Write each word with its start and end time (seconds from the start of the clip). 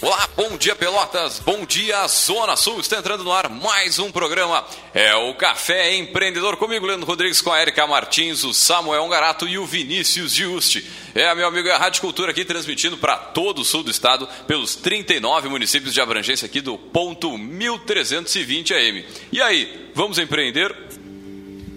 Olá, 0.00 0.28
bom 0.36 0.56
dia 0.56 0.76
Pelotas, 0.76 1.40
bom 1.40 1.66
dia 1.66 2.06
Zona 2.06 2.54
Sul, 2.54 2.78
está 2.78 2.98
entrando 2.98 3.24
no 3.24 3.32
ar 3.32 3.48
mais 3.48 3.98
um 3.98 4.12
programa, 4.12 4.64
é 4.94 5.12
o 5.16 5.34
Café 5.34 5.96
Empreendedor, 5.96 6.56
comigo 6.56 6.86
Leandro 6.86 7.04
Rodrigues, 7.04 7.40
com 7.40 7.52
a 7.52 7.60
Erika 7.60 7.84
Martins, 7.84 8.44
o 8.44 8.54
Samuel 8.54 9.08
Garato 9.08 9.48
e 9.48 9.58
o 9.58 9.66
Vinícius 9.66 10.32
Giusti. 10.32 10.88
É, 11.16 11.34
meu 11.34 11.48
amigo, 11.48 11.66
é 11.66 11.72
a 11.72 11.78
Rádio 11.78 12.00
Cultura 12.00 12.30
aqui 12.30 12.44
transmitindo 12.44 12.96
para 12.96 13.16
todo 13.16 13.62
o 13.62 13.64
sul 13.64 13.82
do 13.82 13.90
estado, 13.90 14.28
pelos 14.46 14.76
39 14.76 15.48
municípios 15.48 15.92
de 15.92 16.00
abrangência 16.00 16.46
aqui 16.46 16.60
do 16.60 16.78
ponto 16.78 17.36
1320 17.36 18.74
AM. 18.74 19.04
E 19.32 19.42
aí, 19.42 19.90
vamos 19.96 20.16
empreender? 20.20 20.76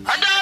É, 0.05 0.41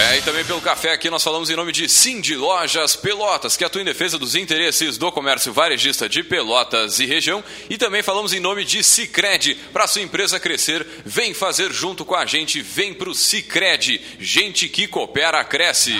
É, 0.00 0.16
e 0.16 0.22
também 0.22 0.42
pelo 0.46 0.62
café 0.62 0.92
aqui 0.92 1.10
nós 1.10 1.22
falamos 1.22 1.50
em 1.50 1.56
nome 1.56 1.72
de 1.72 1.86
Cindy 1.86 2.34
Lojas 2.34 2.96
Pelotas, 2.96 3.54
que 3.54 3.64
atua 3.64 3.82
em 3.82 3.84
defesa 3.84 4.18
dos 4.18 4.34
interesses 4.34 4.96
do 4.96 5.12
comércio 5.12 5.52
varejista 5.52 6.08
de 6.08 6.22
Pelotas 6.22 7.00
e 7.00 7.04
região. 7.04 7.44
E 7.68 7.76
também 7.76 8.02
falamos 8.02 8.32
em 8.32 8.40
nome 8.40 8.64
de 8.64 8.82
Cicred, 8.82 9.54
para 9.74 9.86
sua 9.86 10.00
empresa 10.00 10.40
crescer, 10.40 10.86
vem 11.04 11.34
fazer 11.34 11.70
junto 11.70 12.02
com 12.02 12.14
a 12.14 12.24
gente, 12.24 12.62
vem 12.62 12.94
pro 12.94 13.14
Cicred. 13.14 14.00
Gente 14.18 14.70
que 14.70 14.86
coopera, 14.86 15.44
cresce. 15.44 15.92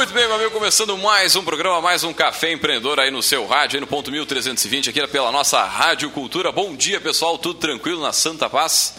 Muito 0.07 0.15
bem, 0.15 0.25
meu 0.25 0.35
amigo, 0.37 0.51
começando 0.51 0.97
mais 0.97 1.35
um 1.35 1.43
programa, 1.43 1.81
mais 1.81 2.01
um 2.05 2.13
Café 2.13 2.53
Empreendedor 2.53 2.97
aí 2.97 3.11
no 3.11 3.21
seu 3.21 3.45
rádio, 3.45 3.75
aí 3.75 3.81
no 3.81 3.87
ponto 3.87 4.09
1320, 4.09 4.89
aqui 4.89 5.05
pela 5.07 5.33
nossa 5.33 5.61
Rádio 5.65 6.09
Cultura. 6.11 6.49
Bom 6.49 6.73
dia, 6.77 7.01
pessoal, 7.01 7.37
tudo 7.37 7.59
tranquilo 7.59 8.01
na 8.01 8.13
Santa 8.13 8.49
Paz? 8.49 8.93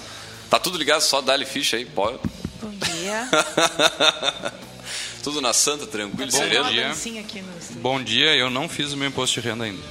Tá 0.50 0.58
tudo 0.58 0.76
ligado, 0.76 1.00
só 1.00 1.22
dá-lhe 1.22 1.46
ficha 1.46 1.78
aí, 1.78 1.86
pode. 1.86 2.18
Bom 2.60 2.68
dia. 2.68 3.26
tudo 5.24 5.40
na 5.40 5.54
Santa, 5.54 5.86
tranquilo, 5.86 6.30
Vamos 6.30 6.46
sereno. 6.46 6.64
uma 6.64 6.72
dia. 6.72 6.92
Bom 7.76 8.02
dia, 8.02 8.36
eu 8.36 8.50
não 8.50 8.68
fiz 8.68 8.92
o 8.92 8.96
meu 8.98 9.08
imposto 9.08 9.40
de 9.40 9.48
renda 9.48 9.64
ainda. 9.64 9.82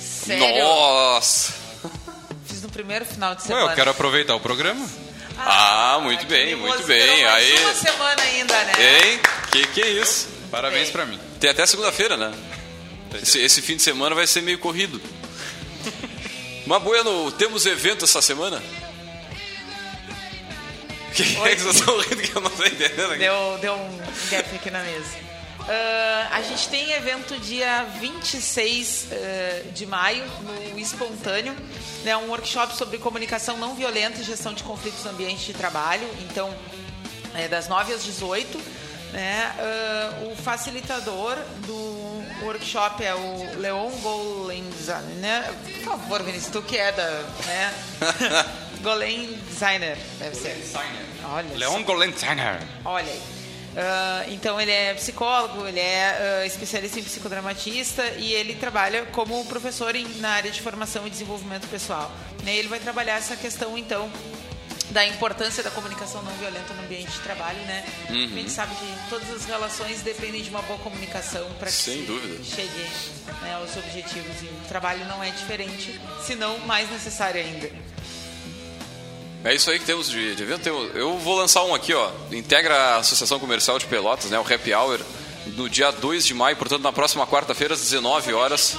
Sério? 0.00 0.64
Nossa! 0.64 1.52
Fiz 2.46 2.62
no 2.62 2.70
primeiro 2.70 3.04
final 3.04 3.34
de 3.34 3.42
Ué, 3.42 3.46
semana. 3.48 3.72
eu 3.72 3.76
quero 3.76 3.90
aproveitar 3.90 4.34
o 4.34 4.40
programa. 4.40 4.88
Ah, 5.38 5.98
muito 6.02 6.20
que 6.20 6.26
bem, 6.26 6.56
muito 6.56 6.82
bem. 6.84 7.00
durou 7.06 7.22
mais 7.22 7.34
Aí, 7.44 7.58
uma 7.64 7.74
semana 7.74 8.22
ainda, 8.22 8.64
né? 8.64 8.72
hein? 9.12 9.20
Que 9.52 9.66
que 9.68 9.80
é 9.82 9.88
isso? 9.90 10.28
Parabéns 10.50 10.84
Bem. 10.84 10.92
pra 10.92 11.06
mim. 11.06 11.18
Tem 11.40 11.48
até 11.50 11.64
segunda-feira, 11.66 12.16
né? 12.16 12.32
Esse, 13.22 13.38
esse 13.40 13.62
fim 13.62 13.76
de 13.76 13.82
semana 13.82 14.14
vai 14.14 14.26
ser 14.26 14.42
meio 14.42 14.58
corrido. 14.58 15.00
Mas, 16.66 16.82
Bueno, 16.82 17.30
temos 17.32 17.64
evento 17.66 18.04
essa 18.04 18.20
semana? 18.20 18.62
O 21.08 21.12
que 21.14 21.22
é 21.22 21.54
que 21.56 21.62
vocês 21.62 21.76
estão 21.76 21.98
rindo 21.98 22.22
que 22.22 22.36
eu 22.36 22.40
não 22.42 22.50
tô 22.50 22.64
entendendo 22.64 23.10
aqui? 23.10 23.18
Deu, 23.18 23.58
deu 23.60 23.74
um 23.74 23.98
gap 24.30 24.56
aqui 24.56 24.70
na 24.70 24.80
mesa. 24.82 25.27
Ah, 25.68 26.28
a 26.32 26.42
gente 26.42 26.68
tem 26.68 26.92
evento 26.92 27.38
dia 27.38 27.84
26 28.00 29.08
ah, 29.10 29.70
de 29.70 29.86
maio, 29.86 30.24
no 30.72 30.78
Espontâneo, 30.78 31.54
né, 32.04 32.16
um 32.16 32.28
workshop 32.28 32.74
sobre 32.76 32.98
comunicação 32.98 33.58
não 33.58 33.74
violenta 33.74 34.20
e 34.20 34.24
gestão 34.24 34.54
de 34.54 34.62
conflitos 34.62 35.04
no 35.04 35.10
ambiente 35.10 35.44
de 35.46 35.52
trabalho. 35.52 36.08
Então, 36.22 36.54
é 37.34 37.46
das 37.48 37.68
9 37.68 37.92
às 37.92 38.04
18. 38.04 38.58
Né? 39.12 39.54
Ah, 39.58 40.24
o 40.30 40.36
facilitador 40.36 41.36
do 41.66 42.44
workshop 42.44 43.04
é 43.04 43.14
o 43.14 43.58
Leon 43.58 43.90
Golenzan. 44.02 45.00
Né? 45.20 45.54
Por 45.84 45.84
favor, 45.84 46.22
Vinícius, 46.22 46.52
tu 46.52 46.62
que 46.62 46.76
é 46.78 46.92
da. 46.92 47.22
Né? 47.46 47.74
Golen 48.80 49.26
Designer, 49.48 49.98
deve 50.20 50.36
ser. 50.36 50.56
Olha 51.24 51.48
só. 51.48 51.56
Leon 51.56 51.82
Golenziner. 51.82 52.60
Olha 52.84 53.10
aí. 53.10 53.20
Ah, 53.76 54.24
então 54.28 54.60
ele 54.60 54.70
é 54.70 54.94
psicólogo, 54.94 55.66
ele 55.66 55.78
é 55.80 56.40
ah, 56.42 56.46
especialista 56.46 56.98
em 56.98 57.02
psicodramatista 57.04 58.04
e 58.18 58.32
ele 58.32 58.54
trabalha 58.54 59.04
como 59.06 59.44
professor 59.46 59.94
em- 59.94 60.08
na 60.20 60.30
área 60.30 60.50
de 60.50 60.60
formação 60.60 61.06
e 61.06 61.10
desenvolvimento 61.10 61.68
pessoal. 61.68 62.10
Né, 62.42 62.56
Ele 62.56 62.68
vai 62.68 62.78
trabalhar 62.80 63.16
essa 63.18 63.36
questão 63.36 63.76
então 63.76 64.10
da 64.90 65.06
importância 65.06 65.62
da 65.62 65.70
comunicação 65.70 66.22
não 66.22 66.32
violenta 66.38 66.72
no 66.72 66.82
ambiente 66.82 67.10
de 67.10 67.18
trabalho, 67.20 67.58
né? 67.66 67.84
A 68.08 68.12
gente 68.12 68.50
sabe 68.50 68.74
que 68.74 68.86
todas 69.10 69.30
as 69.30 69.44
relações 69.44 70.00
dependem 70.00 70.42
de 70.42 70.48
uma 70.48 70.62
boa 70.62 70.78
comunicação 70.78 71.46
para 71.58 71.66
que 71.66 71.74
Sem 71.74 72.00
se 72.00 72.06
dúvida. 72.06 72.42
chegue 72.42 72.86
né, 73.42 73.54
aos 73.56 73.76
objetivos 73.76 74.40
e 74.42 74.46
o 74.46 74.68
trabalho 74.68 75.04
não 75.04 75.22
é 75.22 75.28
diferente, 75.30 76.00
se 76.24 76.34
não 76.34 76.58
mais 76.60 76.90
necessário 76.90 77.38
ainda. 77.38 77.70
É 79.44 79.54
isso 79.54 79.70
aí 79.70 79.78
que 79.78 79.84
temos 79.84 80.10
de, 80.10 80.34
de 80.34 80.42
evento. 80.42 80.68
Eu 80.68 81.16
vou 81.18 81.36
lançar 81.36 81.62
um 81.64 81.74
aqui, 81.74 81.94
ó. 81.94 82.10
Integra 82.32 82.74
a 82.74 82.96
Associação 82.96 83.38
Comercial 83.38 83.78
de 83.78 83.86
Pelotas, 83.86 84.30
né? 84.30 84.38
O 84.38 84.42
Happy 84.42 84.74
Hour, 84.74 85.00
no 85.56 85.68
dia 85.68 85.90
2 85.90 86.26
de 86.26 86.34
maio, 86.34 86.56
portanto, 86.56 86.82
na 86.82 86.92
próxima 86.92 87.26
quarta-feira, 87.26 87.74
às 87.74 87.80
19 87.80 88.34
horas. 88.34 88.76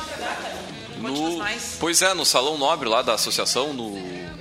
No, 0.98 1.42
pois 1.80 2.02
é, 2.02 2.14
no 2.14 2.26
Salão 2.26 2.58
Nobre 2.58 2.90
lá 2.90 3.02
da 3.02 3.14
associação, 3.14 3.74
no 3.74 3.98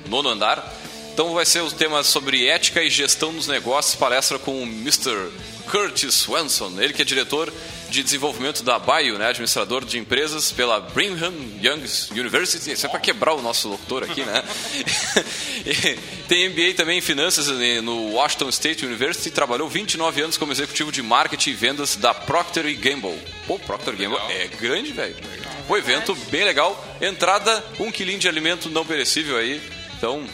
nono 0.09 0.29
andar. 0.29 0.75
Então 1.13 1.35
vai 1.35 1.47
ser 1.47 1.61
o 1.63 1.71
tema 1.71 2.03
sobre 2.03 2.47
ética 2.47 2.83
e 2.83 2.91
gestão 2.91 3.33
dos 3.33 3.47
negócios, 3.47 3.95
palestra 3.95 4.39
com 4.39 4.61
o 4.61 4.63
Mr. 4.63 5.31
Curtis 5.71 6.15
Swanson, 6.15 6.81
ele 6.81 6.93
que 6.93 7.03
é 7.03 7.05
diretor 7.05 7.53
de 7.89 8.03
desenvolvimento 8.03 8.63
da 8.63 8.79
Bio, 8.79 9.19
né, 9.19 9.29
administrador 9.29 9.85
de 9.85 9.99
empresas 9.99 10.53
pela 10.53 10.81
Brigham 10.81 11.35
Young 11.63 11.85
University. 12.13 12.73
Isso 12.73 12.87
é 12.87 12.89
para 12.89 13.01
quebrar 13.01 13.35
o 13.35 13.43
nosso 13.43 13.69
locutor 13.69 14.05
aqui, 14.05 14.23
né? 14.23 14.43
Tem 16.29 16.49
MBA 16.49 16.75
também 16.77 16.99
em 16.99 17.01
finanças 17.01 17.49
eh, 17.49 17.81
no 17.81 18.13
Washington 18.13 18.49
State 18.51 18.85
University, 18.85 19.31
trabalhou 19.31 19.69
29 19.69 20.21
anos 20.21 20.37
como 20.37 20.53
executivo 20.53 20.93
de 20.93 21.03
marketing 21.03 21.51
e 21.51 21.55
vendas 21.55 21.97
da 21.97 22.13
Procter 22.13 22.65
Gamble. 22.79 23.19
Pô, 23.47 23.59
Procter 23.59 23.97
Gamble 23.97 24.19
é 24.29 24.47
grande, 24.47 24.93
velho. 24.93 25.17
O 25.69 25.77
evento 25.77 26.15
bem 26.31 26.45
legal. 26.45 26.83
Entrada, 27.01 27.65
um 27.79 27.91
quilinho 27.91 28.19
de 28.19 28.29
alimento 28.29 28.69
não 28.71 28.85
perecível 28.85 29.37
aí. 29.37 29.61
Então, 29.97 30.25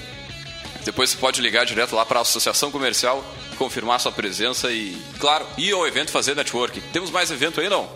depois 0.84 1.10
você 1.10 1.16
pode 1.16 1.40
ligar 1.40 1.64
direto 1.64 1.94
lá 1.94 2.04
para 2.04 2.19
a 2.19 2.22
Associação 2.22 2.70
Comercial, 2.70 3.25
confirmar 3.58 3.98
sua 4.00 4.12
presença 4.12 4.70
e, 4.70 4.96
claro, 5.19 5.46
ir 5.56 5.72
ao 5.72 5.86
evento 5.86 6.10
fazer 6.10 6.34
network. 6.36 6.81
Temos 6.92 7.10
mais 7.10 7.31
evento 7.31 7.60
aí, 7.60 7.69
não? 7.69 7.88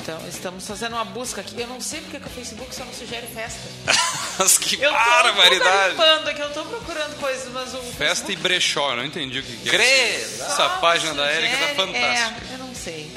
Então, 0.00 0.18
estamos 0.28 0.66
fazendo 0.66 0.92
uma 0.92 1.04
busca 1.04 1.40
aqui. 1.40 1.58
Eu 1.58 1.66
não 1.66 1.80
sei 1.80 2.00
porque 2.02 2.20
que 2.20 2.26
o 2.26 2.30
Facebook 2.30 2.74
só 2.74 2.84
não 2.84 2.92
sugere 2.92 3.26
festa. 3.26 3.58
Mas 4.38 4.58
que 4.58 4.74
Eu 4.74 4.90
tô 4.90 4.96
barbaridade! 4.98 5.90
limpando 5.92 6.28
aqui, 6.28 6.40
eu 6.42 6.52
tô 6.52 6.62
procurando 6.64 7.18
coisas, 7.18 7.50
mas 7.52 7.72
o. 7.72 7.78
Festa 7.78 8.30
e 8.32 8.36
Facebook 8.36 8.36
brechó, 8.36 8.90
eu 8.90 8.96
não 8.96 9.04
entendi 9.04 9.38
o 9.38 9.42
que, 9.42 9.56
que 9.56 9.68
é. 9.68 9.72
Credo! 9.72 10.42
Essa 10.42 10.68
página 10.80 11.14
da 11.14 11.32
Erika 11.32 11.56
tá 11.56 11.74
fantástica. 11.74 12.42
É, 12.50 12.54
eu 12.54 12.58
não 12.58 12.74
sei. 12.74 13.10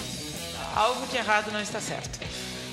Algo 0.75 1.05
de 1.07 1.17
errado 1.17 1.51
não 1.51 1.59
está 1.59 1.81
certo. 1.81 2.19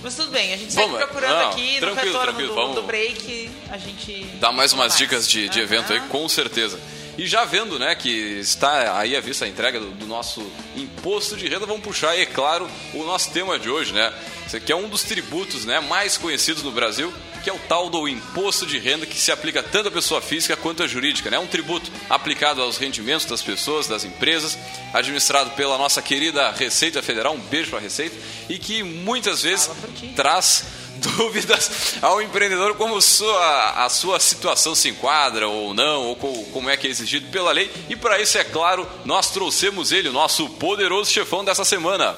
Mas 0.05 0.15
tudo 0.17 0.31
bem, 0.31 0.53
a 0.53 0.57
gente 0.59 0.71
segue 0.73 0.87
Vamos, 0.87 1.03
procurando 1.03 1.39
não, 1.41 1.49
aqui 1.49 1.73
no 1.75 1.81
tranquilo, 1.81 1.97
retorno 2.07 2.23
tranquilo, 2.27 2.49
do, 2.49 2.55
vamos- 2.55 2.75
do 2.77 2.83
break. 2.83 3.51
A 3.71 3.79
gente. 3.79 4.25
Dá 4.39 4.53
mais 4.53 4.73
umas 4.75 4.89
faz. 4.93 4.99
dicas 4.99 5.27
de, 5.29 5.49
de 5.49 5.61
evento 5.61 5.93
aí, 5.95 6.01
com 6.01 6.29
certeza. 6.29 6.79
E 7.17 7.29
já 7.29 7.45
vendo, 7.45 7.79
né, 7.79 7.95
que 7.95 8.09
está 8.09 8.99
aí 8.99 9.17
à 9.17 9.21
vista 9.21 9.45
a 9.45 9.49
entrega 9.49 9.79
do, 9.79 9.91
do 9.93 10.07
nosso 10.07 10.45
imposto 10.77 11.37
de 11.37 11.49
renda, 11.49 11.65
vamos 11.65 11.83
puxar, 11.83 12.19
é 12.19 12.27
claro, 12.27 12.69
o 12.93 13.05
nosso 13.05 13.31
tema 13.31 13.57
de 13.57 13.71
hoje, 13.71 13.93
né? 13.93 14.13
Esse 14.47 14.57
aqui 14.57 14.73
é 14.73 14.77
um 14.77 14.89
dos 14.89 15.05
tributos, 15.05 15.65
né, 15.65 15.79
mais 15.79 16.19
conhecidos 16.19 16.65
no 16.65 16.73
Brasil, 16.73 17.15
que 17.45 17.49
é 17.49 17.53
o 17.53 17.59
tal 17.69 17.89
do 17.89 18.09
imposto 18.09 18.67
de 18.67 18.79
renda 18.79 19.07
que 19.07 19.21
se 19.21 19.31
aplica 19.31 19.63
tanto 19.63 19.89
à 19.91 19.93
pessoa 19.93 20.21
física 20.21 20.57
quanto 20.57 20.83
à 20.83 20.89
jurídica, 20.89 21.31
né? 21.31 21.39
Um 21.39 21.47
tributo 21.47 21.91
aplicado 22.11 22.61
aos 22.61 22.79
rendimentos 22.79 23.27
das 23.27 23.43
pessoas, 23.43 23.87
das 23.87 24.03
empresas, 24.05 24.59
administrado 24.93 25.51
pela 25.51 25.79
nossa 25.79 26.03
querida 26.03 26.51
Receita 26.51 27.01
Federal, 27.01 27.35
um 27.35 27.39
beijo 27.39 27.71
para 27.71 27.79
a 27.79 27.83
Receita, 27.83 28.17
e 28.49 28.59
que 28.59 28.83
muitas 28.83 29.43
vezes 29.43 29.71
traz 30.17 30.65
dúvidas 31.17 31.97
ao 32.03 32.21
empreendedor 32.21 32.75
como 32.75 33.01
sua, 33.01 33.85
a 33.85 33.89
sua 33.89 34.19
situação 34.21 34.75
se 34.75 34.89
enquadra 34.89 35.49
ou 35.49 35.73
não, 35.75 36.03
ou 36.09 36.17
co- 36.17 36.45
como 36.53 36.69
é 36.71 36.77
que 36.77 36.87
é 36.87 36.91
exigido 36.91 37.29
pela 37.31 37.53
lei. 37.53 37.71
E 37.89 37.97
para 37.97 38.21
isso, 38.21 38.37
é 38.39 38.45
claro, 38.45 38.87
nós 39.05 39.31
trouxemos 39.31 39.93
ele, 39.93 40.09
o 40.09 40.13
nosso 40.13 40.49
poderoso 40.51 41.11
chefão 41.11 41.45
dessa 41.45 41.65
semana. 41.65 42.17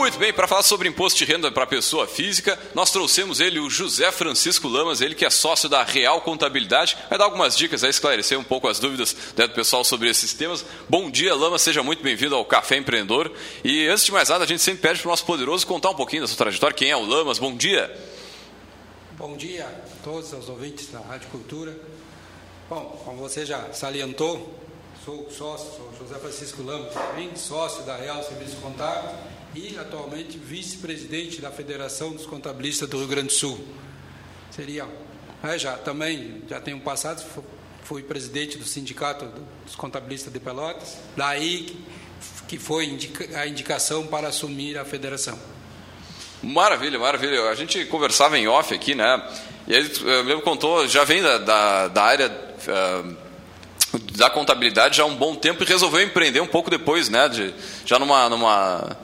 Muito 0.00 0.18
bem, 0.18 0.32
para 0.32 0.48
falar 0.48 0.62
sobre 0.62 0.88
imposto 0.88 1.18
de 1.18 1.30
renda 1.30 1.52
para 1.52 1.66
pessoa 1.66 2.06
física, 2.06 2.58
nós 2.74 2.90
trouxemos 2.90 3.38
ele, 3.38 3.60
o 3.60 3.68
José 3.68 4.10
Francisco 4.10 4.66
Lamas, 4.66 5.02
ele 5.02 5.14
que 5.14 5.26
é 5.26 5.30
sócio 5.30 5.68
da 5.68 5.82
Real 5.82 6.22
Contabilidade, 6.22 6.96
vai 7.10 7.18
dar 7.18 7.26
algumas 7.26 7.54
dicas 7.54 7.84
aí, 7.84 7.90
esclarecer 7.90 8.38
um 8.38 8.42
pouco 8.42 8.66
as 8.66 8.80
dúvidas 8.80 9.14
né, 9.36 9.46
do 9.46 9.52
pessoal 9.52 9.84
sobre 9.84 10.08
esses 10.08 10.32
temas. 10.32 10.64
Bom 10.88 11.10
dia, 11.10 11.34
Lamas, 11.34 11.60
seja 11.60 11.82
muito 11.82 12.02
bem-vindo 12.02 12.34
ao 12.34 12.46
Café 12.46 12.78
Empreendedor. 12.78 13.30
E 13.62 13.88
antes 13.88 14.06
de 14.06 14.10
mais 14.10 14.30
nada, 14.30 14.44
a 14.44 14.46
gente 14.46 14.62
sempre 14.62 14.80
pede 14.80 15.00
para 15.00 15.08
o 15.08 15.10
nosso 15.10 15.26
poderoso 15.26 15.66
contar 15.66 15.90
um 15.90 15.94
pouquinho 15.94 16.22
da 16.22 16.28
sua 16.28 16.38
trajetória. 16.38 16.74
Quem 16.74 16.90
é 16.90 16.96
o 16.96 17.04
Lamas? 17.04 17.38
Bom 17.38 17.54
dia. 17.54 17.94
Bom 19.18 19.36
dia 19.36 19.66
a 19.66 20.02
todos 20.02 20.32
os 20.32 20.48
ouvintes 20.48 20.86
da 20.90 21.00
Rádio 21.00 21.28
Cultura. 21.28 21.76
Bom, 22.70 22.98
como 23.04 23.18
você 23.18 23.44
já 23.44 23.70
salientou, 23.74 24.50
sou 25.04 25.30
sócio, 25.30 25.70
sou 25.76 25.92
José 26.00 26.18
Francisco 26.18 26.62
Lamos, 26.62 26.94
também 26.94 27.36
sócio 27.36 27.82
da 27.82 27.96
Real 27.96 28.22
Serviço 28.22 28.56
Contábil 28.62 29.10
e 29.54 29.76
atualmente 29.78 30.38
vice-presidente 30.38 31.40
da 31.40 31.50
Federação 31.50 32.12
dos 32.12 32.26
Contabilistas 32.26 32.88
do 32.88 32.98
Rio 32.98 33.08
Grande 33.08 33.28
do 33.28 33.32
Sul. 33.32 33.64
Seria, 34.50 34.86
é, 35.42 35.58
já 35.58 35.76
também, 35.76 36.42
já 36.48 36.60
tenho 36.60 36.78
passado, 36.80 37.22
fu- 37.24 37.44
fui 37.82 38.02
presidente 38.02 38.56
do 38.58 38.64
Sindicato 38.64 39.26
dos 39.64 39.74
Contabilistas 39.74 40.32
de 40.32 40.38
Pelotas, 40.40 40.98
daí 41.16 41.76
que- 42.46 42.58
foi 42.58 42.98
a 43.34 43.46
indicação 43.46 44.06
para 44.06 44.28
assumir 44.28 44.76
a 44.78 44.84
federação. 44.84 45.38
Maravilha, 46.42 46.98
maravilha. 46.98 47.48
A 47.50 47.54
gente 47.54 47.84
conversava 47.86 48.38
em 48.38 48.48
off 48.48 48.74
aqui, 48.74 48.94
né? 48.94 49.22
E 49.68 49.74
eh, 49.74 49.82
eu 50.04 50.22
lembro 50.22 50.38
que 50.38 50.44
contou, 50.44 50.86
já 50.88 51.04
vem 51.04 51.22
da, 51.22 51.38
da, 51.38 51.88
da 51.88 52.02
área 52.02 52.54
ah, 52.68 53.04
da 54.16 54.30
contabilidade 54.30 54.96
já 54.96 55.02
há 55.02 55.06
um 55.06 55.14
bom 55.16 55.34
tempo 55.34 55.62
e 55.62 55.66
resolveu 55.66 56.00
empreender 56.02 56.40
um 56.40 56.46
pouco 56.46 56.70
depois, 56.70 57.08
né? 57.08 57.28
De, 57.28 57.52
já 57.84 57.98
numa, 57.98 58.28
numa. 58.28 58.96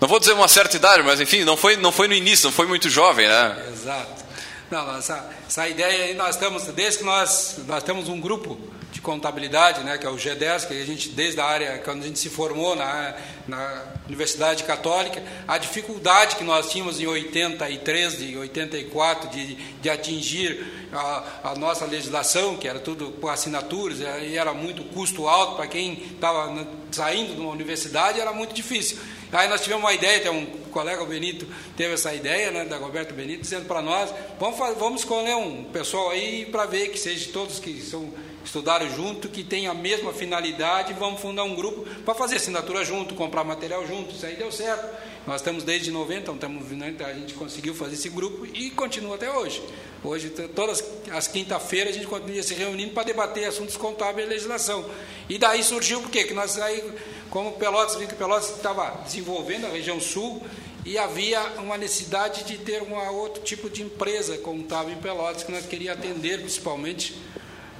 Não 0.00 0.06
vou 0.06 0.20
dizer 0.20 0.32
uma 0.32 0.48
certa 0.48 0.76
idade, 0.76 1.02
mas 1.02 1.20
enfim, 1.20 1.44
não 1.44 1.56
foi, 1.56 1.76
não 1.76 1.90
foi 1.90 2.06
no 2.06 2.14
início, 2.14 2.46
não 2.46 2.52
foi 2.52 2.66
muito 2.66 2.88
jovem, 2.88 3.26
né? 3.26 3.66
Exato. 3.72 4.24
Não, 4.70 4.96
essa, 4.96 5.28
essa 5.46 5.68
ideia 5.68 6.04
aí 6.04 6.14
nós 6.14 6.36
estamos, 6.36 6.64
desde 6.64 6.98
que 6.98 7.04
nós, 7.04 7.56
nós 7.66 7.82
temos 7.82 8.08
um 8.08 8.20
grupo 8.20 8.58
de 8.92 9.00
contabilidade, 9.00 9.82
né, 9.82 9.96
que 9.98 10.06
é 10.06 10.10
o 10.10 10.16
G10, 10.16 10.66
que 10.66 10.74
a 10.74 10.84
gente, 10.84 11.10
desde 11.10 11.40
a 11.40 11.44
área, 11.44 11.78
quando 11.78 12.02
a 12.02 12.06
gente 12.06 12.18
se 12.18 12.28
formou 12.28 12.76
na, 12.76 13.14
na 13.46 13.84
Universidade 14.06 14.64
Católica, 14.64 15.22
a 15.46 15.56
dificuldade 15.58 16.36
que 16.36 16.44
nós 16.44 16.70
tínhamos 16.70 17.00
em 17.00 17.06
83, 17.06 18.18
de 18.18 18.36
84, 18.36 19.30
de, 19.30 19.54
de 19.54 19.90
atingir 19.90 20.88
a, 20.92 21.24
a 21.44 21.54
nossa 21.54 21.84
legislação, 21.84 22.56
que 22.56 22.66
era 22.66 22.78
tudo 22.78 23.10
por 23.12 23.30
assinaturas, 23.30 23.98
e 24.00 24.36
era 24.36 24.52
muito 24.52 24.82
custo 24.84 25.28
alto 25.28 25.56
para 25.56 25.66
quem 25.66 26.02
estava 26.14 26.66
saindo 26.90 27.34
de 27.34 27.40
uma 27.40 27.50
universidade, 27.50 28.20
era 28.20 28.32
muito 28.32 28.54
difícil. 28.54 28.98
Aí 29.32 29.48
nós 29.48 29.60
tivemos 29.60 29.84
uma 29.84 29.92
ideia, 29.92 30.20
tem 30.20 30.30
um 30.30 30.46
colega 30.70 31.02
o 31.02 31.06
Benito 31.06 31.46
teve 31.76 31.94
essa 31.94 32.14
ideia, 32.14 32.50
né, 32.50 32.64
da 32.64 32.76
Roberto 32.76 33.12
Benito, 33.14 33.42
dizendo 33.42 33.66
para 33.66 33.82
nós, 33.82 34.12
vamos, 34.38 34.58
fa- 34.58 34.72
vamos 34.72 35.00
escolher 35.02 35.34
um 35.36 35.64
pessoal 35.64 36.10
aí 36.10 36.46
para 36.46 36.64
ver 36.66 36.88
que 36.88 36.98
seja 36.98 37.30
todos 37.32 37.58
que 37.58 37.80
são 37.80 38.12
estudaram 38.44 38.88
junto, 38.88 39.28
que 39.28 39.44
tem 39.44 39.66
a 39.66 39.74
mesma 39.74 40.10
finalidade, 40.10 40.94
vamos 40.94 41.20
fundar 41.20 41.44
um 41.44 41.54
grupo 41.54 41.82
para 42.02 42.14
fazer 42.14 42.36
assinatura 42.36 42.82
junto, 42.82 43.14
comprar 43.14 43.44
material 43.44 43.86
junto, 43.86 44.14
isso 44.14 44.24
aí 44.24 44.36
deu 44.36 44.50
certo. 44.50 44.88
Nós 45.28 45.42
estamos 45.42 45.62
desde 45.62 45.90
90, 45.90 46.20
então 46.22 46.34
estamos, 46.36 46.70
né, 46.70 46.96
a 47.00 47.12
gente 47.12 47.34
conseguiu 47.34 47.74
fazer 47.74 47.96
esse 47.96 48.08
grupo 48.08 48.46
e 48.46 48.70
continua 48.70 49.16
até 49.16 49.30
hoje. 49.30 49.62
Hoje, 50.02 50.30
todas 50.30 50.82
as 51.10 51.28
quinta-feiras, 51.28 51.90
a 51.90 51.98
gente 51.98 52.06
continua 52.06 52.42
se 52.42 52.54
reunindo 52.54 52.94
para 52.94 53.02
debater 53.02 53.44
assuntos 53.44 53.76
contábeis 53.76 54.26
e 54.26 54.30
legislação. 54.30 54.88
E 55.28 55.36
daí 55.36 55.62
surgiu 55.62 56.00
por 56.00 56.10
quê? 56.10 56.24
Que 56.24 56.32
nós 56.32 56.58
aí, 56.58 56.82
como 57.28 57.52
Pelotas, 57.52 57.96
que 57.96 58.14
Pelotas 58.14 58.56
estava 58.56 59.02
desenvolvendo 59.04 59.66
a 59.66 59.68
região 59.68 60.00
sul 60.00 60.42
e 60.86 60.96
havia 60.96 61.42
uma 61.58 61.76
necessidade 61.76 62.44
de 62.44 62.56
ter 62.56 62.82
um 62.82 62.94
outro 63.14 63.42
tipo 63.42 63.68
de 63.68 63.82
empresa 63.82 64.38
contábil 64.38 64.94
em 64.94 64.98
Pelotas 64.98 65.42
que 65.42 65.52
nós 65.52 65.66
queríamos 65.66 66.02
atender 66.02 66.40
principalmente, 66.40 67.14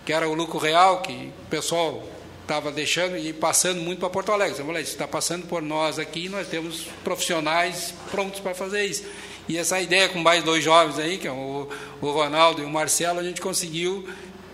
que 0.05 0.13
era 0.13 0.29
o 0.29 0.35
lucro 0.35 0.59
real, 0.59 1.01
que 1.01 1.33
o 1.47 1.49
pessoal 1.49 2.07
estava 2.49 2.73
deixando 2.73 3.19
e 3.19 3.31
passando 3.31 3.83
muito 3.83 3.99
para 3.99 4.09
Porto 4.09 4.33
Alegre. 4.33 4.55
Isso 4.81 4.93
está 4.93 5.07
passando 5.07 5.47
por 5.47 5.61
nós 5.61 5.99
aqui, 5.99 6.31
nós 6.31 6.49
temos 6.49 6.87
profissionais 7.05 7.93
prontos 8.11 8.41
para 8.41 8.55
fazer 8.55 8.87
isso. 8.87 9.05
E 9.47 9.59
essa 9.59 9.79
ideia 9.79 10.09
com 10.09 10.19
mais 10.19 10.43
dois 10.43 10.65
jovens 10.65 10.99
aí, 10.99 11.19
que 11.19 11.29
é 11.29 11.31
o, 11.31 11.69
o 12.01 12.11
Ronaldo 12.11 12.63
e 12.63 12.65
o 12.65 12.71
Marcelo, 12.71 13.21
a 13.21 13.23
gente 13.23 13.43
conseguiu 13.43 14.09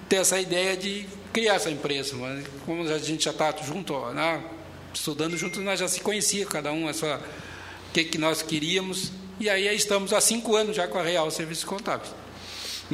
ter 0.09 0.17
essa 0.17 0.41
ideia 0.41 0.77
de 0.77 1.07
criar 1.33 1.55
essa 1.55 1.71
empresa. 1.71 2.17
Mas 2.17 2.45
como 2.67 2.83
a 2.83 2.99
gente 2.99 3.25
já 3.25 3.31
está 3.31 3.55
junto, 3.63 3.97
né, 4.11 4.43
estudando 4.93 5.37
juntos, 5.37 5.63
nós 5.63 5.79
já 5.79 5.87
se 5.87 6.01
conhecia, 6.01 6.45
cada 6.47 6.73
um 6.73 6.89
a 6.89 6.93
sua, 6.93 7.19
o 7.89 7.93
que, 7.93 8.05
que 8.05 8.19
nós 8.19 8.43
queríamos. 8.43 9.13
E 9.39 9.49
aí 9.49 9.73
estamos 9.75 10.13
há 10.13 10.21
cinco 10.21 10.57
anos 10.57 10.75
já 10.75 10.89
com 10.89 10.99
a 10.99 11.03
Real 11.03 11.31
Serviços 11.31 11.65
Contábeis. 11.65 12.11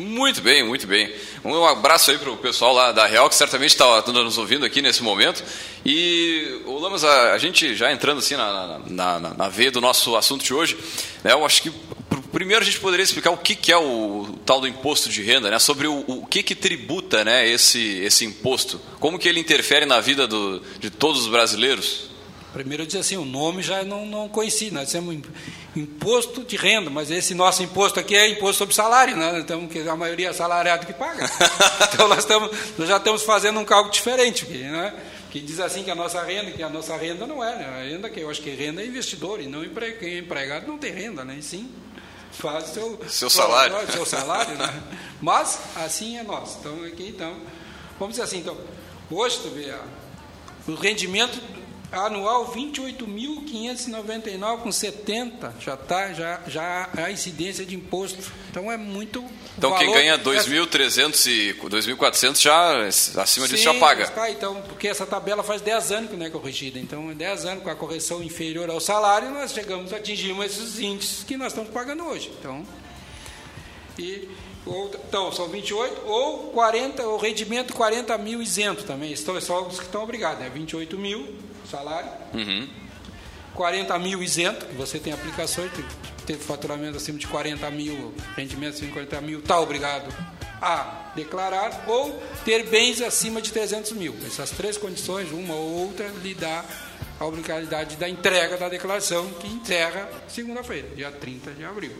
Muito 0.01 0.41
bem, 0.41 0.65
muito 0.67 0.87
bem. 0.87 1.13
Um 1.45 1.63
abraço 1.65 2.11
aí 2.11 2.17
para 2.17 2.31
o 2.31 2.37
pessoal 2.39 2.73
lá 2.73 2.91
da 2.91 3.07
Real, 3.07 3.29
que 3.29 3.35
certamente 3.35 3.73
está 3.73 4.01
nos 4.11 4.39
ouvindo 4.39 4.65
aqui 4.65 4.81
nesse 4.81 5.03
momento. 5.03 5.45
E, 5.85 6.63
o 6.65 6.79
Lamas, 6.79 7.05
a, 7.05 7.35
a 7.35 7.39
gente 7.39 7.75
já 7.75 7.93
entrando 7.93 8.19
assim 8.19 8.35
na, 8.35 8.81
na, 8.87 9.21
na, 9.21 9.35
na 9.35 9.49
veia 9.49 9.71
do 9.71 9.81
nosso 9.81 10.17
assunto 10.17 10.43
de 10.43 10.55
hoje, 10.55 10.77
né, 11.23 11.33
eu 11.33 11.45
acho 11.45 11.61
que 11.63 11.71
pr- 11.71 12.21
primeiro 12.33 12.63
a 12.63 12.65
gente 12.65 12.81
poderia 12.81 13.05
explicar 13.05 13.31
o 13.31 13.37
que, 13.37 13.55
que 13.55 13.71
é 13.71 13.77
o, 13.77 14.39
tal 14.47 14.61
do 14.61 14.67
imposto 14.67 15.11
de 15.11 15.23
renda, 15.23 15.51
né, 15.51 15.59
sobre 15.59 15.87
o, 15.87 16.03
o 16.07 16.27
que, 16.27 16.43
que 16.43 16.55
tributa 16.55 17.23
né, 17.23 17.47
esse, 17.49 17.99
esse 17.99 18.25
imposto, 18.25 18.81
como 18.99 19.19
que 19.19 19.29
ele 19.29 19.39
interfere 19.41 19.85
na 19.85 20.01
vida 20.01 20.27
do, 20.27 20.63
de 20.79 20.89
todos 20.89 21.23
os 21.23 21.29
brasileiros. 21.29 22.10
Primeiro 22.53 22.83
eu 22.83 22.87
disse 22.87 22.99
assim, 22.99 23.17
o 23.17 23.25
nome 23.25 23.63
já 23.63 23.85
não, 23.85 24.05
não 24.07 24.29
conheci, 24.29 24.71
nós 24.73 24.91
temos 24.91 25.15
im- 25.15 25.23
imposto 25.77 26.43
de 26.43 26.57
renda, 26.57 26.91
mas 26.91 27.11
esse 27.11 27.33
nosso 27.35 27.63
imposto 27.63 28.01
aqui 28.01 28.17
é 28.17 28.29
imposto 28.29 28.57
sobre 28.57 28.75
salário, 28.75 29.17
né? 29.17 29.39
Então, 29.39 29.69
que 29.69 29.79
a 29.89 29.95
maioria 29.95 30.31
é 30.31 30.33
salariado 30.33 30.85
que 30.85 30.93
paga. 30.93 31.25
então 31.95 32.09
nós, 32.09 32.19
estamos, 32.19 32.51
nós 32.77 32.89
já 32.89 32.97
estamos 32.97 33.23
fazendo 33.23 33.61
um 33.61 33.65
cálculo 33.65 33.93
diferente, 33.93 34.47
né? 34.47 34.93
que 35.31 35.39
diz 35.39 35.61
assim 35.61 35.85
que 35.85 35.91
a 35.93 35.95
nossa 35.95 36.21
renda, 36.25 36.51
que 36.51 36.61
a 36.61 36.69
nossa 36.69 36.97
renda 36.97 37.25
não 37.25 37.43
é, 37.45 37.55
né? 37.55 37.65
a 37.67 37.85
renda 37.89 38.11
que 38.11 38.19
eu 38.19 38.29
acho 38.29 38.43
que 38.43 38.51
renda 38.51 38.83
é 38.83 38.87
investidor, 38.87 39.41
e 39.41 39.47
não 39.47 39.63
empre- 39.63 39.93
quem 39.93 40.15
é 40.15 40.19
empregado 40.19 40.67
não 40.67 40.77
tem 40.77 40.93
renda, 40.93 41.25
né? 41.25 41.37
E 41.39 41.43
sim 41.43 41.71
faz 42.33 42.65
seu, 42.71 42.99
Seu 43.09 43.31
salário. 43.31 43.77
seu 43.93 44.05
salário, 44.05 44.57
né? 44.57 44.83
Mas 45.21 45.61
assim 45.77 46.19
é 46.19 46.25
nós. 46.25 46.57
Então 46.59 46.83
aqui 46.85 47.07
então, 47.15 47.33
vamos 47.97 48.15
dizer 48.15 48.25
assim, 48.25 48.39
então, 48.39 48.57
hoje 49.09 49.39
tu 49.41 49.51
vê 49.51 49.73
o 50.67 50.75
rendimento 50.75 51.39
anual 51.93 52.53
28.599 52.53 54.59
com 54.63 54.71
70 54.73 55.55
já 55.61 55.77
tá 55.77 56.13
já 56.13 56.41
já 56.47 56.89
a 56.97 57.11
incidência 57.11 57.65
de 57.67 57.75
imposto. 57.75 58.31
Então 58.51 58.71
é 58.71 58.77
muito 58.77 59.25
Então 59.59 59.77
quem 59.77 59.87
valor- 59.89 59.99
ganha 60.01 60.15
é- 60.15 60.19
2.300 60.19 61.27
e 61.27 61.53
2.400 61.55 62.41
já, 62.41 62.87
acima 63.23 63.47
disso, 63.49 63.59
Sim, 63.59 63.65
já 63.65 63.75
paga. 63.75 64.07
Tá, 64.09 64.31
então, 64.31 64.61
porque 64.63 64.87
essa 64.89 65.05
tabela 65.07 65.43
faz 65.43 65.61
10 65.63 65.91
anos 65.93 66.11
que 66.11 66.17
não 66.17 66.27
é 66.27 66.31
corrigida. 66.31 66.79
Então, 66.79 67.11
em 67.13 67.15
10 67.15 67.45
anos, 67.45 67.63
com 67.65 67.71
a 67.71 67.77
correção 67.77 68.23
inferior 68.23 68.69
ao 68.71 68.81
salário, 68.81 69.31
nós 69.31 69.53
chegamos, 69.53 69.93
atingimos 69.93 70.47
esses 70.47 70.79
índices 70.81 71.25
que 71.25 71.37
nós 71.37 71.49
estamos 71.49 71.71
pagando 71.71 72.05
hoje. 72.05 72.31
Então, 72.39 72.65
e, 73.99 74.29
ou, 74.67 74.91
então 75.09 75.31
são 75.33 75.49
28 75.49 76.03
ou 76.07 76.51
40, 76.53 77.07
o 77.07 77.17
rendimento 77.19 77.73
40 77.75 78.17
mil 78.19 78.41
isento 78.43 78.85
também. 78.85 79.13
Estão 79.13 79.39
só 79.41 79.63
os 79.67 79.79
que 79.79 79.85
estão 79.85 80.03
obrigados, 80.03 80.41
né? 80.41 80.51
28 80.53 80.99
mil 80.99 81.35
salário, 81.71 82.11
Uhum. 82.35 82.69
40 83.55 83.99
mil 83.99 84.23
isento, 84.23 84.67
que 84.67 84.75
você 84.75 84.99
tem 84.99 85.13
aplicações, 85.13 85.71
tem 86.27 86.37
faturamento 86.37 86.97
acima 86.97 87.19
de 87.19 87.27
40 87.27 87.71
mil, 87.71 88.15
rendimento 88.37 88.75
acima 88.75 88.89
de 88.89 88.93
40 88.93 89.21
mil, 89.21 89.39
está 89.41 89.59
obrigado 89.59 90.13
a 90.63 91.13
declarar 91.17 91.85
ou 91.87 92.23
ter 92.45 92.69
bens 92.69 93.01
acima 93.01 93.41
de 93.41 93.51
300 93.53 93.93
mil. 93.93 94.15
Essas 94.27 94.51
três 94.51 94.77
condições, 94.77 95.31
uma 95.33 95.55
ou 95.55 95.87
outra, 95.87 96.07
lhe 96.23 96.35
dá 96.35 96.65
a 97.21 97.27
obrigatoriedade 97.27 97.97
da 97.97 98.09
entrega 98.09 98.57
da 98.57 98.69
declaração, 98.69 99.29
que 99.35 99.47
encerra 99.47 100.09
segunda-feira, 100.27 100.89
dia 100.97 101.13
30 101.13 101.51
de 101.51 101.65
abril. 101.65 101.93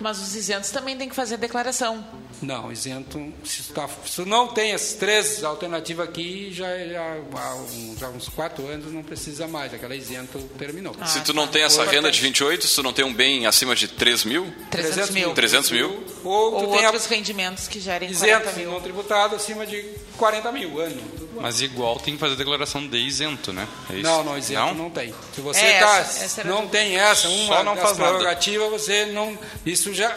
Mas 0.00 0.18
os 0.18 0.34
isentos 0.34 0.70
também 0.70 0.96
têm 0.96 1.08
que 1.08 1.14
fazer 1.14 1.36
declaração. 1.36 2.04
Não, 2.40 2.72
isento, 2.72 3.32
se, 3.44 3.62
tá, 3.72 3.88
se 4.04 4.24
não 4.24 4.48
tem 4.48 4.72
as 4.72 4.94
três 4.94 5.44
alternativas 5.44 6.08
aqui, 6.08 6.50
já, 6.52 6.66
já, 6.88 7.18
há 7.36 7.54
uns, 7.54 7.98
já 8.00 8.08
uns 8.08 8.28
quatro 8.30 8.66
anos 8.66 8.92
não 8.92 9.02
precisa 9.02 9.46
mais, 9.46 9.72
aquela 9.72 9.94
isento 9.94 10.38
terminou. 10.58 10.96
Se 11.06 11.20
tu 11.20 11.32
não 11.32 11.46
tem 11.46 11.62
essa 11.62 11.84
renda 11.84 12.10
de 12.10 12.20
28, 12.20 12.66
se 12.66 12.74
tu 12.74 12.82
não 12.82 12.92
tem 12.92 13.04
um 13.04 13.14
bem 13.14 13.46
acima 13.46 13.76
de 13.76 13.86
3 13.86 14.24
mil, 14.24 14.52
300 14.70 15.10
mil. 15.10 15.34
300 15.34 15.70
mil, 15.70 16.04
Ou 16.24 16.50
tu 16.50 16.56
Ou 16.66 16.72
tem 16.76 16.84
a 16.84 16.88
outros 16.88 17.06
rendimentos 17.06 17.68
que 17.68 17.78
gerem 17.78 18.10
isento 18.10 18.42
40 18.42 18.58
mil. 18.58 18.72
não 18.72 18.80
tributado 18.80 19.36
acima 19.36 19.64
de 19.66 19.84
40 20.16 20.50
mil 20.50 20.80
ano. 20.80 21.00
Mas 21.40 21.60
igual 21.60 21.98
tem 21.98 22.14
que 22.14 22.20
fazer 22.20 22.36
declaração 22.36 22.86
de 22.86 22.96
isento, 22.98 23.52
né? 23.52 23.66
É 23.90 23.94
isso? 23.94 24.02
Não, 24.02 24.24
não, 24.24 24.36
isento 24.38 24.60
não, 24.74 24.90
tem. 24.90 25.14
Se 25.34 25.40
você 25.40 25.60
É, 25.60 25.80
tá, 25.80 25.98
essa- 25.98 26.24
essa 26.24 26.44
não 26.44 26.68
tem 26.68 26.96
essa, 26.96 27.28
uma 27.28 27.56
Só 27.56 27.64
não 27.64 27.74
das 27.74 27.84
faz 27.84 27.96
prerrogativas, 27.96 28.70
você 28.70 29.06
não. 29.06 29.36
Isso 29.66 29.92
já 29.92 30.16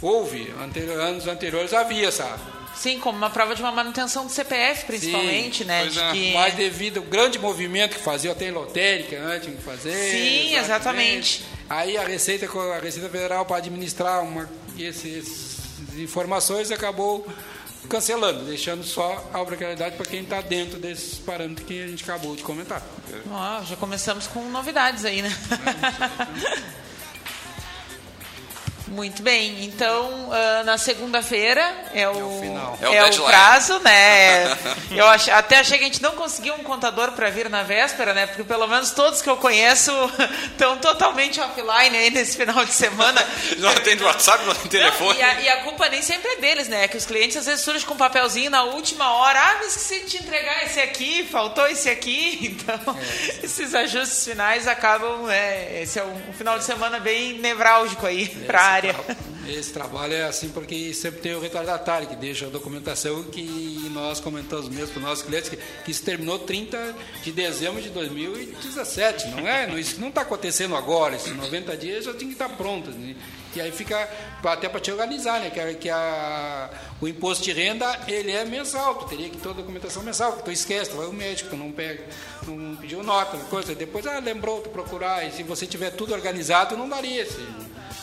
houve. 0.00 0.52
Anterior, 0.62 1.00
anos 1.00 1.26
anteriores 1.26 1.72
havia 1.72 2.08
essa. 2.08 2.38
Sim, 2.74 2.98
como 2.98 3.16
uma 3.16 3.30
prova 3.30 3.54
de 3.54 3.62
uma 3.62 3.70
manutenção 3.70 4.26
do 4.26 4.32
CPF, 4.32 4.84
principalmente, 4.84 5.58
Sim, 5.58 5.64
né? 5.64 5.86
de 5.86 5.98
é. 6.00 6.10
que... 6.12 6.32
Mas 6.34 6.54
devido 6.54 6.98
ao 6.98 7.04
grande 7.04 7.38
movimento 7.38 7.96
que 7.96 8.02
fazia 8.02 8.32
até 8.32 8.48
em 8.48 8.50
lotérica, 8.50 9.16
né, 9.20 9.38
tinha 9.38 9.54
que 9.54 9.62
fazer. 9.62 9.92
Sim, 10.10 10.56
exatamente. 10.56 11.44
Aí 11.70 11.96
a 11.96 12.02
Receita, 12.04 12.46
a 12.46 12.80
Receita 12.80 13.08
Federal 13.08 13.46
para 13.46 13.58
administrar 13.58 14.22
uma, 14.24 14.50
esses, 14.76 15.56
essas 15.88 15.98
informações 16.00 16.70
acabou 16.72 17.24
cancelando, 17.88 18.44
deixando 18.44 18.84
só 18.84 19.30
a 19.32 19.40
obrigatoriedade 19.40 19.96
para 19.96 20.06
quem 20.06 20.22
está 20.22 20.40
dentro 20.40 20.78
desses 20.78 21.18
parâmetros 21.18 21.66
que 21.66 21.82
a 21.82 21.86
gente 21.86 22.02
acabou 22.02 22.34
de 22.36 22.42
comentar. 22.42 22.82
Ó, 23.30 23.62
já 23.62 23.76
começamos 23.76 24.26
com 24.26 24.48
novidades 24.50 25.04
aí, 25.04 25.22
né? 25.22 25.30
Muito 28.86 29.22
bem, 29.22 29.64
então 29.64 30.28
ah, 30.30 30.62
na 30.64 30.76
segunda-feira 30.76 31.62
é 31.94 32.06
o, 32.06 32.38
final. 32.40 32.78
É 32.82 32.88
o 32.88 32.92
é 32.94 33.00
o 33.00 33.04
deadline. 33.04 33.26
prazo, 33.30 33.78
né? 33.78 34.58
Eu 34.92 35.06
ach- 35.08 35.28
até 35.30 35.58
achei 35.60 35.78
que 35.78 35.84
a 35.84 35.86
gente 35.86 36.02
não 36.02 36.12
conseguiu 36.12 36.54
um 36.54 36.62
contador 36.62 37.12
para 37.12 37.30
vir 37.30 37.48
na 37.48 37.62
véspera, 37.62 38.12
né? 38.12 38.26
Porque 38.26 38.44
pelo 38.44 38.66
menos 38.66 38.90
todos 38.90 39.22
que 39.22 39.30
eu 39.30 39.38
conheço 39.38 39.90
estão 40.52 40.76
totalmente 40.78 41.40
offline 41.40 41.96
aí 41.96 42.10
nesse 42.10 42.36
final 42.36 42.62
de 42.64 42.72
semana. 42.74 43.26
não 43.56 43.70
atende 43.70 44.04
WhatsApp, 44.04 44.44
não 44.44 44.52
atende 44.52 44.64
Não, 44.64 44.70
telefone. 44.90 45.18
e, 45.18 45.22
a, 45.22 45.40
e 45.40 45.48
a 45.48 45.56
culpa 45.62 45.88
nem 45.88 46.02
sempre 46.02 46.30
é 46.32 46.36
deles, 46.36 46.68
né? 46.68 46.86
Que 46.86 46.98
os 46.98 47.06
clientes 47.06 47.38
às 47.38 47.46
vezes 47.46 47.62
surgem 47.64 47.86
com 47.88 47.94
um 47.94 47.96
papelzinho 47.96 48.50
na 48.50 48.64
última 48.64 49.10
hora. 49.14 49.40
Ah, 49.40 49.54
mas 49.62 49.76
esqueci 49.76 50.00
de 50.04 50.10
te 50.10 50.16
entregar 50.22 50.62
esse 50.64 50.80
aqui, 50.80 51.24
faltou 51.32 51.66
esse 51.66 51.88
aqui. 51.88 52.38
Então, 52.64 52.96
esses 53.42 53.74
ajustes 53.74 54.24
finais 54.24 54.68
acabam. 54.68 55.22
né, 55.26 55.80
esse 55.82 55.98
é 55.98 56.04
um, 56.04 56.28
um 56.28 56.32
final 56.34 56.58
de 56.58 56.64
semana 56.64 57.00
bem 57.00 57.38
nevrálgico 57.38 58.06
aí 58.06 58.28
para 58.28 58.73
a 58.73 58.73
Esse 59.46 59.72
trabalho 59.72 60.14
é 60.14 60.22
assim 60.24 60.48
porque 60.48 60.92
sempre 60.94 61.20
tem 61.20 61.34
o 61.34 61.40
retardatário 61.40 62.06
que 62.08 62.16
deixa 62.16 62.46
a 62.46 62.48
documentação 62.48 63.22
que 63.24 63.88
nós 63.92 64.18
comentamos 64.18 64.68
mesmo 64.70 64.88
para 64.88 64.98
os 65.00 65.04
nossos 65.04 65.22
clientes 65.24 65.50
que, 65.50 65.56
que 65.56 65.90
isso 65.90 66.02
terminou 66.02 66.38
30 66.38 66.94
de 67.22 67.30
dezembro 67.30 67.82
de 67.82 67.90
2017. 67.90 69.28
Não 69.28 69.46
é? 69.46 69.68
Isso 69.78 70.00
não 70.00 70.08
está 70.08 70.22
acontecendo 70.22 70.74
agora. 70.74 71.16
Esses 71.16 71.34
90 71.36 71.76
dias 71.76 72.04
já 72.04 72.12
tem 72.14 72.28
que 72.28 72.32
estar 72.34 72.48
pronto. 72.50 72.90
Né? 72.90 73.14
E 73.54 73.60
aí 73.60 73.70
fica 73.70 74.08
até 74.42 74.68
para 74.68 74.80
te 74.80 74.90
organizar, 74.90 75.40
né? 75.40 75.50
Que, 75.50 75.60
a- 75.60 75.74
que 75.74 75.88
a, 75.90 76.70
o 77.00 77.06
imposto 77.06 77.44
de 77.44 77.52
renda 77.52 78.00
ele 78.08 78.32
é 78.32 78.44
mensal. 78.44 78.94
Tu 78.96 79.04
teria 79.10 79.28
que 79.28 79.36
ter 79.36 79.48
a 79.48 79.52
documentação 79.52 80.02
mensal, 80.02 80.32
que 80.38 80.42
tu 80.44 80.50
esquece, 80.50 80.90
tu 80.90 80.96
vai 80.96 81.06
ao 81.06 81.12
médico, 81.12 81.50
tu 81.50 81.56
não 81.56 81.70
pega, 81.70 82.02
não 82.48 82.74
pediu 82.76 83.02
nota, 83.02 83.36
coisa. 83.50 83.74
Depois, 83.74 84.06
ah, 84.06 84.18
lembrou, 84.18 84.60
tu 84.60 84.70
procurar. 84.70 85.24
E 85.24 85.30
se 85.32 85.42
você 85.44 85.66
tiver 85.66 85.90
tudo 85.90 86.12
organizado, 86.14 86.76
não 86.76 86.88
daria 86.88 87.22
esse. 87.22 87.38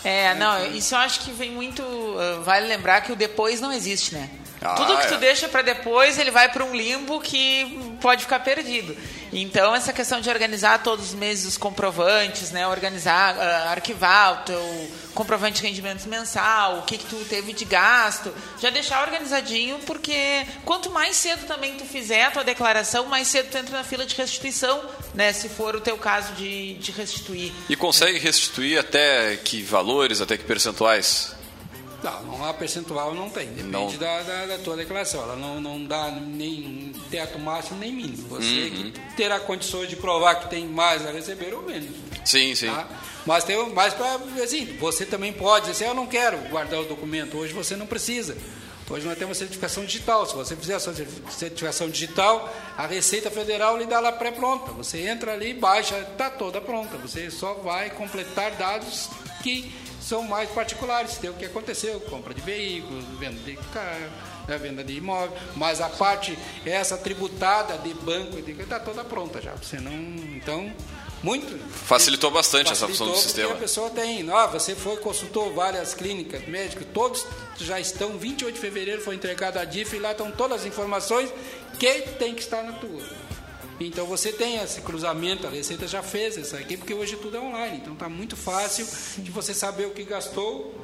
É, 0.03 0.33
não, 0.35 0.65
isso 0.67 0.95
eu 0.95 0.99
acho 0.99 1.19
que 1.21 1.31
vem 1.31 1.51
muito. 1.51 1.83
ah, 2.17 2.39
vale 2.43 2.67
lembrar 2.67 3.01
que 3.01 3.11
o 3.11 3.15
depois 3.15 3.61
não 3.61 3.71
existe, 3.71 4.13
né? 4.13 4.29
Ah, 4.61 4.75
Tudo 4.75 4.97
que 4.99 5.07
tu 5.07 5.15
é. 5.15 5.17
deixa 5.17 5.49
para 5.49 5.63
depois, 5.63 6.19
ele 6.19 6.29
vai 6.29 6.47
para 6.49 6.63
um 6.63 6.75
limbo 6.75 7.19
que 7.19 7.95
pode 7.99 8.23
ficar 8.23 8.39
perdido. 8.41 8.95
Então, 9.33 9.73
essa 9.73 9.91
questão 9.91 10.21
de 10.21 10.29
organizar 10.29 10.83
todos 10.83 11.07
os 11.07 11.13
meses 11.15 11.45
os 11.45 11.57
comprovantes, 11.57 12.51
né? 12.51 12.67
Organizar, 12.67 13.35
ah, 13.39 13.71
arquivar 13.71 14.33
o 14.41 14.45
teu 14.45 14.91
comprovante 15.15 15.61
de 15.61 15.67
rendimentos 15.67 16.05
mensal, 16.05 16.77
o 16.77 16.81
que, 16.83 16.97
que 16.97 17.05
tu 17.05 17.15
teve 17.25 17.53
de 17.53 17.65
gasto, 17.65 18.33
já 18.61 18.69
deixar 18.69 19.01
organizadinho, 19.01 19.79
porque 19.79 20.45
quanto 20.63 20.91
mais 20.91 21.15
cedo 21.15 21.45
também 21.47 21.75
tu 21.75 21.83
fizer 21.83 22.25
a 22.25 22.31
tua 22.31 22.43
declaração, 22.43 23.05
mais 23.05 23.27
cedo 23.27 23.49
tu 23.49 23.57
entra 23.57 23.77
na 23.77 23.83
fila 23.83 24.05
de 24.05 24.15
restituição, 24.15 24.79
né? 25.15 25.33
Se 25.33 25.49
for 25.49 25.75
o 25.75 25.81
teu 25.81 25.97
caso 25.97 26.33
de, 26.33 26.75
de 26.75 26.91
restituir. 26.91 27.51
E 27.67 27.75
consegue 27.75 28.19
restituir 28.19 28.77
até 28.77 29.37
que 29.37 29.63
valores, 29.63 30.21
até 30.21 30.37
que 30.37 30.43
percentuais? 30.43 31.40
Não, 32.03 32.23
não 32.23 32.45
há 32.45 32.53
percentual, 32.53 33.13
não 33.13 33.29
tem. 33.29 33.47
Depende 33.47 33.69
Não. 33.69 33.91
Da, 33.97 34.21
da, 34.23 34.45
da 34.47 34.57
tua 34.57 34.75
declaração. 34.75 35.21
Ela 35.23 35.35
não, 35.35 35.61
não 35.61 35.83
dá 35.83 36.11
nem 36.11 36.91
teto 37.09 37.37
máximo 37.39 37.79
nem 37.79 37.93
mínimo. 37.93 38.27
Você 38.29 38.69
que 38.69 38.93
terá 39.15 39.39
condições 39.39 39.89
de 39.89 39.95
provar 39.95 40.35
que 40.35 40.49
tem 40.49 40.67
mais 40.67 41.05
a 41.05 41.11
receber 41.11 41.53
ou 41.53 41.61
menos. 41.61 41.89
Sim, 42.25 42.55
sim. 42.55 42.67
Tá? 42.67 42.87
Mas 43.25 43.43
tem 43.43 43.69
mais 43.71 43.93
para 43.93 44.15
assim, 44.43 44.77
você 44.79 45.05
também 45.05 45.31
pode 45.31 45.67
dizer, 45.67 45.85
eu 45.85 45.93
não 45.93 46.07
quero 46.07 46.37
guardar 46.49 46.79
o 46.79 46.85
documento. 46.85 47.37
Hoje 47.37 47.53
você 47.53 47.75
não 47.75 47.85
precisa. 47.85 48.35
Hoje 48.89 49.07
nós 49.07 49.17
temos 49.17 49.37
certificação 49.37 49.85
digital. 49.85 50.25
Se 50.25 50.35
você 50.35 50.55
fizer 50.55 50.75
a 50.75 50.79
sua 50.79 50.93
certificação 51.29 51.89
digital, 51.89 52.53
a 52.77 52.85
Receita 52.85 53.31
Federal 53.31 53.77
lhe 53.77 53.85
dá 53.85 54.01
lá 54.01 54.11
pré-pronta. 54.11 54.73
Você 54.73 55.07
entra 55.07 55.31
ali, 55.33 55.53
baixa, 55.53 55.97
está 55.99 56.29
toda 56.29 56.59
pronta. 56.59 56.97
Você 56.97 57.31
só 57.31 57.53
vai 57.53 57.89
completar 57.91 58.51
dados 58.51 59.09
que 59.43 59.71
são 60.01 60.23
mais 60.23 60.49
particulares. 60.49 61.17
Tem 61.17 61.29
o 61.29 61.33
que 61.33 61.45
aconteceu, 61.45 61.99
compra 62.01 62.33
de 62.33 62.41
veículos, 62.41 63.05
venda 63.19 63.39
de 63.45 63.55
carro, 63.73 64.11
né, 64.47 64.57
venda 64.57 64.83
de 64.83 64.97
imóvel. 64.97 65.37
Mas 65.55 65.79
a 65.79 65.89
parte 65.89 66.37
essa 66.65 66.97
tributada 66.97 67.77
de 67.77 67.93
banco 67.93 68.37
está 68.39 68.79
toda 68.79 69.03
pronta 69.03 69.41
já. 69.41 69.53
Você 69.53 69.79
não, 69.79 69.93
então 70.35 70.71
muito 71.23 71.55
Facilitou 71.85 72.31
bastante 72.31 72.71
essa 72.71 72.87
função 72.87 73.07
do 73.07 73.13
Facilitou 73.13 73.21
sistema. 73.21 73.53
a 73.53 73.57
pessoa 73.57 73.89
tem, 73.91 74.27
ó, 74.29 74.47
você 74.47 74.75
foi, 74.75 74.97
consultou 74.97 75.53
várias 75.53 75.93
clínicas, 75.93 76.47
médicos, 76.47 76.87
todos 76.91 77.25
já 77.59 77.79
estão, 77.79 78.17
28 78.17 78.55
de 78.55 78.59
fevereiro 78.59 79.01
foi 79.01 79.15
entregado 79.15 79.57
a 79.57 79.65
DIF 79.65 79.95
e 79.95 79.99
lá 79.99 80.11
estão 80.11 80.31
todas 80.31 80.61
as 80.61 80.67
informações 80.67 81.31
que 81.77 82.01
tem 82.17 82.33
que 82.33 82.41
estar 82.41 82.63
na 82.63 82.73
tua. 82.73 83.03
Então 83.87 84.05
você 84.05 84.31
tem 84.31 84.57
esse 84.57 84.81
cruzamento, 84.81 85.47
a 85.47 85.49
Receita 85.49 85.87
já 85.87 86.01
fez 86.03 86.37
isso 86.37 86.55
aqui, 86.55 86.77
porque 86.77 86.93
hoje 86.93 87.15
tudo 87.15 87.37
é 87.37 87.39
online, 87.39 87.77
então 87.77 87.93
está 87.93 88.07
muito 88.09 88.35
fácil 88.37 88.87
de 89.17 89.31
você 89.31 89.53
saber 89.53 89.85
o 89.85 89.91
que 89.91 90.03
gastou. 90.03 90.79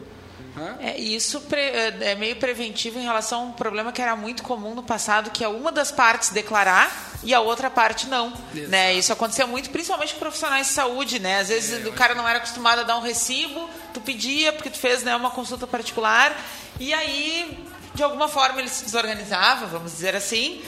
né? 0.55 0.77
É, 0.81 0.97
isso 0.99 1.41
pre- 1.41 1.59
é 1.61 2.15
meio 2.15 2.35
preventivo 2.37 2.97
em 2.99 3.03
relação 3.03 3.39
a 3.41 3.43
um 3.45 3.51
problema 3.51 3.91
que 3.91 4.01
era 4.01 4.15
muito 4.15 4.43
comum 4.43 4.73
no 4.73 4.83
passado, 4.83 5.29
que 5.31 5.43
é 5.43 5.47
uma 5.47 5.71
das 5.71 5.91
partes 5.91 6.29
declarar 6.29 7.05
e 7.23 7.33
a 7.33 7.39
outra 7.39 7.69
parte 7.69 8.07
não. 8.07 8.27
Exato. 8.53 8.69
Né? 8.69 8.93
Isso 8.95 9.11
acontecia 9.13 9.45
muito, 9.47 9.69
principalmente 9.69 10.13
com 10.13 10.19
profissionais 10.19 10.67
de 10.67 10.73
saúde. 10.73 11.19
Né? 11.19 11.39
Às 11.39 11.49
vezes 11.49 11.85
o 11.85 11.91
cara 11.93 12.13
não 12.15 12.27
era 12.27 12.37
acostumado 12.39 12.79
a 12.79 12.83
dar 12.83 12.97
um 12.97 13.01
recibo, 13.01 13.69
tu 13.93 14.01
pedia 14.01 14.51
porque 14.53 14.69
tu 14.69 14.77
fez 14.77 15.03
né, 15.03 15.15
uma 15.15 15.31
consulta 15.31 15.65
particular, 15.67 16.35
e 16.79 16.93
aí, 16.93 17.57
de 17.95 18.03
alguma 18.03 18.27
forma, 18.27 18.59
ele 18.59 18.69
se 18.69 18.83
desorganizava, 18.85 19.65
vamos 19.65 19.91
dizer 19.91 20.15
assim, 20.15 20.61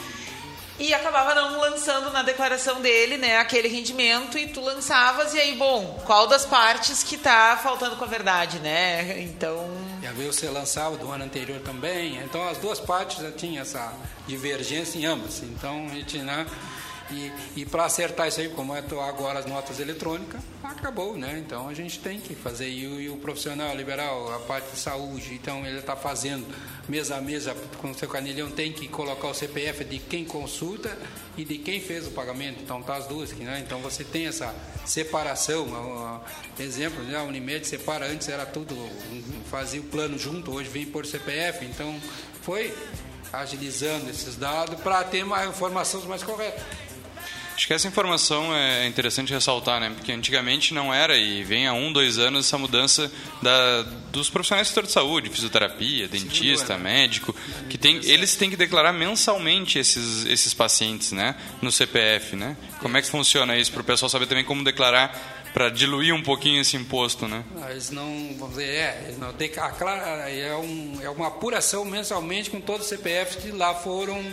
e 0.80 0.94
acabava 0.94 1.34
não 1.34 1.60
lançando 1.60 2.10
na 2.10 2.22
declaração 2.22 2.80
dele, 2.80 3.18
né, 3.18 3.36
aquele 3.36 3.68
rendimento 3.68 4.38
e 4.38 4.48
tu 4.48 4.60
lançavas 4.60 5.34
e 5.34 5.38
aí, 5.38 5.54
bom, 5.54 6.02
qual 6.06 6.26
das 6.26 6.46
partes 6.46 7.02
que 7.02 7.18
tá 7.18 7.58
faltando 7.62 7.96
com 7.96 8.04
a 8.04 8.08
verdade, 8.08 8.58
né? 8.58 9.20
Então, 9.20 9.68
E 10.02 10.06
a 10.06 10.12
você 10.12 10.48
lançava 10.48 10.96
do 10.96 11.10
ano 11.10 11.24
anterior 11.24 11.60
também. 11.60 12.16
Então 12.24 12.48
as 12.48 12.56
duas 12.58 12.80
partes 12.80 13.22
já 13.22 13.30
tinham 13.30 13.60
essa 13.60 13.92
divergência 14.26 14.98
em 14.98 15.04
ambas. 15.04 15.42
Então 15.42 15.86
a 15.90 15.94
gente, 15.94 16.18
né? 16.18 16.46
E, 17.12 17.32
e 17.56 17.66
para 17.66 17.84
acertar 17.84 18.28
isso 18.28 18.40
aí, 18.40 18.48
como 18.48 18.74
é 18.74 18.82
agora 19.06 19.38
as 19.38 19.46
notas 19.46 19.80
eletrônicas, 19.80 20.40
acabou, 20.62 21.16
né? 21.16 21.42
Então 21.44 21.68
a 21.68 21.74
gente 21.74 21.98
tem 21.98 22.20
que 22.20 22.34
fazer. 22.34 22.68
E 22.68 22.86
o, 22.86 23.00
e 23.00 23.08
o 23.08 23.16
profissional 23.16 23.74
liberal, 23.74 24.32
a 24.32 24.38
parte 24.40 24.70
de 24.70 24.78
saúde, 24.78 25.34
então 25.34 25.66
ele 25.66 25.78
está 25.78 25.96
fazendo 25.96 26.46
mês 26.88 27.10
a 27.10 27.20
já 27.38 27.54
com 27.78 27.90
o 27.90 27.94
seu 27.94 28.08
canilhão, 28.08 28.50
tem 28.50 28.72
que 28.72 28.88
colocar 28.88 29.28
o 29.28 29.34
CPF 29.34 29.84
de 29.84 29.98
quem 29.98 30.24
consulta 30.24 30.96
e 31.36 31.44
de 31.44 31.58
quem 31.58 31.80
fez 31.80 32.06
o 32.06 32.10
pagamento. 32.10 32.60
Então 32.62 32.82
tá 32.82 32.96
as 32.96 33.06
duas 33.06 33.32
aqui, 33.32 33.44
né? 33.44 33.62
Então 33.64 33.80
você 33.80 34.04
tem 34.04 34.26
essa 34.26 34.54
separação. 34.84 36.20
Exemplo, 36.58 37.02
né? 37.04 37.16
a 37.16 37.22
Unimed 37.22 37.66
separa, 37.66 38.06
antes 38.06 38.28
era 38.28 38.46
tudo, 38.46 38.74
fazia 39.50 39.80
o 39.80 39.84
plano 39.84 40.18
junto, 40.18 40.52
hoje 40.52 40.68
vem 40.68 40.86
por 40.86 41.06
CPF. 41.06 41.64
Então 41.64 41.98
foi 42.42 42.74
agilizando 43.32 44.10
esses 44.10 44.36
dados 44.36 44.80
para 44.80 45.04
ter 45.04 45.24
mais 45.24 45.48
informações 45.48 46.04
mais 46.04 46.22
corretas. 46.22 46.62
Acho 47.60 47.66
que 47.66 47.74
essa 47.74 47.88
informação 47.88 48.56
é 48.56 48.86
interessante 48.86 49.34
ressaltar, 49.34 49.78
né? 49.78 49.92
Porque 49.94 50.10
antigamente 50.10 50.72
não 50.72 50.94
era 50.94 51.14
e 51.18 51.44
vem 51.44 51.66
há 51.66 51.74
um, 51.74 51.92
dois 51.92 52.18
anos 52.18 52.46
essa 52.46 52.56
mudança 52.56 53.12
da, 53.42 53.82
dos 54.10 54.30
profissionais 54.30 54.66
do 54.66 54.70
setor 54.70 54.86
de 54.86 54.92
saúde, 54.92 55.28
fisioterapia, 55.28 56.08
dentista, 56.08 56.78
médico, 56.78 57.36
que 57.68 57.76
tem, 57.76 57.96
eles 58.04 58.34
têm 58.34 58.48
que 58.48 58.56
declarar 58.56 58.94
mensalmente 58.94 59.78
esses, 59.78 60.24
esses 60.24 60.54
pacientes, 60.54 61.12
né? 61.12 61.36
No 61.60 61.70
CPF, 61.70 62.34
né? 62.34 62.56
Como 62.78 62.96
é 62.96 63.02
que 63.02 63.10
funciona 63.10 63.58
isso 63.58 63.70
para 63.72 63.82
o 63.82 63.84
pessoal 63.84 64.08
saber 64.08 64.24
também 64.24 64.42
como 64.42 64.64
declarar 64.64 65.52
para 65.52 65.68
diluir 65.68 66.14
um 66.14 66.22
pouquinho 66.22 66.62
esse 66.62 66.78
imposto, 66.78 67.28
né? 67.28 67.44
Ah, 67.60 67.72
eles 67.72 67.90
não, 67.90 68.36
vamos 68.38 68.56
dizer, 68.56 68.70
é, 68.70 69.14
não 69.18 69.34
tem, 69.34 69.52
é, 69.52 70.56
um, 70.56 70.98
é 71.02 71.10
uma 71.10 71.26
apuração 71.26 71.84
mensalmente 71.84 72.48
com 72.48 72.58
todos 72.58 72.84
os 72.84 72.88
CPFs 72.88 73.36
que 73.36 73.50
lá 73.50 73.74
foram 73.74 74.24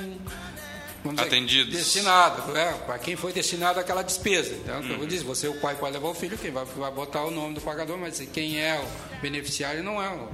vamos 1.04 1.22
atendidos. 1.22 1.74
destinado, 1.74 2.58
é, 2.58 2.74
para 2.74 3.00
quem 3.00 3.16
foi 3.16 3.34
destinado 3.34 3.80
aquela 3.80 4.02
despesa. 4.02 4.54
Então, 4.56 4.80
uhum. 4.80 5.02
eu 5.02 5.08
disse, 5.08 5.24
você, 5.24 5.48
o 5.48 5.60
pai, 5.60 5.76
pode 5.76 5.94
levar 5.94 6.10
o 6.10 6.14
filho, 6.14 6.38
quem 6.38 6.52
vai, 6.52 6.66
vai 6.66 6.92
botar 6.92 7.24
o 7.24 7.32
nome 7.32 7.56
do 7.56 7.62
pagador, 7.62 7.98
mas 7.98 8.20
quem 8.34 8.60
é 8.60 8.80
o 8.80 9.22
beneficiário 9.22 9.84
não 9.84 10.02
é 10.02 10.10
o 10.10 10.30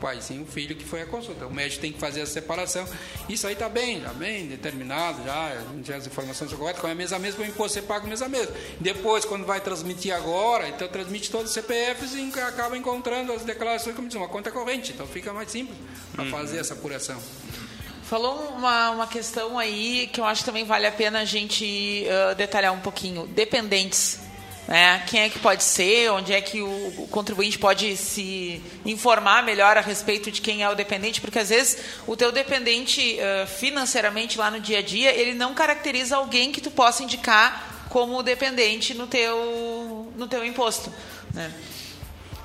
pai, 0.00 0.20
sim 0.22 0.42
o 0.42 0.46
filho 0.46 0.74
que 0.74 0.84
foi 0.84 1.02
a 1.02 1.06
consulta. 1.06 1.46
O 1.46 1.52
médico 1.52 1.82
tem 1.82 1.92
que 1.92 1.98
fazer 1.98 2.22
a 2.22 2.26
separação. 2.26 2.88
Isso 3.28 3.46
aí 3.46 3.52
está 3.52 3.68
bem, 3.68 3.98
está 3.98 4.12
bem 4.12 4.46
determinado, 4.46 5.22
já, 5.22 5.62
já 5.84 5.96
as 5.96 6.06
informações 6.06 6.52
corretas, 6.52 6.80
com 6.80 6.88
a 6.88 6.94
mesa 6.94 7.16
a 7.16 7.18
mesa, 7.18 7.38
o 7.38 7.44
imposto 7.44 7.74
você 7.74 7.82
paga 7.82 8.06
a 8.06 8.28
mesa. 8.28 8.54
Depois, 8.80 9.24
quando 9.24 9.44
vai 9.44 9.60
transmitir 9.60 10.14
agora, 10.14 10.68
então 10.68 10.88
transmite 10.88 11.30
todos 11.30 11.48
os 11.48 11.52
CPFs 11.52 12.14
e 12.14 12.40
acaba 12.40 12.76
encontrando 12.76 13.32
as 13.32 13.42
declarações 13.42 13.94
como 13.94 14.08
diz, 14.08 14.16
uma 14.16 14.28
conta 14.28 14.50
corrente. 14.50 14.92
Então 14.92 15.06
fica 15.06 15.32
mais 15.32 15.50
simples 15.50 15.76
para 16.12 16.24
uhum. 16.24 16.30
fazer 16.30 16.58
essa 16.58 16.74
apuração. 16.74 17.20
Falou 18.10 18.56
uma, 18.56 18.90
uma 18.90 19.06
questão 19.06 19.56
aí 19.56 20.10
que 20.12 20.20
eu 20.20 20.24
acho 20.24 20.40
que 20.40 20.46
também 20.46 20.64
vale 20.64 20.84
a 20.84 20.90
pena 20.90 21.20
a 21.20 21.24
gente 21.24 22.04
uh, 22.08 22.34
detalhar 22.34 22.72
um 22.72 22.80
pouquinho. 22.80 23.24
Dependentes. 23.28 24.18
Né? 24.66 25.00
Quem 25.06 25.20
é 25.20 25.28
que 25.30 25.38
pode 25.38 25.62
ser? 25.62 26.10
Onde 26.10 26.32
é 26.32 26.40
que 26.40 26.60
o, 26.60 27.02
o 27.04 27.06
contribuinte 27.08 27.56
pode 27.56 27.96
se 27.96 28.60
informar 28.84 29.44
melhor 29.44 29.76
a 29.76 29.80
respeito 29.80 30.28
de 30.28 30.40
quem 30.40 30.64
é 30.64 30.68
o 30.68 30.74
dependente? 30.74 31.20
Porque 31.20 31.38
às 31.38 31.50
vezes 31.50 31.78
o 32.04 32.16
teu 32.16 32.32
dependente 32.32 33.16
uh, 33.20 33.46
financeiramente 33.46 34.36
lá 34.36 34.50
no 34.50 34.58
dia 34.58 34.80
a 34.80 34.82
dia, 34.82 35.14
ele 35.14 35.32
não 35.32 35.54
caracteriza 35.54 36.16
alguém 36.16 36.50
que 36.50 36.60
tu 36.60 36.72
possa 36.72 37.04
indicar 37.04 37.86
como 37.90 38.24
dependente 38.24 38.92
no 38.92 39.06
teu, 39.06 40.12
no 40.16 40.26
teu 40.26 40.44
imposto. 40.44 40.92
Né? 41.32 41.54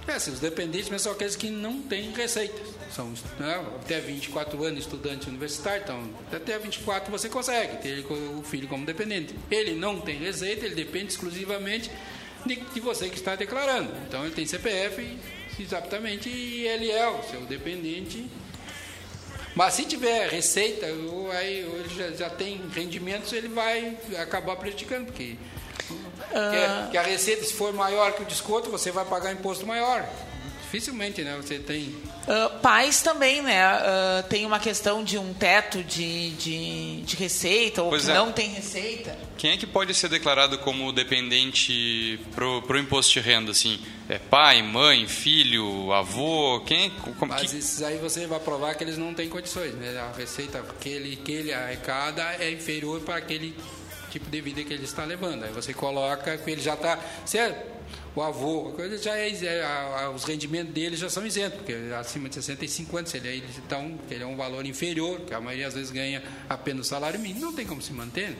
É, 0.07 0.12
assim, 0.12 0.29
os 0.29 0.39
dependentes 0.39 1.01
são 1.01 1.12
aqueles 1.12 1.36
que 1.36 1.50
não 1.50 1.81
têm 1.81 2.12
receita 2.12 2.75
são 2.95 3.13
né, 3.37 3.65
até 3.83 3.99
24 3.99 4.63
anos 4.63 4.79
estudante 4.79 5.27
universitário, 5.27 5.81
então 5.83 6.09
até 6.31 6.57
24 6.57 7.11
você 7.11 7.27
consegue 7.27 7.77
ter 7.77 8.05
o 8.09 8.41
filho 8.43 8.67
como 8.67 8.85
dependente. 8.85 9.35
Ele 9.51 9.75
não 9.75 9.99
tem 9.99 10.17
receita, 10.17 10.65
ele 10.65 10.75
depende 10.75 11.07
exclusivamente 11.07 11.91
de, 12.45 12.55
de 12.55 12.79
você 12.79 13.09
que 13.09 13.17
está 13.17 13.35
declarando. 13.35 13.91
Então 14.07 14.23
ele 14.23 14.33
tem 14.33 14.45
CPF 14.45 15.19
exatamente 15.59 16.29
e 16.29 16.65
ele 16.65 16.89
é 16.89 17.07
o 17.09 17.21
seu 17.23 17.41
dependente. 17.41 18.25
Mas 19.53 19.73
se 19.73 19.85
tiver 19.85 20.29
receita, 20.29 20.87
ou 20.87 21.31
aí 21.31 21.59
ele 21.59 21.89
já, 21.95 22.11
já 22.11 22.29
tem 22.29 22.61
rendimentos, 22.73 23.31
ele 23.33 23.47
vai 23.47 23.97
acabar 24.17 24.55
prejudicando, 24.55 25.05
porque 25.05 25.37
que, 25.77 26.91
que 26.91 26.97
a 26.97 27.01
receita, 27.01 27.43
se 27.43 27.53
for 27.53 27.73
maior 27.73 28.13
que 28.13 28.23
o 28.23 28.25
desconto, 28.25 28.69
você 28.69 28.91
vai 28.91 29.05
pagar 29.05 29.31
imposto 29.31 29.65
maior 29.65 30.07
dificilmente, 30.65 31.22
né? 31.22 31.36
Você 31.38 31.60
tem. 31.60 31.95
Uh, 32.27 32.60
pais 32.62 33.01
também, 33.01 33.41
né? 33.41 33.63
Uh, 33.77 34.24
tem 34.27 34.45
uma 34.45 34.60
questão 34.60 35.03
de 35.03 35.17
um 35.17 35.34
teto 35.34 35.84
de, 35.84 36.31
de, 36.31 37.01
de 37.01 37.15
receita 37.15 37.84
ou 37.84 37.89
pois 37.89 38.05
que 38.05 38.12
é. 38.12 38.15
não 38.15 38.31
tem 38.31 38.50
receita. 38.50 39.17
Quem 39.38 39.51
é 39.51 39.57
que 39.57 39.67
pode 39.67 39.93
ser 39.93 40.10
declarado 40.10 40.57
como 40.60 40.91
dependente 40.91 42.19
pro, 42.34 42.62
pro 42.63 42.79
imposto 42.79 43.13
de 43.13 43.19
renda, 43.19 43.51
assim? 43.51 43.79
É 44.10 44.17
pai, 44.17 44.62
mãe, 44.62 45.07
filho, 45.07 45.91
avô? 45.93 46.62
Quem? 46.65 46.89
Como, 46.89 47.31
Mas 47.31 47.51
que... 47.51 47.57
esses 47.57 47.81
aí 47.81 47.98
você 47.98 48.25
vai 48.27 48.39
provar 48.39 48.75
que 48.75 48.84
eles 48.84 48.98
não 48.98 49.13
têm 49.13 49.29
condições, 49.29 49.74
né? 49.75 49.98
A 50.00 50.17
receita 50.17 50.63
que 50.79 50.89
ele, 50.89 51.15
que 51.15 51.31
ele 51.31 51.53
arrecada 51.53 52.24
é 52.39 52.51
inferior 52.51 53.01
para 53.01 53.17
aquele 53.17 53.55
tipo 54.10 54.29
de 54.29 54.41
vida 54.41 54.63
que 54.63 54.74
ele 54.74 54.86
está 54.86 55.05
levando. 55.05 55.43
Aí 55.43 55.51
você 55.51 55.74
coloca 55.74 56.38
que 56.38 56.51
ele 56.51 56.62
já 56.62 56.73
está. 56.73 56.99
Certo? 57.25 57.75
O 58.15 58.21
avô, 58.21 58.71
coisa 58.75 58.97
já 58.97 59.17
é, 59.17 59.30
é 59.30 59.63
a, 59.63 60.06
a, 60.06 60.10
os 60.10 60.23
rendimentos 60.23 60.73
dele 60.73 60.95
já 60.95 61.10
são 61.10 61.25
isentos, 61.25 61.58
porque 61.58 61.75
acima 61.99 62.30
de 62.30 62.36
65 62.36 62.97
anos, 62.97 63.13
ele, 63.13 63.28
é, 63.28 63.36
então, 63.36 63.99
ele 64.10 64.23
é 64.23 64.25
um 64.25 64.38
valor 64.38 64.65
inferior, 64.65 65.19
que 65.21 65.34
a 65.34 65.41
maioria 65.41 65.67
às 65.67 65.73
vezes 65.73 65.91
ganha 65.91 66.23
apenas 66.47 66.86
o 66.86 66.89
salário 66.89 67.19
mínimo, 67.19 67.41
não 67.41 67.54
tem 67.54 67.65
como 67.65 67.82
se 67.82 67.91
manter. 67.91 68.38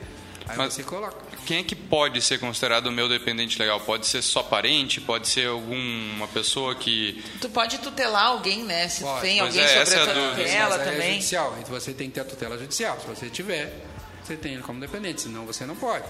Aí 0.48 0.56
Mas 0.56 0.74
você 0.74 0.82
coloca. 0.82 1.16
Quem 1.44 1.58
é 1.58 1.62
que 1.64 1.74
pode 1.74 2.22
ser 2.22 2.38
considerado 2.38 2.86
o 2.86 2.92
meu 2.92 3.08
dependente 3.08 3.58
legal? 3.58 3.80
Pode 3.80 4.06
ser 4.06 4.22
só 4.22 4.44
parente? 4.44 5.00
Pode 5.00 5.28
ser 5.28 5.48
alguma 5.48 6.28
pessoa 6.28 6.72
que. 6.76 7.22
Tu 7.40 7.48
pode 7.48 7.78
tutelar 7.78 8.26
alguém, 8.26 8.62
né? 8.62 8.86
Se 8.88 9.02
pode. 9.02 9.22
tem 9.22 9.40
alguém 9.40 9.60
é, 9.60 9.84
sobre 9.84 10.00
a 10.00 10.14
tua 10.14 10.30
tutela 10.30 10.78
também. 10.78 11.08
É 11.08 11.12
judicial, 11.14 11.56
então 11.58 11.80
você 11.80 11.92
tem 11.92 12.08
que 12.08 12.14
ter 12.14 12.20
a 12.20 12.24
tutela 12.24 12.56
judicial. 12.56 12.96
Se 13.00 13.08
você 13.08 13.28
tiver, 13.28 13.76
você 14.22 14.36
tem 14.36 14.54
ele 14.54 14.62
como 14.62 14.78
dependente, 14.78 15.22
senão 15.22 15.44
você 15.44 15.66
não 15.66 15.74
pode 15.74 16.04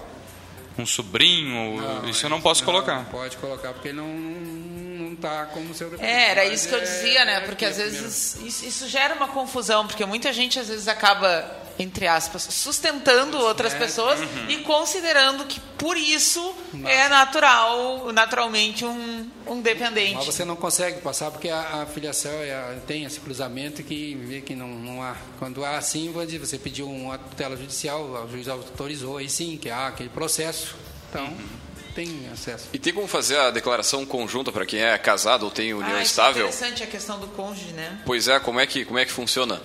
um 0.77 0.85
sobrinho, 0.85 1.81
não, 1.81 2.09
isso 2.09 2.25
eu 2.25 2.29
não 2.29 2.41
posso 2.41 2.61
não, 2.61 2.71
colocar. 2.71 2.97
Não 2.97 3.05
pode 3.05 3.37
colocar 3.37 3.73
porque 3.73 3.91
não 3.91 4.07
não 4.07 5.13
está 5.13 5.45
como 5.45 5.73
seu 5.73 5.93
É, 5.99 6.31
era 6.31 6.45
isso 6.45 6.67
que 6.67 6.75
eu 6.75 6.81
dizia, 6.81 7.25
né? 7.25 7.35
É 7.35 7.39
porque 7.41 7.65
às 7.65 7.77
vezes 7.77 8.35
isso, 8.43 8.65
isso, 8.65 8.87
gera 8.87 9.15
uma 9.15 9.27
confusão, 9.27 9.87
porque 9.87 10.05
muita 10.05 10.33
gente 10.33 10.59
às 10.59 10.67
vezes 10.67 10.87
acaba 10.87 11.66
entre 11.79 12.07
aspas, 12.07 12.43
sustentando 12.43 13.37
outras 13.37 13.73
é, 13.73 13.77
pessoas 13.77 14.19
uhum. 14.19 14.49
e 14.49 14.57
considerando 14.57 15.45
que 15.45 15.59
por 15.77 15.95
isso 15.95 16.55
Nossa. 16.73 16.91
é 16.91 17.07
natural, 17.07 18.11
naturalmente 18.11 18.83
um, 18.83 19.29
um 19.45 19.61
dependente. 19.61 20.15
Mas 20.15 20.25
você 20.25 20.43
não 20.43 20.55
consegue 20.55 21.01
passar 21.01 21.29
porque 21.29 21.49
a, 21.49 21.83
a 21.83 21.85
filiação 21.85 22.31
é, 22.31 22.77
tem 22.87 23.03
esse 23.03 23.19
cruzamento 23.19 23.83
que 23.83 24.15
vê 24.15 24.41
que 24.41 24.55
não, 24.55 24.67
não 24.67 25.03
há. 25.03 25.15
Quando 25.37 25.63
há 25.63 25.77
assim, 25.77 26.11
você 26.11 26.57
pediu 26.57 26.89
uma 26.89 27.17
tutela 27.17 27.55
judicial, 27.55 28.03
o 28.03 28.31
juiz 28.31 28.47
autorizou, 28.47 29.17
aí 29.17 29.29
sim, 29.29 29.57
que 29.57 29.69
há 29.69 29.87
aquele 29.87 30.09
processo. 30.09 30.75
Então. 31.09 31.25
Uhum 31.25 31.67
tem 31.97 32.29
acesso. 32.31 32.69
E 32.71 32.77
tem 32.77 32.93
como 32.93 33.07
fazer 33.07 33.39
a 33.39 33.49
declaração 33.49 34.05
conjunta 34.05 34.51
para 34.51 34.67
quem 34.67 34.83
é 34.83 34.95
casado 34.99 35.45
ou 35.45 35.49
tem 35.49 35.73
união 35.73 35.97
ah, 35.97 36.03
estável? 36.03 36.45
É 36.45 36.49
interessante 36.49 36.83
a 36.83 36.85
questão 36.85 37.19
do 37.19 37.25
cônjuge, 37.29 37.73
né? 37.73 37.99
Pois 38.05 38.27
é, 38.27 38.39
como 38.39 38.59
é 38.59 38.67
que, 38.67 38.85
como 38.85 38.99
é 38.99 39.05
que 39.05 39.11
funciona? 39.11 39.59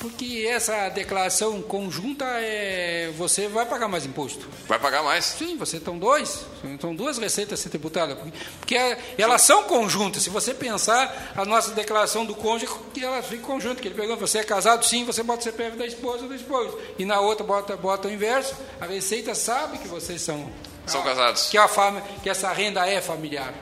Porque 0.00 0.48
essa 0.50 0.88
declaração 0.88 1.60
conjunta 1.60 2.24
é 2.24 3.12
você 3.18 3.48
vai 3.48 3.66
pagar 3.66 3.86
mais 3.86 4.06
imposto. 4.06 4.48
Vai 4.66 4.78
pagar 4.78 5.02
mais? 5.02 5.26
Sim, 5.26 5.58
você 5.58 5.76
estão 5.76 5.98
dois, 5.98 6.46
são 6.80 6.94
duas 6.94 7.18
receitas 7.18 7.60
a 7.60 7.62
ser 7.62 7.68
tributadas, 7.68 8.16
porque 8.58 8.76
elas 9.18 9.42
são 9.42 9.64
conjuntas. 9.64 10.22
Se 10.22 10.30
você 10.30 10.54
pensar 10.54 11.32
a 11.36 11.44
nossa 11.44 11.72
declaração 11.72 12.24
do 12.24 12.34
cônjuge, 12.34 12.72
que 12.94 13.04
ela 13.04 13.22
fica 13.22 13.42
conjunta, 13.42 13.82
que 13.82 13.88
ele 13.88 13.94
pegou, 13.94 14.16
você 14.16 14.38
é 14.38 14.44
casado, 14.44 14.84
sim, 14.86 15.04
você 15.04 15.22
bota 15.22 15.40
o 15.40 15.44
CPF 15.44 15.76
da 15.76 15.86
esposa 15.86 16.26
do 16.26 16.34
esposo, 16.34 16.78
e 16.98 17.04
na 17.04 17.20
outra 17.20 17.44
bota 17.44 17.76
bota 17.76 18.08
o 18.08 18.10
inverso. 18.10 18.54
A 18.80 18.86
receita 18.86 19.34
sabe 19.34 19.78
que 19.78 19.86
vocês 19.86 20.22
são 20.22 20.50
são 20.86 21.02
casados. 21.02 21.48
Que 21.48 21.58
a 21.58 21.68
fama, 21.68 22.02
que 22.22 22.28
essa 22.28 22.52
renda 22.52 22.86
é 22.86 23.00
familiar. 23.00 23.54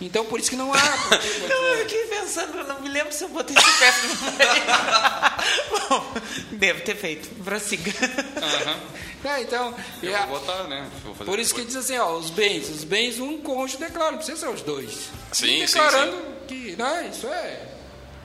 Então, 0.00 0.24
por 0.26 0.38
isso 0.38 0.50
que 0.50 0.56
não 0.56 0.72
há. 0.72 0.78
não, 1.48 1.64
eu 1.74 1.78
fiquei 1.78 2.04
pensando, 2.06 2.64
não 2.64 2.80
me 2.80 2.88
lembro 2.88 3.12
se 3.12 3.24
eu 3.24 3.28
botei 3.28 3.56
esse 3.56 3.78
pé 3.78 3.94
no 4.02 5.78
Bom, 5.88 6.14
devo 6.52 6.80
ter 6.82 6.96
feito. 6.96 7.28
Prossiga. 7.42 7.90
Uhum. 7.90 9.30
É, 9.30 9.42
então. 9.42 9.74
Eu 10.02 10.14
é, 10.14 10.26
vou 10.26 10.38
botar, 10.38 10.64
né? 10.64 10.88
Vou 11.02 11.14
por 11.14 11.38
isso 11.38 11.50
depois. 11.50 11.52
que 11.52 11.64
diz 11.64 11.76
assim, 11.76 11.98
ó, 11.98 12.16
os 12.16 12.30
bens. 12.30 12.68
Os 12.68 12.84
bens, 12.84 13.18
um 13.18 13.38
cônjuge 13.38 13.78
declara, 13.78 14.12
não 14.12 14.18
precisa 14.18 14.38
ser 14.38 14.48
os 14.48 14.62
dois. 14.62 15.10
Sim, 15.32 15.60
declarando 15.60 16.16
sim, 16.16 16.22
sim. 16.22 16.46
que 16.46 16.76
né, 16.76 17.10
isso 17.12 17.26
é. 17.28 17.68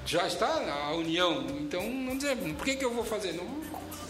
Já 0.05 0.27
está 0.27 0.59
na 0.59 0.91
união. 0.91 1.45
Então, 1.59 1.83
não 1.89 2.17
dizer, 2.17 2.35
por 2.35 2.65
que, 2.65 2.75
que 2.75 2.83
eu 2.83 2.93
vou 2.93 3.05
fazer? 3.05 3.33
Não, 3.33 3.45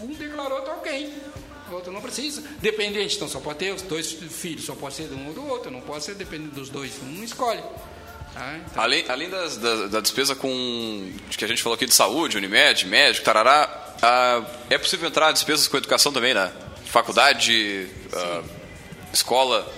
um 0.00 0.12
declarou, 0.14 0.62
tá 0.62 0.72
ok 0.72 1.32
outro 1.74 1.92
não 1.92 2.00
precisa. 2.00 2.42
Dependente, 2.60 3.16
então 3.16 3.28
só 3.28 3.40
pode 3.40 3.58
ter 3.58 3.74
os 3.74 3.82
dois 3.82 4.12
filhos, 4.12 4.64
só 4.64 4.74
pode 4.74 4.94
ser 4.94 5.08
de 5.08 5.14
um 5.14 5.28
ou 5.28 5.34
do 5.34 5.46
outro, 5.46 5.70
não 5.70 5.80
pode 5.80 6.04
ser 6.04 6.14
dependente 6.14 6.54
dos 6.54 6.68
dois, 6.68 6.92
um 7.02 7.22
escolhe. 7.22 7.62
Ah, 8.34 8.58
então. 8.58 8.82
Além, 8.82 9.04
além 9.08 9.28
das, 9.28 9.56
da, 9.56 9.86
da, 9.86 10.00
despesa 10.00 10.34
com 10.34 11.12
que 11.30 11.44
a 11.44 11.48
gente 11.48 11.62
falou 11.62 11.74
aqui 11.74 11.86
de 11.86 11.94
saúde, 11.94 12.36
Unimed, 12.36 12.86
médico, 12.86 13.24
tarará, 13.24 13.94
ah, 14.00 14.44
é 14.70 14.78
possível 14.78 15.08
entrar 15.08 15.32
despesas 15.32 15.68
com 15.68 15.76
educação 15.76 16.12
também, 16.12 16.32
né? 16.32 16.50
Faculdade, 16.86 17.88
ah, 18.12 18.42
escola. 19.12 19.70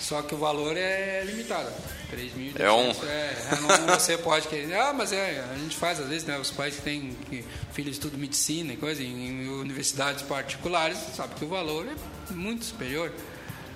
Só 0.00 0.20
que 0.22 0.34
o 0.34 0.38
valor 0.38 0.76
é 0.76 1.22
limitado. 1.24 1.70
3.200 2.12 2.60
é 2.60 2.70
um... 2.70 2.90
É, 2.90 3.36
não, 3.60 3.98
você 3.98 4.18
pode 4.18 4.46
querer. 4.48 4.74
Ah, 4.74 4.92
mas 4.92 5.12
é, 5.12 5.42
a 5.50 5.56
gente 5.56 5.76
faz 5.76 5.98
às 5.98 6.08
vezes, 6.08 6.24
né? 6.24 6.38
Os 6.38 6.50
pais 6.50 6.76
que 6.76 6.82
têm 6.82 7.16
que, 7.30 7.44
filhos 7.72 7.96
estudam 7.96 8.18
medicina 8.18 8.74
e 8.74 8.76
coisa, 8.76 9.02
em, 9.02 9.28
em, 9.28 9.48
universidades 9.48 10.22
particulares, 10.22 10.98
sabe 11.16 11.34
que 11.34 11.44
o 11.44 11.48
valor 11.48 11.86
é 11.86 12.32
muito 12.32 12.64
superior. 12.64 13.10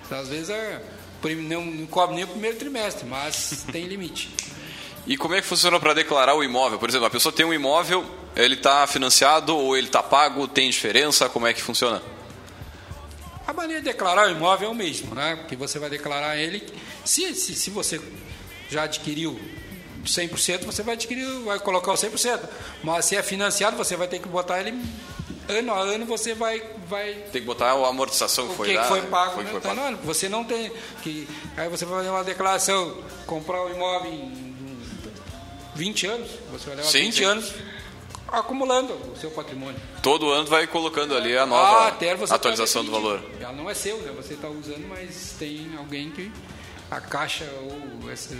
Então, 0.05 0.19
às 0.19 0.29
vezes 0.29 0.49
é, 0.49 0.81
não, 1.23 1.65
não 1.65 1.87
cobre 1.87 2.15
nem 2.15 2.23
o 2.23 2.27
primeiro 2.27 2.57
trimestre, 2.57 3.07
mas 3.07 3.65
tem 3.71 3.85
limite. 3.85 4.29
E 5.07 5.17
como 5.17 5.33
é 5.33 5.41
que 5.41 5.47
funciona 5.47 5.79
para 5.79 5.93
declarar 5.93 6.35
o 6.35 6.43
imóvel? 6.43 6.77
Por 6.77 6.89
exemplo, 6.89 7.07
a 7.07 7.09
pessoa 7.09 7.33
tem 7.33 7.45
um 7.45 7.53
imóvel, 7.53 8.05
ele 8.35 8.55
está 8.55 8.85
financiado 8.85 9.55
ou 9.55 9.75
ele 9.75 9.87
está 9.87 10.03
pago, 10.03 10.47
tem 10.47 10.69
diferença? 10.69 11.29
Como 11.29 11.47
é 11.47 11.53
que 11.53 11.61
funciona? 11.61 12.01
A 13.47 13.53
maneira 13.53 13.81
de 13.81 13.87
declarar 13.87 14.27
o 14.27 14.31
imóvel 14.31 14.67
é 14.67 14.71
o 14.71 14.75
mesmo, 14.75 15.15
né? 15.15 15.37
Porque 15.37 15.55
você 15.55 15.79
vai 15.79 15.89
declarar 15.89 16.35
ele. 16.35 16.61
Se, 17.05 17.33
se, 17.33 17.55
se 17.55 17.69
você 17.69 18.01
já 18.69 18.83
adquiriu 18.83 19.39
100%, 20.05 20.65
você 20.65 20.83
vai 20.83 20.93
adquirir, 20.95 21.25
vai 21.43 21.59
colocar 21.59 21.91
o 21.91 21.95
100%. 21.95 22.39
Mas 22.83 23.05
se 23.05 23.15
é 23.15 23.23
financiado, 23.23 23.75
você 23.75 23.95
vai 23.95 24.07
ter 24.07 24.19
que 24.19 24.27
botar 24.27 24.59
ele 24.59 24.73
ano 25.49 25.73
a 25.73 25.79
ano, 25.79 26.05
você 26.05 26.33
vai. 26.33 26.61
vai 26.87 27.13
Tem 27.31 27.41
que 27.41 27.47
botar 27.47 27.71
a 27.71 27.87
amortização 27.89 28.47
que 28.47 28.53
o 28.53 28.55
foi 28.57 28.67
que 28.69 28.73
dada. 28.75 28.87
foi 28.87 29.01
pago 29.03 29.35
foi- 29.35 29.43
né? 29.43 29.49
foi 29.51 29.59
Então, 29.59 29.75
pago. 29.75 29.91
não, 29.91 29.97
você 29.99 30.29
não 30.29 30.43
tem 30.43 30.71
que 31.03 31.27
aí 31.57 31.67
você 31.69 31.85
vai 31.85 31.97
fazer 31.99 32.09
uma 32.09 32.23
declaração 32.23 32.97
comprar 33.25 33.63
o 33.65 33.69
imóvel 33.69 34.11
em 34.11 34.47
20 35.75 36.07
anos 36.07 36.29
você 36.51 36.65
vai 36.67 36.75
levar 36.77 36.89
Sim, 36.89 37.01
20 37.03 37.15
sim. 37.17 37.23
anos 37.23 37.53
acumulando 38.29 38.93
o 38.93 39.15
seu 39.19 39.31
patrimônio 39.31 39.79
Todo 40.01 40.29
ano 40.31 40.47
vai 40.47 40.67
colocando 40.67 41.15
ali 41.15 41.37
a 41.37 41.43
Ah, 41.43 41.45
nova 41.45 41.91
você 42.17 42.33
atualização 42.33 42.83
do 42.83 42.91
tá 42.91 42.97
valor. 42.97 43.21
ela 43.39 43.53
não 43.53 43.69
é 43.69 43.73
seu 43.73 43.97
né? 43.99 44.11
você 44.15 44.33
está 44.33 44.49
usando 44.49 44.85
mas 44.89 45.33
tem 45.39 45.69
alguém 45.77 46.09
que 46.11 46.31
a 46.89 47.01
caixa 47.01 47.45
ou 48.01 48.11
esse 48.11 48.37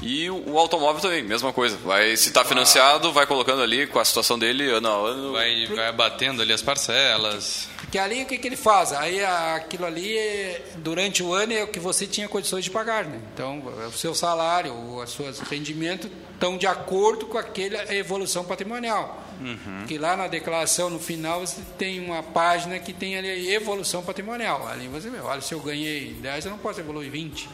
E 0.00 0.30
o, 0.30 0.58
automóvel 0.58 1.02
também, 1.02 1.22
mesma 1.22 1.52
coisa. 1.52 1.76
Vai, 1.78 2.16
se 2.16 2.28
está 2.28 2.44
financiado, 2.44 3.12
vai 3.12 3.26
colocando 3.26 3.62
ali 3.62 3.86
com 3.86 3.98
a 3.98 4.04
situação 4.04 4.38
dele 4.38 4.70
ano 4.70 4.88
a 4.88 5.10
ano. 5.10 5.32
Vai, 5.32 5.66
vai 5.66 5.88
abatendo 5.88 6.40
ali 6.40 6.52
as 6.52 6.62
parcelas. 6.62 7.68
Porque 7.78 7.98
ali 7.98 8.22
o 8.22 8.26
que, 8.26 8.38
que 8.38 8.46
ele 8.46 8.56
faz? 8.56 8.92
Aí 8.92 9.24
aquilo 9.24 9.86
ali, 9.86 10.16
durante 10.76 11.22
o 11.22 11.32
ano, 11.32 11.52
é 11.52 11.64
o 11.64 11.68
que 11.68 11.80
você 11.80 12.06
tinha 12.06 12.28
condições 12.28 12.64
de 12.64 12.70
pagar. 12.70 13.04
Né? 13.04 13.20
Então, 13.34 13.62
o 13.88 13.92
seu 13.92 14.14
salário, 14.14 14.72
os 14.72 15.12
seus 15.12 15.40
rendimentos 15.40 16.10
estão 16.32 16.56
de 16.56 16.66
acordo 16.66 17.26
com 17.26 17.38
aquela 17.38 17.92
evolução 17.94 18.44
patrimonial. 18.44 19.27
Porque 19.78 19.98
lá 19.98 20.16
na 20.16 20.26
declaração, 20.26 20.90
no 20.90 20.98
final, 20.98 21.40
você 21.40 21.60
tem 21.76 22.00
uma 22.00 22.22
página 22.22 22.78
que 22.78 22.92
tem 22.92 23.16
ali 23.16 23.28
a 23.28 23.54
evolução 23.54 24.02
patrimonial. 24.02 24.66
Ali 24.68 24.88
você 24.88 25.08
vê, 25.08 25.18
olha, 25.20 25.40
se 25.40 25.54
eu 25.54 25.60
ganhei 25.60 26.14
10, 26.14 26.46
eu 26.46 26.50
não 26.50 26.58
posso 26.58 26.80
evoluir 26.80 27.10
20. 27.10 27.48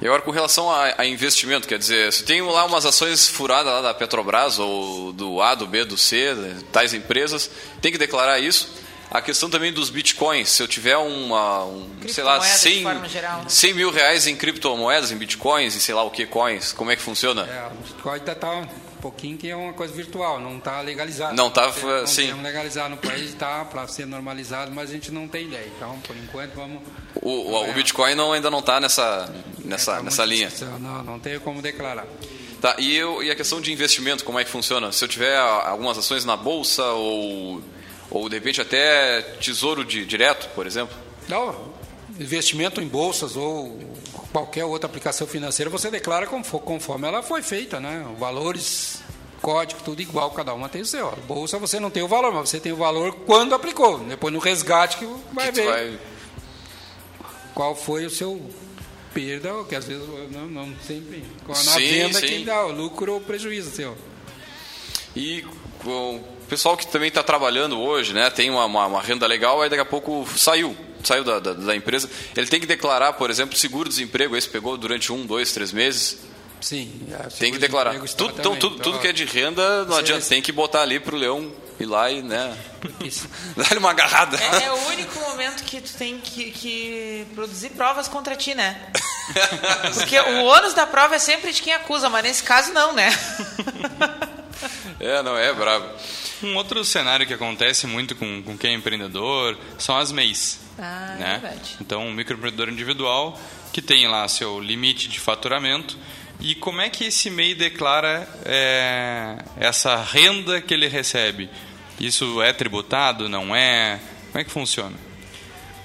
E 0.00 0.06
agora 0.06 0.22
com 0.22 0.30
relação 0.30 0.70
a, 0.70 0.94
a 0.96 1.06
investimento, 1.06 1.68
quer 1.68 1.78
dizer, 1.78 2.10
se 2.12 2.24
tem 2.24 2.40
lá 2.40 2.64
umas 2.64 2.86
ações 2.86 3.28
furadas 3.28 3.70
lá 3.70 3.82
da 3.82 3.92
Petrobras, 3.92 4.58
ou 4.58 5.12
do 5.12 5.42
A, 5.42 5.54
do 5.54 5.66
B, 5.66 5.84
do 5.84 5.98
C, 5.98 6.32
né, 6.34 6.58
tais 6.72 6.94
empresas, 6.94 7.50
tem 7.82 7.92
que 7.92 7.98
declarar 7.98 8.38
isso. 8.38 8.80
A 9.10 9.20
questão 9.20 9.50
também 9.50 9.72
dos 9.72 9.90
bitcoins, 9.90 10.48
se 10.50 10.62
eu 10.62 10.68
tiver 10.68 10.96
uma, 10.96 11.64
um, 11.64 11.90
sei 12.06 12.22
lá, 12.22 12.38
Criptomoeda 12.38 12.54
de 12.54 12.60
100, 12.60 12.82
forma 12.82 13.08
geral, 13.08 13.38
né? 13.40 13.48
100 13.48 13.74
mil 13.74 13.90
reais 13.90 14.26
em 14.28 14.36
criptomoedas, 14.36 15.10
em 15.10 15.16
bitcoins 15.16 15.74
e 15.74 15.80
sei 15.80 15.94
lá 15.94 16.04
o 16.04 16.10
que 16.10 16.24
coins, 16.26 16.72
como 16.72 16.92
é 16.92 16.96
que 16.96 17.02
funciona? 17.02 17.42
É, 17.42 17.66
o 17.66 17.76
Bitcoin 17.76 18.16
está 18.18 18.52
um 18.52 18.66
pouquinho 19.00 19.36
que 19.36 19.48
é 19.48 19.56
uma 19.56 19.72
coisa 19.72 19.92
virtual, 19.94 20.38
não 20.40 20.58
está 20.58 20.80
legalizado. 20.80 21.34
Não 21.34 21.50
tá, 21.50 21.72
não 21.82 22.06
sim. 22.06 22.26
temos 22.26 22.42
legalizado 22.42 22.90
no 22.90 22.96
país, 22.96 23.30
está 23.30 23.64
para 23.64 23.86
ser 23.88 24.06
normalizado, 24.06 24.70
mas 24.72 24.90
a 24.90 24.92
gente 24.92 25.10
não 25.10 25.26
tem 25.26 25.46
ideia. 25.46 25.66
Então, 25.76 25.98
por 26.00 26.16
enquanto, 26.16 26.54
vamos... 26.54 26.82
O, 27.22 27.28
o, 27.28 27.70
o 27.70 27.72
Bitcoin 27.72 28.14
não, 28.14 28.32
ainda 28.32 28.50
não 28.50 28.60
está 28.60 28.78
nessa, 28.80 29.32
nessa, 29.64 29.96
Tá 29.96 30.02
nessa 30.02 30.24
linha. 30.24 30.46
difícil, 30.48 30.78
Não, 30.78 31.02
não 31.02 31.18
tem 31.18 31.38
como 31.38 31.60
declarar. 31.60 32.06
Tá, 32.60 32.76
e, 32.78 32.94
eu, 32.94 33.22
e 33.22 33.30
a 33.30 33.34
questão 33.34 33.60
de 33.60 33.72
investimento, 33.72 34.22
como 34.22 34.38
é 34.38 34.44
que 34.44 34.50
funciona? 34.50 34.92
Se 34.92 35.02
eu 35.02 35.08
tiver 35.08 35.38
algumas 35.38 35.96
ações 35.96 36.24
na 36.26 36.36
bolsa 36.36 36.84
ou, 36.92 37.62
ou 38.10 38.28
de 38.28 38.34
repente 38.34 38.60
até 38.60 39.22
tesouro 39.40 39.82
de, 39.84 40.04
direto, 40.04 40.48
por 40.54 40.66
exemplo? 40.66 40.94
Não, 41.26 41.72
investimento 42.18 42.80
em 42.80 42.86
bolsas 42.86 43.34
ou 43.34 43.78
qualquer 44.32 44.64
outra 44.64 44.86
aplicação 44.88 45.26
financeira, 45.26 45.70
você 45.70 45.90
declara 45.90 46.26
confo- 46.26 46.58
conforme 46.60 47.06
ela 47.08 47.22
foi 47.22 47.42
feita, 47.42 47.80
né? 47.80 48.04
Valores, 48.18 49.02
código, 49.42 49.80
tudo 49.84 50.00
igual, 50.02 50.30
cada 50.30 50.52
uma 50.54 50.68
tem 50.68 50.82
o 50.82 50.86
seu. 50.86 51.10
Bolsa 51.26 51.58
você 51.58 51.80
não 51.80 51.90
tem 51.90 52.02
o 52.02 52.08
valor, 52.08 52.32
mas 52.32 52.48
você 52.48 52.60
tem 52.60 52.72
o 52.72 52.76
valor 52.76 53.12
quando 53.26 53.54
aplicou. 53.54 53.98
Depois 53.98 54.32
no 54.32 54.38
resgate 54.38 54.98
que 54.98 55.06
vai 55.32 55.46
Que 55.46 55.60
ver 55.60 55.66
vai- 55.66 55.98
qual 57.54 57.74
foi 57.74 58.06
o 58.06 58.10
seu 58.10 58.40
perda, 59.12 59.50
que 59.68 59.74
às 59.74 59.84
vezes 59.84 60.06
não, 60.30 60.46
não 60.46 60.72
sempre. 60.86 61.24
Na 61.48 61.54
Sim, 61.54 61.78
venda 61.88 62.20
sim. 62.20 62.26
que 62.26 62.44
dá 62.44 62.62
lucro 62.66 63.14
ou 63.14 63.20
prejuízo 63.20 63.70
seu. 63.70 63.96
E 65.16 65.44
o 65.84 66.20
pessoal 66.48 66.76
que 66.76 66.86
também 66.86 67.08
está 67.08 67.22
trabalhando 67.22 67.80
hoje, 67.80 68.12
né, 68.12 68.30
tem 68.30 68.48
uma, 68.50 68.64
uma, 68.66 68.86
uma 68.86 69.02
renda 69.02 69.26
legal, 69.26 69.60
aí 69.60 69.68
daqui 69.68 69.82
a 69.82 69.84
pouco 69.84 70.24
saiu, 70.36 70.76
saiu 71.04 71.24
da, 71.24 71.38
da, 71.38 71.52
da 71.52 71.76
empresa. 71.76 72.08
Ele 72.36 72.46
tem 72.46 72.60
que 72.60 72.66
declarar, 72.66 73.14
por 73.14 73.30
exemplo, 73.30 73.56
seguro-desemprego, 73.56 74.36
esse 74.36 74.48
pegou 74.48 74.76
durante 74.76 75.12
um, 75.12 75.26
dois, 75.26 75.52
três 75.52 75.72
meses. 75.72 76.18
Sim. 76.60 77.06
é, 77.10 77.28
Tem 77.28 77.52
que 77.52 77.58
declarar. 77.58 77.94
está 78.04 78.16
Tudo, 78.16 78.34
então, 78.38 78.56
tudo, 78.56 78.78
tudo 78.78 78.98
que 78.98 79.08
é 79.08 79.12
de 79.12 79.24
renda, 79.24 79.84
não 79.86 79.96
adianta, 79.96 80.26
tem 80.26 80.42
que 80.42 80.52
botar 80.52 80.82
ali 80.82 81.00
pro 81.00 81.16
leão 81.16 81.50
ir 81.82 81.86
lá 81.86 82.10
e, 82.10 82.22
né, 82.22 82.56
dar-lhe 83.56 83.78
uma 83.78 83.90
agarrada. 83.90 84.36
É, 84.36 84.64
é 84.64 84.72
o 84.72 84.88
único 84.88 85.18
momento 85.20 85.64
que 85.64 85.80
tu 85.80 85.94
tem 85.94 86.18
que, 86.18 86.50
que 86.50 87.26
produzir 87.34 87.70
provas 87.70 88.06
contra 88.06 88.36
ti, 88.36 88.54
né? 88.54 88.78
Porque 89.94 90.18
o 90.18 90.44
ônus 90.44 90.74
da 90.74 90.86
prova 90.86 91.14
é 91.14 91.18
sempre 91.18 91.52
de 91.52 91.62
quem 91.62 91.72
acusa, 91.72 92.10
mas 92.10 92.22
nesse 92.22 92.42
caso 92.42 92.72
não, 92.72 92.92
né? 92.92 93.10
É, 95.00 95.22
não, 95.22 95.36
é 95.36 95.52
brabo. 95.52 95.86
Um 96.42 96.54
outro 96.56 96.84
cenário 96.84 97.26
que 97.26 97.32
acontece 97.34 97.86
muito 97.86 98.14
com, 98.14 98.42
com 98.42 98.56
quem 98.56 98.72
é 98.72 98.74
empreendedor 98.74 99.58
são 99.78 99.96
as 99.96 100.12
MEIs. 100.12 100.60
Ah, 100.78 101.16
é 101.16 101.22
né? 101.22 101.38
verdade. 101.42 101.76
Então, 101.80 102.06
um 102.06 102.12
microempreendedor 102.12 102.68
individual 102.68 103.40
que 103.72 103.80
tem 103.80 104.06
lá 104.06 104.26
seu 104.28 104.60
limite 104.60 105.08
de 105.08 105.18
faturamento. 105.18 105.96
E 106.38 106.54
como 106.54 106.80
é 106.80 106.88
que 106.88 107.04
esse 107.04 107.30
MEI 107.30 107.54
declara 107.54 108.28
é, 108.44 109.38
essa 109.56 109.96
renda 109.96 110.60
que 110.60 110.72
ele 110.72 110.88
recebe? 110.88 111.50
Isso 111.98 112.40
é 112.40 112.52
tributado? 112.52 113.28
Não 113.28 113.54
é? 113.54 114.00
Como 114.30 114.40
é 114.40 114.44
que 114.44 114.50
funciona? 114.50 115.09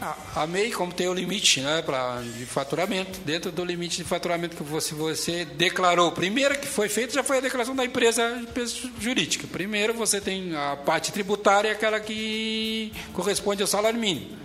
A- 0.01 0.41
A 0.43 0.47
MEI, 0.47 0.71
como 0.71 0.91
tem 0.93 1.07
o 1.07 1.13
limite 1.13 1.61
né, 1.61 1.81
pra, 1.81 2.21
de 2.21 2.45
faturamento, 2.45 3.19
dentro 3.21 3.51
do 3.51 3.63
limite 3.63 3.97
de 3.97 4.03
faturamento 4.03 4.55
que 4.57 4.63
você, 4.63 4.93
você 4.93 5.45
declarou, 5.45 6.11
primeiro 6.11 6.59
que 6.59 6.67
foi 6.67 6.89
feito 6.89 7.13
já 7.13 7.23
foi 7.23 7.37
a 7.37 7.41
declaração 7.41 7.75
da 7.75 7.85
empresa, 7.85 8.37
empresa 8.41 8.75
jurídica. 8.99 9.47
Primeiro 9.47 9.93
você 9.93 10.19
tem 10.19 10.53
a 10.55 10.75
parte 10.75 11.11
tributária, 11.13 11.71
aquela 11.71 11.99
que 11.99 12.91
corresponde 13.13 13.61
ao 13.61 13.67
salário 13.67 13.97
mínimo. 13.99 14.37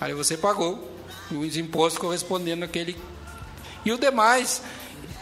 Aí 0.00 0.12
você 0.12 0.36
pagou 0.36 0.90
os 1.30 1.56
impostos 1.56 1.98
correspondendo 2.00 2.64
àquele. 2.64 2.96
E 3.84 3.90
o 3.92 3.98
demais 3.98 4.62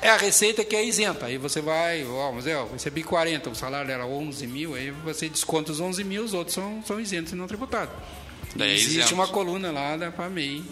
é 0.02 0.10
a 0.10 0.16
receita 0.16 0.64
que 0.64 0.74
é 0.74 0.84
isenta. 0.84 1.26
Aí 1.26 1.38
você 1.38 1.60
vai, 1.60 2.04
mas 2.34 2.46
é, 2.46 2.54
eu 2.54 2.68
recebi 2.72 3.02
40, 3.04 3.50
o 3.50 3.54
salário 3.54 3.90
era 3.90 4.04
11 4.04 4.46
mil, 4.48 4.74
aí 4.74 4.90
você 4.90 5.28
desconta 5.28 5.70
os 5.70 5.78
11 5.80 6.02
mil, 6.02 6.24
os 6.24 6.34
outros 6.34 6.54
são, 6.54 6.82
são 6.84 7.00
isentos 7.00 7.32
e 7.32 7.36
não 7.36 7.46
tributados. 7.46 7.94
Daí 8.56 8.70
é 8.70 8.74
Existe 8.74 9.14
uma 9.14 9.26
coluna 9.28 9.70
lá 9.70 9.96
da 9.96 10.10
PAMEI. 10.10 10.62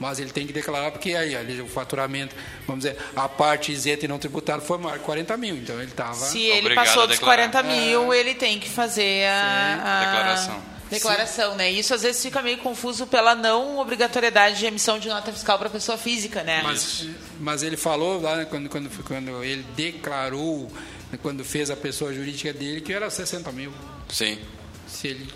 Mas 0.00 0.18
ele 0.18 0.30
tem 0.30 0.46
que 0.46 0.52
declarar, 0.52 0.90
porque 0.90 1.14
aí 1.14 1.36
ali, 1.36 1.60
o 1.60 1.66
faturamento, 1.66 2.34
vamos 2.66 2.84
dizer, 2.84 2.96
a 3.14 3.28
parte 3.28 3.72
isenta 3.72 4.06
e 4.06 4.08
não 4.08 4.18
tributada 4.18 4.62
foi 4.62 4.78
maior 4.78 4.98
que 4.98 5.04
40 5.04 5.36
mil. 5.36 5.56
Então 5.56 5.76
ele 5.76 5.90
estava. 5.90 6.14
Se 6.14 6.40
ele 6.40 6.60
Obrigado 6.60 6.86
passou 6.86 7.02
a 7.02 7.06
dos 7.06 7.16
declarar. 7.16 7.50
40 7.50 7.62
mil, 7.62 8.14
ele 8.14 8.34
tem 8.34 8.58
que 8.58 8.70
fazer 8.70 9.26
a, 9.26 9.82
a 9.84 10.04
Declaração. 10.04 10.62
declaração, 10.90 11.54
né? 11.56 11.70
Isso 11.70 11.92
às 11.92 12.02
vezes 12.02 12.22
fica 12.22 12.40
meio 12.40 12.56
confuso 12.58 13.06
pela 13.06 13.34
não 13.34 13.78
obrigatoriedade 13.78 14.58
de 14.58 14.66
emissão 14.66 14.98
de 14.98 15.08
nota 15.08 15.30
fiscal 15.30 15.58
para 15.58 15.68
pessoa 15.68 15.98
física, 15.98 16.42
né? 16.42 16.62
Mas, 16.62 17.06
mas 17.38 17.62
ele 17.62 17.76
falou 17.76 18.20
lá 18.22 18.36
né, 18.36 18.44
quando, 18.46 18.68
quando, 18.70 19.04
quando 19.04 19.44
ele 19.44 19.64
declarou, 19.76 20.72
né, 21.12 21.18
quando 21.20 21.44
fez 21.44 21.70
a 21.70 21.76
pessoa 21.76 22.14
jurídica 22.14 22.50
dele, 22.52 22.80
que 22.80 22.92
era 22.94 23.10
60 23.10 23.52
mil. 23.52 23.72
Sim. 24.08 24.38
Se 24.86 25.08
ele. 25.08 25.28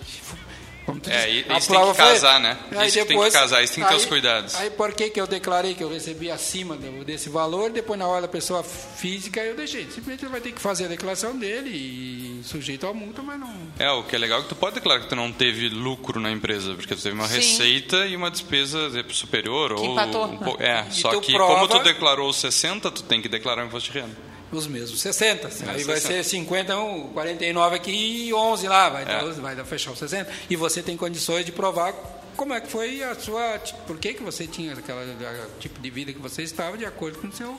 Como 0.88 1.00
tu 1.00 1.10
É, 1.10 1.26
disse, 1.26 1.28
e- 1.48 1.52
a 1.52 1.58
isso 1.58 1.68
tem 1.68 1.76
prova 1.76 1.92
que 1.94 2.00
foi- 2.00 2.12
casar, 2.12 2.40
né? 2.40 2.56
Aí 2.74 2.88
Isso 2.88 2.98
que 2.98 3.04
tem 3.04 3.20
que 3.20 3.30
casar, 3.30 3.62
isso 3.62 3.74
tem 3.74 3.84
que 3.84 3.90
ter 3.90 3.96
os 3.96 4.06
cuidados. 4.06 4.54
Aí 4.54 4.70
por 4.70 4.92
que, 4.94 5.10
que 5.10 5.20
eu 5.20 5.26
declarei 5.26 5.74
que 5.74 5.84
eu 5.84 5.90
recebi 5.90 6.30
acima 6.30 6.76
do- 6.76 7.04
desse 7.04 7.28
valor, 7.28 7.70
depois 7.70 7.98
na 7.98 8.06
hora 8.08 8.22
da 8.22 8.28
pessoa 8.28 8.62
física 8.64 9.40
eu 9.40 9.54
deixei. 9.54 9.82
Simplesmente 9.84 10.24
ele 10.24 10.32
vai 10.32 10.40
ter 10.40 10.52
que 10.52 10.60
fazer 10.60 10.86
a 10.86 10.88
declaração 10.88 11.36
dele 11.38 11.68
e 11.70 12.40
sujeito 12.42 12.86
à 12.86 12.94
multa, 12.94 13.22
mas 13.22 13.38
não. 13.38 13.54
É, 13.78 13.90
o 13.90 14.02
que 14.02 14.16
é 14.16 14.18
legal 14.18 14.40
é 14.40 14.42
que 14.44 14.48
tu 14.48 14.56
pode 14.56 14.76
declarar 14.76 15.00
que 15.00 15.08
tu 15.08 15.14
não 15.16 15.30
teve 15.30 15.68
lucro 15.68 16.18
na 16.18 16.30
empresa, 16.32 16.74
porque 16.74 16.94
tu 16.96 17.02
teve 17.02 17.14
uma 17.14 17.28
Sim. 17.28 17.34
receita 17.36 18.06
e 18.06 18.16
uma 18.16 18.30
despesa 18.30 18.88
superior. 19.10 19.74
Que 19.74 19.80
ou 19.82 19.92
empatou, 19.92 20.24
um 20.24 20.36
pouco- 20.38 20.62
É, 20.62 20.86
E 20.88 20.94
só 20.94 21.20
que 21.20 21.32
prova- 21.32 21.54
como 21.54 21.68
tu 21.68 21.78
declarou 21.80 22.32
60, 22.32 22.90
tu 22.90 23.02
tem 23.02 23.20
que 23.20 23.28
declarar 23.28 23.62
o 23.62 23.66
imposto 23.66 23.92
de 23.92 23.98
renda. 24.00 24.27
Os 24.50 24.66
mesmos 24.66 25.00
60. 25.00 25.48
aí 25.48 25.84
vai 25.84 25.96
60. 25.96 26.00
ser 26.00 26.24
50, 26.24 26.76
um, 26.78 27.08
49 27.08 27.76
aqui 27.76 27.90
e 28.28 28.32
11 28.34 28.66
lá, 28.68 28.88
vai, 28.88 29.02
É. 29.02 29.04
dar, 29.06 29.24
vai 29.34 29.54
dar 29.56 29.64
fechar 29.64 29.90
os 29.92 29.98
60. 29.98 30.30
E 30.48 30.56
você 30.56 30.82
tem 30.82 30.96
condições 30.96 31.44
de 31.44 31.52
provar 31.52 31.92
como 32.36 32.54
é 32.54 32.60
que 32.60 32.68
foi 32.70 33.02
a 33.02 33.14
sua. 33.14 33.58
Por 33.86 33.98
que, 33.98 34.14
que 34.14 34.22
você 34.22 34.46
tinha 34.46 34.72
aquele 34.72 35.46
tipo 35.60 35.80
de 35.80 35.90
vida 35.90 36.12
que 36.12 36.18
você 36.20 36.42
estava 36.42 36.78
de 36.78 36.86
acordo 36.86 37.18
com 37.18 37.26
o 37.28 37.32
seu. 37.32 37.56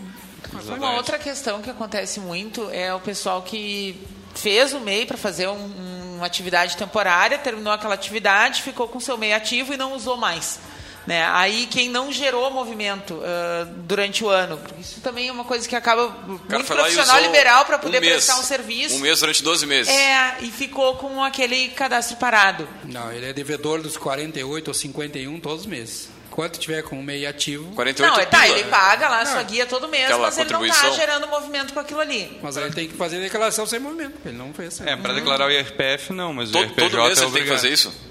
Uma 0.75 0.93
outra 0.95 1.19
questão 1.19 1.61
que 1.61 1.69
acontece 1.69 2.19
muito 2.19 2.69
é 2.71 2.93
o 2.93 2.99
pessoal 2.99 3.41
que 3.41 3.99
fez 4.33 4.73
o 4.73 4.79
MEI 4.79 5.05
para 5.05 5.17
fazer 5.17 5.47
um- 5.49 6.15
uma 6.15 6.25
atividade 6.25 6.75
temporária, 6.77 7.37
terminou 7.37 7.71
aquela 7.73 7.93
atividade, 7.93 8.61
ficou 8.63 8.87
com 8.87 8.99
seu 8.99 9.17
MEI 9.17 9.33
ativo 9.33 9.73
e 9.73 9.77
não 9.77 9.93
usou 9.95 10.15
mais. 10.17 10.59
Né? 11.09 11.27
Aí 11.33 11.65
quem 11.65 11.89
não 11.89 12.11
gerou 12.11 12.51
movimento 12.51 13.15
uh, 13.15 13.65
durante 13.77 14.23
o 14.23 14.29
ano, 14.29 14.61
isso 14.79 15.01
também 15.01 15.27
é 15.27 15.31
uma 15.31 15.43
coisa 15.43 15.67
que 15.67 15.75
acaba 15.75 16.07
muito 16.07 16.47
profissional 16.47 17.19
liberal 17.19 17.65
para 17.65 17.79
poder 17.79 17.97
um 17.97 18.01
mês, 18.01 18.13
prestar 18.13 18.37
um 18.37 18.43
serviço. 18.43 18.95
Um 18.95 18.99
mês 18.99 19.19
durante 19.19 19.41
12 19.41 19.65
meses. 19.65 19.91
É, 19.91 20.35
e 20.41 20.51
ficou 20.51 20.97
com 20.97 21.23
aquele 21.23 21.69
cadastro 21.69 22.15
parado. 22.17 22.69
Não, 22.83 23.11
ele 23.11 23.25
é 23.25 23.33
devedor 23.33 23.81
dos 23.81 23.97
48 23.97 24.67
ou 24.67 24.73
51 24.75 25.39
todos 25.39 25.61
os 25.61 25.65
meses. 25.65 26.09
Enquanto 26.31 26.59
tiver 26.59 26.83
com 26.83 26.99
o 26.99 27.01
MEI 27.01 27.25
ativo. 27.25 27.73
48 27.73 28.07
não, 28.07 28.25
tá, 28.27 28.41
pila, 28.43 28.59
ele 28.59 28.69
paga 28.69 29.09
lá 29.09 29.21
a 29.21 29.25
sua 29.25 29.41
guia 29.41 29.65
todo 29.65 29.87
mês, 29.87 30.03
Aquela 30.03 30.27
mas 30.27 30.37
ele 30.37 30.53
não 30.53 30.63
está 30.63 30.91
gerando 30.91 31.27
movimento 31.27 31.73
com 31.73 31.79
aquilo 31.79 32.01
ali. 32.01 32.37
Mas 32.39 32.55
ele 32.55 32.69
tem 32.69 32.87
que 32.87 32.95
fazer 32.95 33.19
declaração 33.19 33.65
sem 33.65 33.79
movimento. 33.79 34.13
Ele 34.23 34.37
não 34.37 34.53
fez. 34.53 34.79
É, 34.81 34.95
para 34.95 35.13
declarar 35.13 35.47
o 35.47 35.51
IRPF 35.51 36.13
não, 36.13 36.33
mas 36.33 36.51
todo, 36.51 36.61
o 36.61 36.65
IRPJ 36.65 36.87
todo 36.87 37.01
mês 37.01 37.19
é 37.19 37.23
ele 37.23 37.31
tem 37.31 37.43
que 37.45 37.49
fazer 37.49 37.69
isso? 37.73 38.08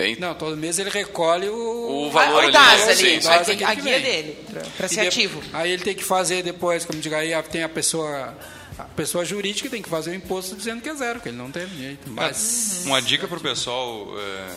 Hein? 0.00 0.16
Não, 0.18 0.34
todo 0.34 0.56
mês 0.56 0.78
ele 0.78 0.90
recolhe 0.90 1.48
o, 1.48 2.06
o 2.06 2.10
valor 2.10 2.36
o 2.36 2.46
ali. 2.46 2.52
DAS 2.52 2.88
ali, 2.88 2.96
sim, 2.96 3.20
sim. 3.20 3.64
a, 3.64 3.74
guia 3.74 4.00
dele, 4.00 4.36
para 4.76 4.88
ser 4.88 5.02
de, 5.02 5.08
ativo. 5.08 5.42
Aí 5.52 5.70
ele 5.70 5.82
tem 5.82 5.94
que 5.94 6.04
fazer 6.04 6.42
depois, 6.42 6.84
como 6.84 7.00
diga, 7.00 7.18
aí 7.18 7.30
tem 7.44 7.62
a 7.62 7.68
pessoa 7.68 8.34
a 8.78 8.84
pessoa 8.84 9.24
jurídica 9.24 9.68
tem 9.68 9.82
que 9.82 9.88
fazer 9.88 10.10
o 10.10 10.14
imposto 10.14 10.56
dizendo 10.56 10.80
que 10.80 10.88
é 10.88 10.94
zero, 10.94 11.20
que 11.20 11.28
ele 11.28 11.36
não 11.36 11.50
tem 11.50 11.66
jeito. 11.68 12.10
Mas... 12.10 12.82
Uma 12.86 13.02
dica 13.02 13.28
para 13.28 13.36
o 13.36 13.40
pessoal, 13.40 14.08
é, 14.18 14.56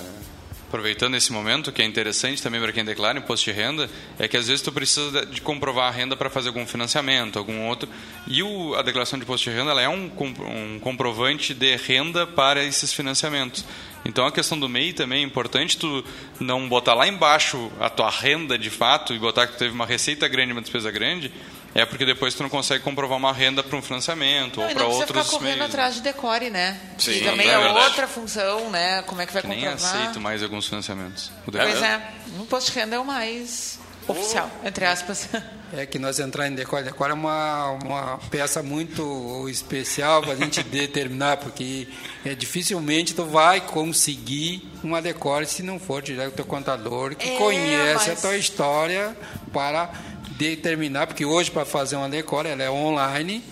aproveitando 0.68 1.16
esse 1.16 1.32
momento, 1.32 1.72
que 1.72 1.82
é 1.82 1.86
interessante 1.86 2.42
também 2.42 2.62
para 2.62 2.72
quem 2.72 2.86
declara 2.86 3.20
imposto 3.20 3.52
de 3.52 3.52
renda, 3.52 3.90
é 4.18 4.28
que 4.28 4.38
às 4.38 4.48
vezes 4.48 4.62
tu 4.62 4.72
precisa 4.72 5.26
de 5.26 5.42
comprovar 5.42 5.88
a 5.88 5.92
renda 5.92 6.16
para 6.16 6.30
fazer 6.30 6.48
algum 6.48 6.66
financiamento, 6.66 7.38
algum 7.38 7.68
outro. 7.68 7.90
E 8.28 8.42
o, 8.42 8.76
a 8.76 8.82
declaração 8.82 9.20
de 9.20 9.24
imposto 9.24 9.50
de 9.50 9.56
renda 9.56 9.72
ela 9.72 9.82
é 9.82 9.90
um, 9.90 10.10
um 10.16 10.80
comprovante 10.80 11.54
de 11.54 11.76
renda 11.76 12.26
para 12.26 12.64
esses 12.64 12.94
financiamentos. 12.94 13.66
Então 14.06 14.26
a 14.26 14.32
questão 14.32 14.60
do 14.60 14.68
MEI 14.68 14.94
também 14.94 15.24
é 15.24 15.26
importante 15.26 15.78
tu 15.78 16.04
não 16.39 16.68
botar 16.68 16.94
lá 16.94 17.08
embaixo 17.08 17.72
a 17.80 17.89
tua 17.89 18.10
renda 18.10 18.58
de 18.58 18.70
fato 18.70 19.13
e 19.13 19.20
botar 19.20 19.48
que 19.48 19.54
tu 19.54 19.60
teve 19.60 19.74
uma 19.74 19.86
receita 19.86 20.28
grande 20.28 20.50
e 20.50 20.54
uma 20.54 20.62
despesa 20.62 20.92
grande, 20.92 21.32
é 21.76 21.86
porque 21.86 22.06
depois 22.06 22.34
tu 22.34 22.44
não 22.44 22.50
consegue 22.50 22.84
comprovar 22.84 23.18
uma 23.18 23.34
renda 23.34 23.63
para 23.63 23.78
um 23.78 23.82
financiamento 23.82 24.60
não, 24.60 24.68
ou 24.68 24.74
para 24.74 24.86
outros 24.86 25.12
meios. 25.12 25.26
ficar 25.28 25.38
correndo 25.38 25.58
meios. 25.58 25.74
atrás 25.74 25.96
de 25.96 26.02
decore, 26.02 26.50
né? 26.50 26.80
Sim, 26.98 27.12
e 27.12 27.24
também 27.24 27.48
é, 27.48 27.54
é 27.54 27.72
outra 27.72 28.08
função, 28.08 28.70
né? 28.70 29.02
Como 29.04 29.22
é 29.22 29.26
que 29.26 29.34
vai 29.34 29.42
que 29.42 29.48
comprovar? 29.48 29.76
Nem 29.76 29.86
aceito 29.86 30.20
mais 30.20 30.44
alguns 30.44 30.68
financiamentos. 30.68 31.32
Pois 31.46 31.82
é, 31.82 32.12
no 32.36 32.44
imposto 32.44 32.72
de 32.72 32.80
renda 32.80 32.96
é 32.96 33.00
o 33.00 33.06
mais 33.06 33.80
oficial, 34.08 34.50
entre 34.63 34.86
aspas. 34.86 35.28
É 35.76 35.86
que 35.88 35.98
nós 35.98 36.20
entrar 36.20 36.48
em 36.48 36.54
decore. 36.54 36.84
Decore 36.84 37.12
é 37.12 37.13
uma, 37.13 37.72
uma 37.84 38.20
peça 38.30 38.62
muito 38.62 39.48
especial 39.50 40.22
para 40.22 40.34
a 40.34 40.36
gente 40.36 40.62
determinar, 40.63 41.38
porque 41.38 41.88
é, 42.24 42.36
dificilmente 42.36 43.16
tu 43.16 43.26
vai 43.26 43.60
conseguir 43.62 44.70
uma 44.84 45.02
decore 45.02 45.46
se 45.48 45.63
não 45.63 45.80
for 45.80 46.02
direto 46.02 46.30
do 46.32 46.36
teu 46.36 46.46
contador 46.46 47.16
que 47.16 47.28
É, 47.30 47.38
conhece 47.38 48.10
mas- 48.10 48.20
a 48.20 48.28
tua 48.28 48.38
história 48.38 49.18
para 49.52 49.89
determinar, 50.38 51.08
porque 51.08 51.26
hoje 51.26 51.50
para 51.52 51.66
fazer 51.66 51.96
uma 51.96 52.10
decore 52.10 52.50
ela 52.50 52.63
é 52.63 52.70
online 52.70 53.44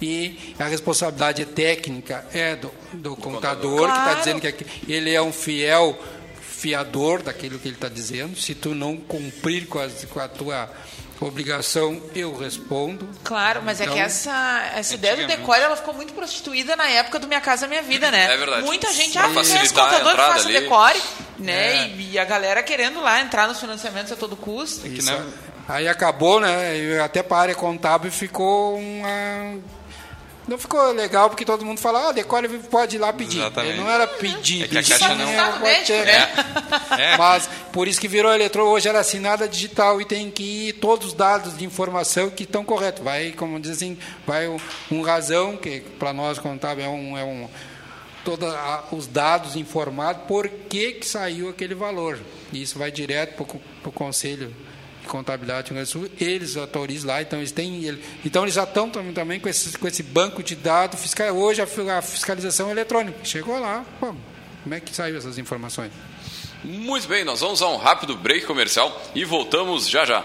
e 0.00 0.54
a 0.58 0.64
responsabilidade 0.64 1.44
técnica 1.46 2.24
é 2.32 2.54
do, 2.56 2.70
do 2.92 3.16
contador, 3.16 3.86
que 3.86 3.92
está 3.98 4.02
Claro. 4.02 4.18
dizendo 4.18 4.40
que 4.40 4.66
ele 4.92 5.12
é 5.14 5.20
um 5.22 5.32
fiel 5.32 5.98
fiador 6.66 7.22
daquilo 7.22 7.60
que 7.60 7.68
ele 7.68 7.76
está 7.76 7.88
dizendo. 7.88 8.36
Se 8.36 8.52
tu 8.54 8.74
não 8.74 8.96
cumprir 8.96 9.66
com, 9.68 9.78
as- 9.78 10.04
com 10.06 10.18
a 10.18 10.26
tua 10.26 10.68
obrigação, 11.20 12.02
eu 12.14 12.36
respondo. 12.36 13.08
Claro, 13.22 13.62
mas 13.64 13.80
é 13.80 13.84
Então, 13.84 13.94
que 13.94 14.00
essa, 14.02 14.70
essa 14.74 14.94
ideia 14.94 15.16
do 15.16 15.26
decore 15.28 15.60
ela 15.60 15.76
ficou 15.76 15.94
muito 15.94 16.12
prostituída 16.12 16.74
na 16.74 16.88
época 16.88 17.20
do 17.20 17.28
Minha 17.28 17.40
Casa 17.40 17.68
Minha 17.68 17.82
Vida, 17.82 18.10
né? 18.10 18.34
É 18.34 18.36
verdade. 18.36 18.62
Muita 18.66 18.92
gente, 18.92 19.12
Pra 19.12 19.26
ah, 19.28 19.32
conhece 19.32 19.56
a 19.56 19.68
contador 19.84 20.10
que 20.10 20.16
faça 20.16 20.48
ali. 20.48 20.60
decore, 20.60 21.02
né? 21.38 21.84
É. 21.84 21.88
E, 21.88 22.10
e 22.12 22.18
a 22.18 22.24
galera 22.24 22.62
querendo 22.64 23.00
lá 23.00 23.20
entrar 23.20 23.46
nos 23.46 23.60
financiamentos 23.60 24.10
a 24.10 24.16
todo 24.16 24.34
custo. 24.36 24.86
Isso. 24.88 25.10
Aí 25.68 25.86
acabou, 25.86 26.40
né? 26.40 27.00
Até 27.00 27.22
para 27.22 27.36
a 27.36 27.40
área 27.42 27.54
contábil 27.54 28.10
ficou 28.10 28.76
uma. 28.76 29.58
Não 30.46 30.56
ficou 30.56 30.92
legal 30.92 31.28
porque 31.28 31.44
todo 31.44 31.64
mundo 31.64 31.80
fala, 31.80 32.08
ah, 32.08 32.12
decore 32.12 32.48
pode 32.70 32.96
ir 32.96 32.98
lá 33.00 33.12
pedir. 33.12 33.38
Exatamente. 33.38 33.72
Ele 33.74 33.82
não 33.82 33.90
era 33.90 34.06
pedido. 34.06 34.64
É 34.64 34.68
que 34.68 34.78
a 34.78 34.80
isso 34.80 34.90
Caixa 34.90 35.08
sim 35.08 35.14
não- 35.18 35.28
é 35.28 36.04
né? 36.04 36.28
É. 36.98 37.16
Mas 37.16 37.48
por 37.72 37.88
isso 37.88 38.00
que 38.00 38.06
virou 38.06 38.32
eletrônico, 38.32 38.74
hoje 38.74 38.88
era 38.88 39.00
assinada 39.00 39.48
digital 39.48 40.00
e 40.00 40.04
tem 40.04 40.30
que 40.30 40.68
ir 40.68 40.72
todos 40.74 41.08
os 41.08 41.12
dados 41.12 41.56
de 41.58 41.64
informação 41.64 42.30
que 42.30 42.44
estão 42.44 42.64
corretos. 42.64 43.02
Vai, 43.02 43.32
como 43.32 43.58
dizem, 43.58 43.98
vai 44.26 44.46
um, 44.48 45.02
razão, 45.02 45.56
que 45.56 45.80
para 45.80 46.12
nós 46.12 46.38
contábil 46.38 46.84
é 46.84 46.88
um. 46.88 47.18
É 47.18 47.24
um 47.24 47.48
todos 48.24 48.48
os 48.90 49.06
dados 49.06 49.54
informados 49.54 50.22
por 50.26 50.48
que, 50.48 50.94
que 50.94 51.06
saiu 51.06 51.48
aquele 51.48 51.76
valor. 51.76 52.18
E 52.52 52.60
isso 52.60 52.76
vai 52.76 52.90
direto 52.90 53.34
para 53.36 53.88
o 53.88 53.92
Conselho 53.92 54.52
Contabilidade 55.06 55.68
do 55.70 55.74
Rio 55.76 55.86
Sul, 55.86 56.08
eles 56.20 56.56
autorizam 56.56 57.08
lá, 57.08 57.22
então 57.22 57.38
eles 57.38 57.52
têm. 57.52 57.84
ele- 57.84 58.02
Então 58.24 58.42
eles 58.42 58.54
já 58.54 58.64
estão 58.64 58.90
também, 58.90 59.12
com, 59.40 59.48
esse, 59.48 59.76
com 59.78 59.86
esse 59.88 60.02
banco 60.02 60.42
de 60.42 60.54
dados 60.54 61.00
fiscal. 61.00 61.34
Hoje 61.36 61.62
a, 61.62 61.98
a 61.98 62.02
fiscalização 62.02 62.70
eletrônica. 62.70 63.18
Chegou 63.24 63.58
lá, 63.58 63.84
como 64.00 64.74
é 64.74 64.80
que 64.80 64.94
saiu 64.94 65.16
essas 65.16 65.38
informações? 65.38 65.92
Muito 66.64 67.06
bem, 67.06 67.24
nós 67.24 67.40
vamos 67.40 67.62
a 67.62 67.68
um 67.68 67.76
rápido 67.76 68.16
break 68.16 68.44
comercial 68.46 69.00
e 69.14 69.24
voltamos 69.24 69.88
já 69.88 70.04
já. 70.04 70.24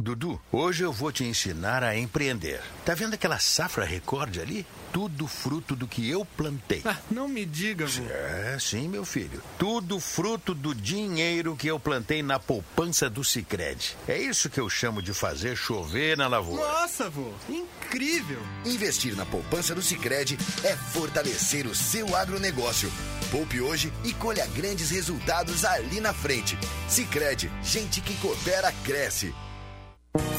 Dudu, 0.00 0.40
hoje 0.50 0.82
eu 0.82 0.92
vou 0.92 1.12
te 1.12 1.24
ensinar 1.24 1.84
a 1.84 1.94
empreender. 1.96 2.62
Tá 2.86 2.94
vendo 2.94 3.12
aquela 3.12 3.38
safra 3.38 3.84
recorde 3.84 4.40
ali? 4.40 4.66
Tudo 4.92 5.26
fruto 5.26 5.76
do 5.76 5.86
que 5.86 6.08
eu 6.08 6.24
plantei. 6.24 6.80
Ah, 6.86 6.96
não 7.10 7.28
me 7.28 7.44
diga, 7.44 7.86
vô. 7.86 8.02
É, 8.08 8.56
sim, 8.58 8.88
meu 8.88 9.04
filho. 9.04 9.42
Tudo 9.58 10.00
fruto 10.00 10.54
do 10.54 10.74
dinheiro 10.74 11.54
que 11.54 11.68
eu 11.68 11.78
plantei 11.78 12.22
na 12.22 12.38
poupança 12.38 13.10
do 13.10 13.22
Sicredi. 13.22 13.94
É 14.08 14.16
isso 14.16 14.48
que 14.48 14.58
eu 14.58 14.70
chamo 14.70 15.02
de 15.02 15.12
fazer 15.12 15.54
chover 15.54 16.16
na 16.16 16.26
lavoura. 16.26 16.62
Nossa, 16.62 17.10
vô, 17.10 17.32
incrível. 17.48 18.40
Investir 18.64 19.14
na 19.14 19.26
poupança 19.26 19.74
do 19.74 19.82
Sicredi 19.82 20.38
é 20.64 20.74
fortalecer 20.76 21.66
o 21.66 21.74
seu 21.74 22.16
agronegócio. 22.16 22.90
Poupe 23.30 23.60
hoje 23.60 23.92
e 24.02 24.14
colha 24.14 24.46
grandes 24.46 24.90
resultados 24.90 25.64
ali 25.64 26.00
na 26.00 26.14
frente. 26.14 26.58
Sicredi, 26.88 27.52
gente 27.62 28.00
que 28.00 28.14
coopera 28.14 28.72
cresce. 28.82 29.32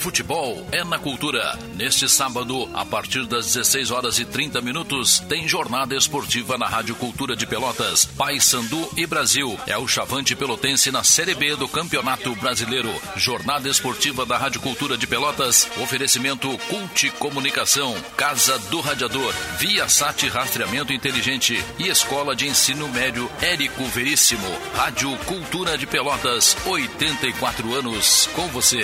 Futebol 0.01 0.67
é 0.71 0.83
na 0.83 0.97
cultura. 0.97 1.57
Neste 1.75 2.09
sábado, 2.09 2.67
a 2.73 2.83
partir 2.83 3.23
das 3.27 3.53
16 3.53 3.91
horas 3.91 4.17
e 4.17 4.25
30 4.25 4.59
minutos, 4.59 5.19
tem 5.29 5.47
jornada 5.47 5.95
esportiva 5.95 6.57
na 6.57 6.65
Rádio 6.65 6.95
Cultura 6.95 7.35
de 7.35 7.45
Pelotas. 7.45 8.03
Paysandu 8.03 8.89
e 8.97 9.05
Brasil. 9.05 9.59
É 9.67 9.77
o 9.77 9.87
Chavante 9.87 10.35
Pelotense 10.35 10.91
na 10.91 11.03
Série 11.03 11.35
B 11.35 11.55
do 11.55 11.67
Campeonato 11.67 12.35
Brasileiro. 12.35 12.91
Jornada 13.15 13.69
esportiva 13.69 14.25
da 14.25 14.39
Rádio 14.39 14.59
Cultura 14.59 14.97
de 14.97 15.05
Pelotas. 15.05 15.69
Oferecimento 15.79 16.49
Cult 16.67 17.11
Comunicação, 17.11 17.95
Casa 18.17 18.57
do 18.57 18.81
Radiador, 18.81 19.33
Via 19.59 19.87
Sat 19.87 20.27
Rastreamento 20.29 20.91
Inteligente 20.91 21.63
e 21.77 21.89
Escola 21.89 22.35
de 22.35 22.47
Ensino 22.47 22.87
Médio 22.87 23.29
Érico 23.39 23.85
Veríssimo. 23.85 24.49
Rádio 24.75 25.15
Cultura 25.25 25.77
de 25.77 25.85
Pelotas, 25.85 26.57
84 26.65 27.75
anos 27.75 28.27
com 28.33 28.47
você. 28.47 28.83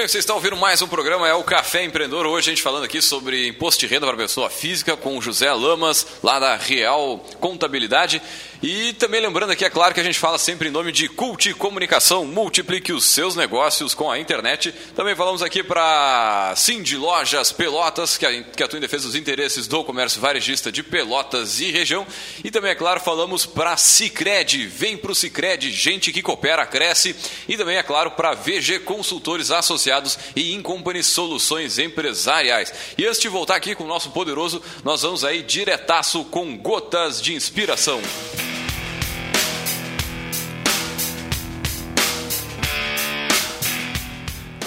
Bem, 0.00 0.08
vocês 0.08 0.22
estão 0.22 0.36
ouvindo 0.36 0.56
mais 0.56 0.80
um 0.80 0.88
programa, 0.88 1.28
é 1.28 1.34
o 1.34 1.44
Café 1.44 1.84
Empreendedor. 1.84 2.24
Hoje 2.24 2.48
a 2.48 2.54
gente 2.54 2.62
falando 2.62 2.84
aqui 2.84 3.02
sobre 3.02 3.48
imposto 3.48 3.80
de 3.80 3.86
renda 3.86 4.06
para 4.06 4.16
pessoa 4.16 4.48
física 4.48 4.96
com 4.96 5.18
o 5.18 5.20
José 5.20 5.52
Lamas, 5.52 6.06
lá 6.22 6.38
da 6.38 6.56
Real 6.56 7.18
Contabilidade. 7.38 8.22
E 8.62 8.92
também 8.92 9.22
lembrando 9.22 9.52
aqui, 9.52 9.64
é 9.64 9.70
claro 9.70 9.94
que 9.94 10.00
a 10.00 10.04
gente 10.04 10.18
fala 10.18 10.36
sempre 10.38 10.68
em 10.68 10.70
nome 10.70 10.92
de 10.92 11.08
Cult 11.08 11.54
Comunicação, 11.54 12.26
multiplique 12.26 12.92
os 12.92 13.06
seus 13.06 13.34
negócios 13.34 13.94
com 13.94 14.10
a 14.10 14.18
internet. 14.18 14.70
Também 14.94 15.16
falamos 15.16 15.42
aqui 15.42 15.62
para 15.62 16.52
Cindy 16.56 16.98
Lojas 16.98 17.52
Pelotas, 17.52 18.18
que, 18.18 18.26
atua 18.62 18.76
em 18.76 18.82
defesa 18.82 19.06
dos 19.06 19.16
interesses 19.16 19.66
do 19.66 19.82
comércio 19.82 20.20
varejista 20.20 20.70
de 20.70 20.82
Pelotas 20.82 21.58
e 21.58 21.70
região. 21.70 22.06
E 22.44 22.50
também, 22.50 22.72
é 22.72 22.74
claro, 22.74 23.00
falamos 23.00 23.46
para 23.46 23.78
Cicred, 23.78 24.66
vem 24.66 24.94
para 24.94 25.12
o 25.12 25.14
Cicred, 25.14 25.70
gente 25.70 26.12
que 26.12 26.20
coopera, 26.20 26.66
cresce. 26.66 27.16
E 27.48 27.56
também, 27.56 27.78
é 27.78 27.82
claro, 27.82 28.10
para 28.10 28.34
VG 28.34 28.80
Consultores 28.80 29.50
Associados 29.50 30.18
e 30.36 30.52
Incompany 30.52 31.02
Soluções 31.02 31.78
Empresariais. 31.78 32.74
E 32.98 33.06
antes 33.06 33.20
de 33.20 33.28
voltar 33.28 33.56
aqui 33.56 33.74
com 33.74 33.84
o 33.84 33.88
nosso 33.88 34.10
poderoso, 34.10 34.62
nós 34.84 35.00
vamos 35.00 35.24
aí 35.24 35.42
diretaço 35.42 36.24
com 36.24 36.58
gotas 36.58 37.22
de 37.22 37.32
inspiração. 37.32 38.02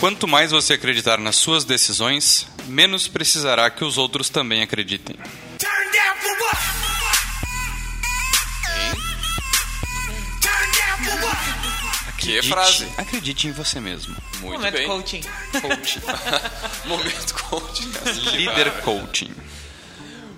Quanto 0.03 0.27
mais 0.27 0.51
você 0.51 0.73
acreditar 0.73 1.17
nas 1.17 1.37
suas 1.37 1.63
decisões, 1.63 2.45
menos 2.65 3.07
precisará 3.07 3.69
que 3.69 3.85
os 3.85 3.97
outros 3.97 4.27
também 4.27 4.61
acreditem. 4.61 5.15
Que 12.17 12.41
frase. 12.41 12.85
Acredite 12.97 13.47
em 13.47 13.53
você 13.53 13.79
mesmo. 13.79 14.13
Muito 14.41 14.57
Momento 14.57 14.73
bem. 14.73 14.87
coaching. 14.87 15.21
Coaching. 15.61 16.01
Momento 16.85 17.33
coaching. 17.35 17.91
Líder 18.35 18.71
coaching. 18.81 19.31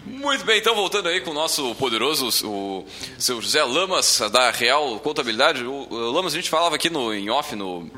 Muito 0.06 0.45
bem, 0.45 0.60
então 0.60 0.75
voltando 0.75 1.10
aí 1.10 1.21
com 1.21 1.32
o 1.32 1.34
nosso 1.34 1.73
poderoso, 1.73 2.28
o 2.47 2.86
seu 3.17 3.41
José 3.41 3.63
Lamas, 3.63 4.21
da 4.32 4.51
Real 4.51 4.99
Contabilidade. 4.99 5.63
O, 5.63 5.88
o 5.89 6.12
Lamas, 6.12 6.34
a 6.34 6.36
gente 6.36 6.51
falava 6.51 6.75
aqui 6.75 6.88
no, 6.88 7.12
em 7.12 7.32
off, 7.32 7.56
no, 7.56 7.89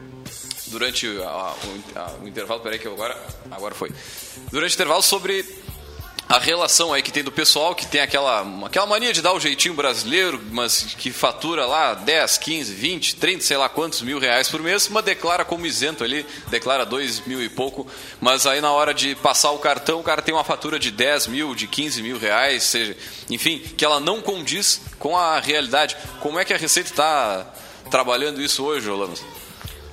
durante 0.67 1.07
a- 1.07 1.53
o, 1.55 1.99
a- 1.99 2.15
o 2.23 2.27
intervalo, 2.27 2.61
peraí 2.61 2.79
que 2.79 2.87
agora, 2.87 3.17
agora 3.51 3.73
foi. 3.75 3.91
Durante 4.51 4.71
o 4.71 4.75
intervalo 4.75 5.01
sobre 5.03 5.45
a 6.29 6.39
relação 6.39 6.91
aí 6.93 7.01
que 7.01 7.09
tem 7.09 7.23
do 7.23 7.31
pessoal 7.31 7.73
que 7.73 7.87
tem 7.87 8.01
aquela, 8.01 8.45
aquela 8.65 8.85
mania 8.85 9.13
de 9.13 9.21
dar 9.21 9.31
o 9.31 9.39
jeitinho 9.39 9.73
brasileiro, 9.73 10.41
mas 10.51 10.83
que 10.97 11.09
fatura 11.09 11.65
lá 11.65 11.93
10, 11.93 12.37
15, 12.37 12.73
20, 12.73 13.15
30, 13.15 13.41
sei 13.45 13.55
lá 13.55 13.69
quantos 13.69 14.01
mil 14.01 14.19
reais 14.19 14.49
por 14.49 14.61
mês, 14.61 14.89
mas 14.89 15.05
declara 15.05 15.45
como 15.45 15.65
isento 15.65 16.03
ali, 16.03 16.25
declara 16.49 16.85
dois 16.85 17.25
mil 17.25 17.41
e 17.41 17.47
pouco, 17.47 17.87
mas 18.19 18.45
aí 18.45 18.59
na 18.59 18.73
hora 18.73 18.93
de 18.93 19.15
passar 19.15 19.51
o 19.51 19.57
cartão, 19.59 20.01
o 20.01 20.03
cara 20.03 20.21
tem 20.21 20.33
uma 20.35 20.43
fatura 20.43 20.77
de 20.77 20.91
10 20.91 21.27
mil, 21.27 21.55
de 21.55 21.65
15 21.65 22.01
mil 22.01 22.17
reais, 22.19 22.63
seja, 22.63 22.97
enfim, 23.29 23.59
que 23.59 23.85
ela 23.85 24.01
não 24.01 24.21
condiz 24.21 24.81
com 24.99 25.17
a 25.17 25.39
realidade. 25.39 25.95
Como 26.19 26.37
é 26.37 26.43
que 26.43 26.53
a 26.53 26.57
Receita 26.57 26.89
está 26.89 27.53
trabalhando 27.89 28.41
isso 28.41 28.65
hoje, 28.65 28.89
Olanos? 28.89 29.23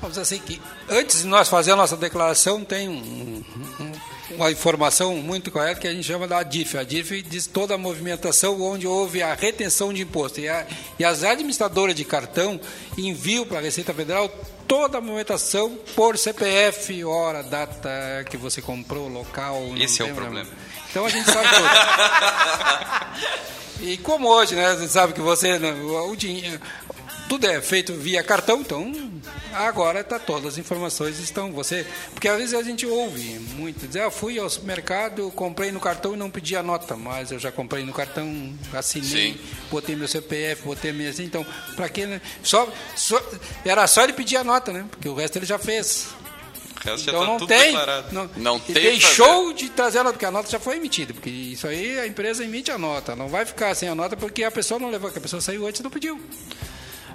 Vamos 0.04 0.18
dizer 0.18 0.34
assim 0.36 0.38
que 0.44 0.60
antes 0.90 1.22
de 1.22 1.26
nós 1.26 1.48
fazer 1.48 1.72
a 1.72 1.76
nossa 1.76 1.96
declaração 1.96 2.62
tem 2.62 2.90
um- 2.90 3.42
um- 3.80 3.92
uma 4.36 4.50
informação 4.50 5.16
muito 5.16 5.50
correta 5.50 5.80
que 5.80 5.88
a 5.88 5.92
gente 5.94 6.06
chama 6.06 6.28
da 6.28 6.42
DIF. 6.42 6.76
A 6.76 6.84
DIF 6.84 7.22
diz 7.22 7.46
toda 7.46 7.74
a 7.74 7.78
movimentação 7.78 8.60
onde 8.60 8.86
houve 8.86 9.22
a 9.22 9.32
retenção 9.32 9.94
de 9.94 10.02
imposto. 10.02 10.40
E, 10.40 10.48
a- 10.48 10.66
e 10.98 11.04
as 11.06 11.22
administradoras 11.24 11.94
de 11.94 12.04
cartão 12.04 12.60
enviam 12.98 13.46
para 13.46 13.58
a 13.60 13.62
Receita 13.62 13.94
Federal 13.94 14.28
toda 14.68 14.98
a 14.98 15.00
movimentação 15.00 15.74
por 15.96 16.18
CPF, 16.18 17.02
hora, 17.04 17.42
data 17.42 17.88
que 18.28 18.36
você 18.36 18.60
comprou, 18.60 19.08
local. 19.08 19.58
Esse 19.78 20.02
é 20.02 20.04
o 20.04 20.14
problema. 20.14 20.50
Então 20.90 21.06
a 21.06 21.08
gente 21.08 21.30
sabe 21.30 21.48
tudo. 21.48 21.64
E 23.80 23.98
como 23.98 24.28
hoje, 24.28 24.54
né, 24.54 24.74
você 24.76 24.88
sabe 24.88 25.12
que 25.12 25.20
você 25.20 25.58
né, 25.58 25.72
o 25.72 26.14
dinheiro 26.16 26.58
tudo 27.34 27.48
é 27.48 27.60
feito 27.60 27.92
via 27.92 28.22
cartão, 28.22 28.60
então 28.60 28.92
agora 29.52 30.04
tá 30.04 30.20
todas 30.20 30.52
as 30.52 30.58
informações 30.58 31.18
estão 31.18 31.50
você, 31.50 31.84
porque 32.12 32.28
às 32.28 32.38
vezes 32.38 32.54
a 32.54 32.62
gente 32.62 32.86
ouve 32.86 33.40
muito 33.56 33.88
dizer, 33.88 34.02
ah, 34.02 34.10
fui 34.10 34.38
ao 34.38 34.48
supermercado, 34.48 35.32
comprei 35.32 35.72
no 35.72 35.80
cartão 35.80 36.14
e 36.14 36.16
não 36.16 36.30
pedi 36.30 36.54
a 36.54 36.62
nota, 36.62 36.96
mas 36.96 37.32
eu 37.32 37.38
já 37.40 37.50
comprei 37.50 37.84
no 37.84 37.92
cartão, 37.92 38.54
assinei, 38.72 39.32
Sim. 39.32 39.40
botei 39.68 39.96
meu 39.96 40.06
CPF, 40.06 40.62
botei 40.62 40.92
minha, 40.92 41.10
assim, 41.10 41.24
então 41.24 41.44
para 41.74 41.88
que 41.88 42.06
né? 42.06 42.20
só, 42.40 42.72
só 42.94 43.20
era 43.64 43.84
só 43.88 44.04
ele 44.04 44.12
pedir 44.12 44.36
a 44.36 44.44
nota, 44.44 44.72
né? 44.72 44.86
Porque 44.88 45.08
o 45.08 45.14
resto 45.14 45.36
ele 45.36 45.46
já 45.46 45.58
fez. 45.58 46.06
Então 46.86 47.20
tá 47.20 47.26
não 47.26 47.46
tem, 47.46 47.72
declarado. 47.72 48.08
não, 48.12 48.30
Não 48.36 48.58
tem 48.60 48.74
deixou 48.74 49.52
de 49.54 49.70
trazer 49.70 49.98
a 49.98 50.04
nota, 50.04 50.12
porque 50.12 50.26
a 50.26 50.30
nota 50.30 50.50
já 50.50 50.60
foi 50.60 50.76
emitida, 50.76 51.14
porque 51.14 51.30
isso 51.30 51.66
aí 51.66 51.98
a 51.98 52.06
empresa 52.06 52.44
emite 52.44 52.70
a 52.70 52.76
nota, 52.78 53.16
não 53.16 53.26
vai 53.26 53.44
ficar 53.44 53.74
sem 53.74 53.88
a 53.88 53.94
nota 53.94 54.16
porque 54.16 54.44
a 54.44 54.50
pessoa 54.50 54.78
não 54.78 54.90
levou, 54.90 55.08
porque 55.08 55.18
a 55.18 55.22
pessoa 55.22 55.40
saiu 55.40 55.66
antes 55.66 55.80
e 55.80 55.82
não 55.82 55.90
pediu. 55.90 56.20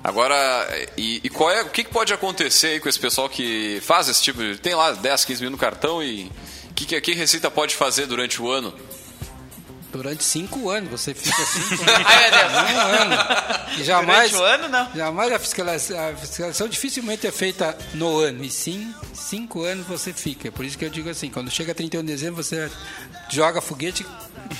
Agora, 0.03 0.67
e, 0.97 1.19
e 1.23 1.29
qual 1.29 1.51
é, 1.51 1.62
o 1.62 1.69
que, 1.69 1.83
que 1.83 1.91
pode 1.91 2.13
acontecer 2.13 2.67
aí 2.67 2.79
com 2.79 2.88
esse 2.88 2.99
pessoal 2.99 3.27
que 3.27 3.79
faz 3.81 4.07
esse 4.07 4.21
tipo 4.21 4.39
de. 4.41 4.57
Tem 4.57 4.73
lá 4.73 4.91
10, 4.91 5.25
15 5.25 5.41
mil 5.41 5.51
no 5.51 5.57
cartão 5.57 6.01
e. 6.01 6.31
O 6.69 6.73
que, 6.73 6.85
que, 6.85 7.01
que 7.01 7.12
a 7.12 7.15
Receita 7.15 7.51
pode 7.51 7.75
fazer 7.75 8.05
durante 8.05 8.41
o 8.41 8.49
ano? 8.49 8.73
Durante 9.91 10.23
cinco 10.23 10.69
anos, 10.69 10.89
você 10.89 11.13
fica 11.13 11.35
cinco 11.45 11.83
anos. 11.89 12.05
Ai, 12.05 12.31
meu 12.31 12.39
Deus. 12.39 12.53
Um 12.53 13.01
ano. 13.01 13.15
E 13.79 13.83
jamais, 13.83 14.31
Durante 14.31 14.35
o 14.35 14.53
ano, 14.53 14.69
não. 14.69 14.95
Jamais 14.95 15.33
a 15.33 15.39
fiscalização, 15.39 16.10
a 16.10 16.15
fiscalização 16.15 16.67
dificilmente 16.69 17.27
é 17.27 17.31
feita 17.31 17.77
no 17.95 18.19
ano. 18.19 18.43
E 18.43 18.52
sim, 18.52 18.93
cinco 19.13 19.63
anos 19.63 19.85
você 19.87 20.13
fica. 20.13 20.52
Por 20.52 20.63
isso 20.63 20.77
que 20.77 20.85
eu 20.85 20.89
digo 20.89 21.10
assim, 21.10 21.29
quando 21.29 21.50
chega 21.50 21.73
31 21.73 22.02
de 22.02 22.08
dezembro, 22.08 22.41
você 22.41 22.69
joga 23.29 23.62
foguete 23.62 24.06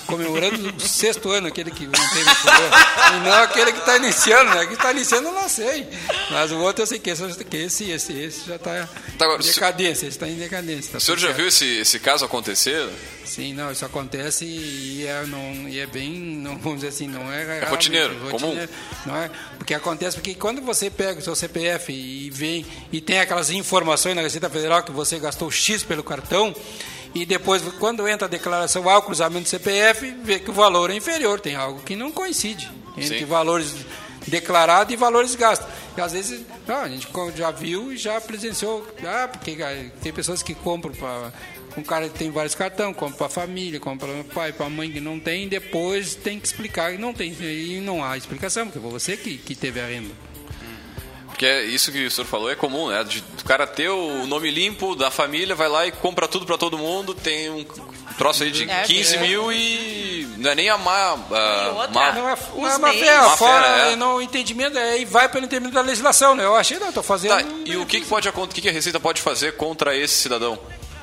comemorando 0.06 0.76
o 0.76 0.80
sexto 0.80 1.30
ano, 1.32 1.48
aquele 1.48 1.72
que 1.72 1.86
não 1.86 1.92
tem 1.92 2.24
mais 2.24 2.38
problema. 2.40 2.78
E 3.16 3.20
não 3.30 3.44
aquele 3.44 3.72
que 3.72 3.80
está 3.80 3.98
iniciando, 3.98 4.52
né? 4.52 4.66
Que 4.66 4.74
está 4.74 4.92
iniciando 4.92 5.28
eu 5.28 5.34
não 5.34 5.50
sei. 5.50 5.88
Mas 6.32 6.52
o 6.52 6.60
outro 6.60 6.84
eu 6.84 6.88
sei 6.88 7.00
que 7.00 7.10
esse, 7.10 7.44
que 7.44 7.58
esse, 7.58 7.90
esse, 7.92 8.14
esse 8.14 8.48
já 8.48 8.56
está 8.56 8.88
Tá, 9.18 9.26
em 9.26 9.38
decadência, 9.40 10.08
está 10.08 10.28
em 10.28 10.36
decadência. 10.36 10.92
tá 10.94 10.98
O 10.98 11.02
senhor 11.02 11.18
já 11.18 11.32
viu 11.34 11.48
esse, 11.48 11.66
esse 11.66 12.00
caso 12.00 12.24
acontecer? 12.24 12.88
Sim, 13.26 13.54
não, 13.54 13.72
isso 13.72 13.86
acontece 13.86 14.46
e 14.46 15.06
é, 15.06 15.26
não, 15.28 15.68
e 15.68 15.80
é 15.80 15.86
bem, 15.86 16.12
não, 16.12 16.58
vamos 16.58 16.80
dizer 16.80 16.88
assim, 16.88 17.08
não 17.08 17.32
é... 17.32 17.44
raramente, 17.44 17.70
rotineiro, 17.70 18.16
Não 19.06 19.16
é, 19.16 19.30
porque 19.58 19.74
acontece 19.74 20.16
porque 20.16 20.34
quando 20.36 20.62
você 20.62 20.90
pega 20.90 21.20
o 21.20 21.22
seu 21.22 21.36
CPF 21.36 21.92
e 21.92 22.30
vem 22.30 22.66
e 22.92 23.02
tem 23.02 23.20
aquelas 23.20 23.50
informações 23.52 24.16
na 24.16 24.22
Receita 24.22 24.50
Federal 24.50 24.82
que 24.84 24.92
você 24.92 25.20
gastou 25.20 25.52
X 25.52 25.84
pelo 25.84 26.04
cartão 26.04 26.56
e 27.14 27.26
depois, 27.26 27.62
quando 27.80 28.08
entra 28.08 28.28
a 28.28 28.30
declaração 28.30 28.88
ao 28.88 29.02
cruzamento 29.02 29.44
do 29.44 29.50
CPF, 29.50 30.12
vê 30.24 30.40
que 30.40 30.52
o 30.52 30.54
valor 30.54 30.92
é 30.92 30.96
inferior, 30.96 31.40
tem 31.40 31.56
algo 31.56 31.82
que 31.82 31.96
não 31.96 32.12
coincide 32.12 32.70
entre 32.96 33.20
Sim. 33.20 33.26
valores 33.26 33.74
declarados 34.28 34.94
e 34.94 34.98
valores 34.98 35.36
gastos. 35.36 35.68
E 35.98 36.02
às 36.02 36.14
vezes, 36.14 36.46
não, 36.68 36.82
a 36.82 36.88
gente 36.88 37.08
já 37.36 37.52
viu 37.52 37.92
e 37.92 37.98
já 37.98 38.22
presenciou, 38.22 38.88
ah, 39.04 39.28
porque 39.28 39.58
tem 40.02 40.14
pessoas 40.14 40.44
que 40.44 40.54
compram 40.54 40.94
para 40.94 41.32
um 41.76 41.84
cara 41.84 42.08
que 42.10 42.18
tem 42.18 42.30
vários 42.30 42.54
cartões, 42.54 42.96
compra 42.96 43.18
para 43.18 43.26
a 43.28 43.30
família, 43.30 43.80
compra 43.80 44.08
para 44.08 44.22
o 44.22 44.24
pai, 44.24 44.54
para 44.54 44.68
a 44.68 44.70
mãe 44.70 44.92
que 44.92 45.02
não 45.02 45.20
tem, 45.20 45.48
depois 45.48 46.16
tem 46.16 46.40
que 46.40 46.48
explicar 46.48 46.92
que 46.92 46.98
não 46.98 47.14
tem. 47.14 47.32
E 47.32 47.82
não 47.82 48.04
há 48.04 48.18
explicação, 48.18 48.68
porque 48.68 48.80
foi 48.80 48.92
você 48.92 49.18
que, 49.18 49.38
que 49.38 49.56
teve 49.56 49.80
a 49.80 49.88
renda. 49.88 50.29
Porque 51.40 51.46
é 51.46 51.64
isso 51.64 51.90
que 51.90 52.06
o 52.06 52.12
senhor 52.12 52.28
falou 52.28 52.52
é 52.52 52.56
comum, 52.58 52.90
né? 52.90 53.02
De, 53.06 53.24
o 53.40 53.46
cara 53.46 53.66
ter 53.66 53.88
o 53.88 54.28
nome 54.28 54.52
limpo 54.52 54.94
da 54.94 55.10
família, 55.10 55.56
vai 55.56 55.70
lá 55.70 55.88
e 55.88 55.92
compra 55.94 56.28
tudo 56.28 56.46
pra 56.46 56.58
todo 56.58 56.78
mundo, 56.78 57.14
tem 57.14 57.50
um 57.50 57.66
troço 58.18 58.44
aí 58.44 58.52
de 58.52 58.70
É, 58.70 58.82
15 58.84 59.16
é. 59.16 59.20
mil 59.22 59.50
e 59.50 60.28
não 60.38 60.52
é 60.52 60.56
nem 60.56 60.70
a 60.70 60.78
má... 60.78 61.12
a 61.12 61.72
outra, 61.78 61.92
má- 61.94 62.12
Não 62.12 62.28
é, 62.30 62.34
Os 62.34 62.40
não 62.58 62.68
é 62.68 62.78
má 62.78 62.90
meios. 62.90 63.08
fé, 63.08 63.18
Má 63.22 63.38
fora, 63.38 63.64
fé, 63.74 63.92
é. 63.94 63.96
não, 63.96 64.16
o 64.18 64.22
entendimento 64.22 64.78
é, 64.78 65.00
e 65.00 65.06
vai 65.06 65.30
pelo 65.30 65.46
entendimento 65.46 65.76
da 65.76 65.82
legislação, 65.82 66.36
né? 66.36 66.44
Eu 66.44 66.58
achei, 66.58 66.78
não, 66.78 66.90
estou 66.90 67.02
fazendo... 67.02 67.38
Tá, 67.38 67.42
e 67.64 67.78
o 67.78 67.86
que, 67.86 68.02
que 68.02 68.08
pode 68.08 68.28
acontecer? 68.28 68.52
O 68.52 68.56
que, 68.56 68.62
que 68.64 68.70
a 68.70 68.74
Receita 68.74 69.00
pode 69.00 69.22
fazer 69.22 69.54
contra 69.56 69.96
esse 69.96 70.16
cidadão? 70.16 70.60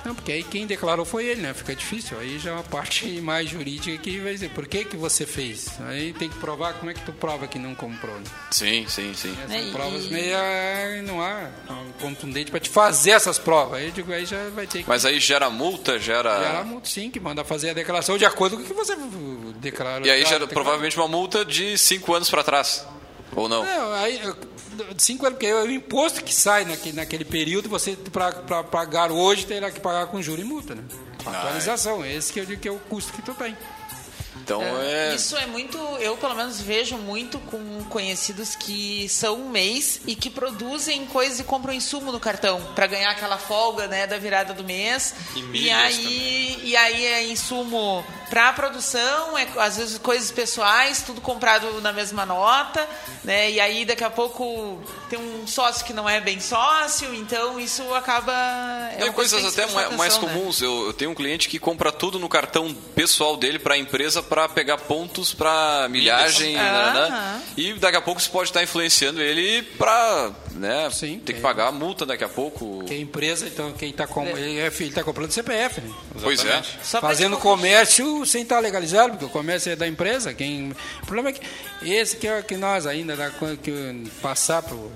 Não, 0.07 0.15
porque 0.15 0.31
aí 0.31 0.45
quem 0.45 0.67
declarou 0.67 1.05
foi 1.05 1.27
ele, 1.27 1.41
né? 1.43 1.53
Fica 1.53 1.75
difícil. 1.75 2.17
Aí 2.19 2.39
já 2.39 2.51
é 2.51 2.53
uma 2.55 2.63
parte 2.63 3.07
mais 3.21 3.49
jurídica 3.51 3.99
que 3.99 4.21
vai 4.21 4.33
dizer 4.35 4.51
por 4.51 4.67
que, 4.69 4.85
que 4.85 4.97
você 4.97 5.27
fez. 5.27 5.69
Aí 5.81 6.13
tem 6.13 6.29
que 6.29 6.37
provar 6.37 6.75
como 6.75 6.91
é 6.91 6.95
que 6.95 7.01
tu 7.01 7.13
prova 7.13 7.47
que 7.49 7.59
não 7.59 7.75
comprou. 7.75 8.15
Né? 8.15 8.25
Sim, 8.53 8.87
sim, 8.89 9.13
sim. 9.15 9.37
Essas 9.45 9.51
É, 9.51 9.63
e- 9.69 9.73
provas 9.73 10.07
meio 10.07 10.37
ah, 10.37 11.03
não 11.05 11.21
há 11.21 11.51
ah, 11.69 11.83
contundente 12.01 12.51
para 12.53 12.61
te 12.61 12.71
fazer 12.71 13.11
essas 13.11 13.37
provas. 13.39 13.81
Aí 13.81 13.87
eu 13.87 13.91
digo, 13.93 14.13
aí 14.13 14.25
já 14.25 14.49
vai 14.51 14.67
ter 14.67 14.83
que 14.85 14.89
Mas 14.89 15.05
aí 15.05 15.19
gera 15.19 15.51
multa, 15.51 15.99
gera... 15.99 16.39
gerar 16.39 16.65
multa, 16.65 16.89
sim, 16.89 17.11
que 17.11 17.19
manda 17.19 17.43
fazer 17.45 17.71
a 17.71 17.75
declaração 17.75 18.17
de 18.17 18.25
acordo 18.25 18.57
com 18.57 18.63
o 18.63 18.67
que 18.67 18.73
você 18.73 18.97
declarou. 19.57 20.07
E 20.07 20.11
aí 20.11 20.19
gera 20.21 20.39
declarou. 20.39 20.49
provavelmente 20.49 20.97
uma 20.97 21.09
multa 21.09 21.45
de 21.45 21.77
5 21.77 22.15
anos 22.15 22.31
pra 22.31 22.45
trás. 22.45 22.87
Ou 23.35 23.49
não? 23.49 23.65
Não, 23.65 23.93
aí, 23.95 24.21
cinco 24.99 25.27
anos, 25.27 25.39
porque 25.39 25.47
é 25.47 25.55
o 25.55 25.70
imposto 25.70 26.22
que 26.22 26.35
sai 26.35 26.64
naquele, 26.64 26.97
naquele 26.97 27.24
período, 27.24 27.68
você, 27.68 27.97
para 28.12 28.62
pagar 28.64 29.11
hoje, 29.11 29.47
terá 29.47 29.70
que 29.70 29.81
pagar 29.81 30.07
com 30.07 30.20
juros 30.22 30.45
e 30.45 30.49
multa, 30.49 30.74
né? 30.74 30.83
Atualização, 31.24 32.05
esse 32.05 32.33
que 32.33 32.41
eu 32.41 32.47
digo 32.47 32.61
que 32.61 32.68
é 32.68 32.72
o 32.72 32.79
custo 32.79 33.12
que 33.12 33.22
tu 33.22 33.35
tem. 33.35 33.57
Então 34.47 34.62
é... 34.80 35.12
Isso 35.16 35.36
é 35.36 35.44
muito, 35.44 35.76
eu 35.99 36.16
pelo 36.16 36.36
menos 36.36 36.61
vejo 36.61 36.97
muito 36.97 37.40
com 37.40 37.82
conhecidos 37.90 38.55
que 38.55 39.09
são 39.09 39.40
um 39.40 39.51
mês 39.51 40.01
e 40.07 40.14
que 40.14 40.30
produzem 40.30 41.05
coisas 41.07 41.40
e 41.40 41.44
compram 41.44 41.74
insumo 41.74 42.12
no 42.12 42.20
cartão 42.20 42.62
para 42.72 42.86
ganhar 42.86 43.11
aquela 43.11 43.38
folga, 43.38 43.88
né, 43.88 44.07
da 44.07 44.18
virada 44.18 44.55
do 44.55 44.62
mês. 44.62 45.14
E 45.53 45.66
E, 45.66 45.70
aí, 45.70 46.61
e 46.62 46.76
aí 46.76 47.07
é 47.07 47.26
insumo 47.26 48.05
para 48.30 48.53
produção, 48.53 49.36
é 49.36 49.49
às 49.59 49.76
vezes 49.76 49.99
coisas 49.99 50.30
pessoais, 50.30 51.03
tudo 51.03 51.20
comprado 51.20 51.80
na 51.80 51.92
mesma 51.92 52.24
nota, 52.24 52.86
né? 53.24 53.51
E 53.51 53.61
aí 53.61 53.84
daqui 53.84 54.05
a 54.05 54.11
pouco 54.11 54.80
tem 55.09 55.18
um 55.18 55.47
sócio 55.47 55.84
que 55.84 55.92
não 55.92 56.09
é 56.09 56.20
bem 56.20 56.40
sócio, 56.40 57.14
então 57.14 57.59
isso 57.59 57.82
acaba 57.94 58.32
é 58.92 58.97
Tem 59.03 59.12
coisas 59.12 59.44
até 59.44 59.62
mais, 59.62 59.74
prestar 59.74 59.97
mais 59.97 60.14
atenção, 60.14 60.28
né? 60.28 60.40
comuns. 60.40 60.62
Eu, 60.62 60.86
eu 60.86 60.92
tenho 60.92 61.11
um 61.11 61.14
cliente 61.14 61.49
que 61.49 61.59
compra 61.59 61.92
tudo 61.92 62.18
no 62.18 62.28
cartão 62.28 62.74
pessoal 62.94 63.36
dele 63.36 63.59
para 63.59 63.74
a 63.74 63.78
empresa 63.78 64.22
para 64.37 64.51
pegar 64.51 64.76
pontos 64.76 65.32
para 65.32 65.89
milhagem. 65.89 66.57
Né, 66.57 66.93
né? 66.95 67.43
E 67.57 67.72
daqui 67.72 67.97
a 67.97 68.03
pouco 68.03 68.20
isso 68.20 68.30
pode 68.30 68.51
estar 68.51 68.62
influenciando 68.62 69.22
ele 69.22 69.62
para 69.62 70.30
né, 70.53 70.91
Sim, 70.91 71.18
ter 71.24 71.32
que 71.32 71.39
é. 71.39 71.43
pagar 71.43 71.68
a 71.68 71.72
multa 71.72 72.05
daqui 72.05 72.22
a 72.22 72.28
pouco. 72.28 72.84
Que 72.84 72.93
a 72.93 72.99
empresa, 72.99 73.47
então, 73.47 73.72
quem 73.72 73.89
está 73.89 74.07
com, 74.07 74.26
ele 74.26 74.59
é- 74.59 74.66
ele 74.66 74.93
tá 74.93 75.03
comprando 75.03 75.30
CPF, 75.30 75.80
né? 75.80 75.91
Pois 76.20 76.45
é. 76.45 76.62
Fazendo 77.01 77.39
comércio 77.39 78.26
sem 78.26 78.43
estar 78.43 78.61
legalizado, 78.61 79.12
porque 79.12 79.24
o 79.24 79.30
comércio 79.30 79.72
é 79.72 79.76
da 79.76 79.89
empresa. 79.89 80.34
Quem... 80.34 80.72
O 81.03 81.07
problema 81.07 81.30
é 81.30 81.32
que 81.32 81.41
esse 81.91 82.18
que 82.18 82.28
é 82.28 82.43
que 82.43 82.59
nós 82.59 82.87
ainda 82.87 83.16
que 83.62 84.11
passar 84.20 84.62
pro. 84.62 84.93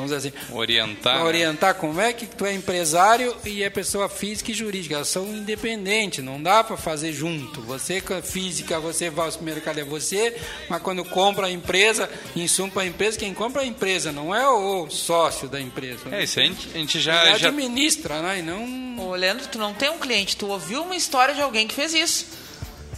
Vamos 0.00 0.14
dizer 0.14 0.28
assim, 0.28 0.54
Orientar. 0.54 1.18
né? 1.18 1.24
orientar 1.24 1.74
como 1.74 2.00
é 2.00 2.12
que 2.12 2.26
tu 2.26 2.46
é 2.46 2.54
empresário 2.54 3.34
e 3.44 3.62
é 3.62 3.70
pessoa 3.70 4.08
física 4.08 4.50
e 4.50 4.54
jurídica. 4.54 4.94
Elas 4.94 5.08
são 5.08 5.26
independentes, 5.26 6.24
não 6.24 6.42
dá 6.42 6.62
para 6.62 6.76
fazer 6.76 7.12
junto. 7.12 7.60
Você 7.62 8.02
física, 8.22 8.78
você 8.78 9.10
vai 9.10 9.26
ao 9.26 9.32
supermercado, 9.32 9.78
é 9.78 9.84
você, 9.84 10.36
mas 10.68 10.82
quando 10.82 11.04
compra 11.04 11.46
a 11.46 11.50
empresa, 11.50 12.08
insumo 12.34 12.72
para 12.72 12.82
a 12.82 12.86
empresa, 12.86 13.18
quem 13.18 13.34
compra 13.34 13.62
é 13.62 13.64
a 13.64 13.68
empresa, 13.68 14.12
não 14.12 14.34
é 14.34 14.48
o 14.48 14.88
sócio 14.90 15.48
da 15.48 15.60
empresa. 15.60 16.02
É, 16.10 16.24
isso 16.24 16.38
aí 16.38 16.46
a 16.46 16.48
gente, 16.48 16.68
a 16.74 16.78
gente 16.78 17.00
já, 17.00 17.36
já 17.36 17.48
administra, 17.48 18.22
né? 18.22 18.38
E 18.38 18.42
não. 18.42 19.08
Ô, 19.08 19.14
Leandro, 19.14 19.46
tu 19.46 19.58
não 19.58 19.74
tem 19.74 19.90
um 19.90 19.98
cliente, 19.98 20.36
tu 20.36 20.46
ouviu 20.46 20.82
uma 20.82 20.96
história 20.96 21.34
de 21.34 21.40
alguém 21.40 21.66
que 21.66 21.74
fez 21.74 21.94
isso. 21.94 22.47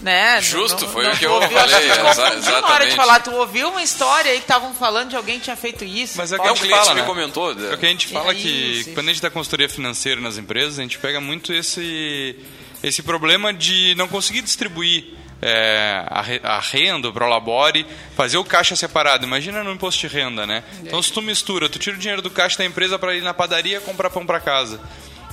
Né? 0.00 0.40
Justo, 0.40 0.86
Não- 0.86 0.92
foi 0.92 1.04
não- 1.04 1.12
o 1.12 1.16
que 1.18 1.26
eu 1.26 1.32
ouviu, 1.32 1.50
falei, 1.50 1.76
exa- 1.90 1.96
confundiu 1.98 2.02
Na 2.02 2.28
hora 2.30 2.36
exatamente. 2.38 2.90
de 2.90 2.96
falar, 2.96 3.20
tu 3.20 3.30
ouviu 3.32 3.68
uma 3.68 3.82
história 3.82 4.30
aí 4.30 4.38
que 4.38 4.44
estavam 4.44 4.72
falando 4.72 5.10
de 5.10 5.16
alguém 5.16 5.36
que 5.38 5.44
tinha 5.44 5.56
feito 5.56 5.84
isso. 5.84 6.14
Mas 6.16 6.32
é 6.32 6.36
o 6.36 6.40
que 6.40 6.46
É 6.46 6.48
a 6.48 6.52
um 6.52 6.56
gente 6.56 6.64
cliente 6.66 6.80
fala, 6.84 6.94
me 6.94 7.00
né? 7.02 7.06
comentou. 7.06 7.50
É 7.52 7.74
o 7.74 7.78
que 7.78 7.84
a 7.84 7.88
gente 7.90 8.08
fala 8.08 8.34
que 8.34 8.48
Isso, 8.48 8.80
isso. 8.80 8.90
quando 8.94 9.08
a 9.08 9.12
gente 9.12 9.20
dá 9.22 9.30
consultoria 9.30 9.68
financeira 9.68 10.18
nas 10.20 10.38
empresas, 10.38 10.78
a 10.78 10.82
gente 10.82 10.98
pega 10.98 11.20
muito 11.20 11.52
esse, 11.52 12.34
esse 12.82 13.02
problema 13.02 13.52
de 13.52 13.94
não 13.96 14.08
conseguir 14.08 14.40
distribuir 14.40 15.04
é, 15.42 16.04
a, 16.06 16.56
a 16.56 16.60
renda, 16.60 17.08
o 17.08 17.12
prolabore, 17.12 17.86
fazer 18.16 18.36
o 18.38 18.44
caixa 18.44 18.74
separado. 18.76 19.24
Imagina 19.26 19.62
no 19.64 19.72
imposto 19.72 20.00
de 20.06 20.14
renda, 20.14 20.46
né? 20.46 20.62
Então 20.82 21.02
se 21.02 21.12
tu 21.12 21.20
mistura, 21.22 21.66
tu 21.68 21.78
tira 21.78 21.96
o 21.96 21.98
dinheiro 21.98 22.20
do 22.22 22.30
caixa 22.30 22.58
da 22.58 22.64
empresa 22.64 22.98
para 22.98 23.14
ir 23.14 23.22
na 23.22 23.32
padaria 23.34 23.80
comprar 23.80 24.08
pão 24.10 24.24
para 24.26 24.38
casa. 24.40 24.80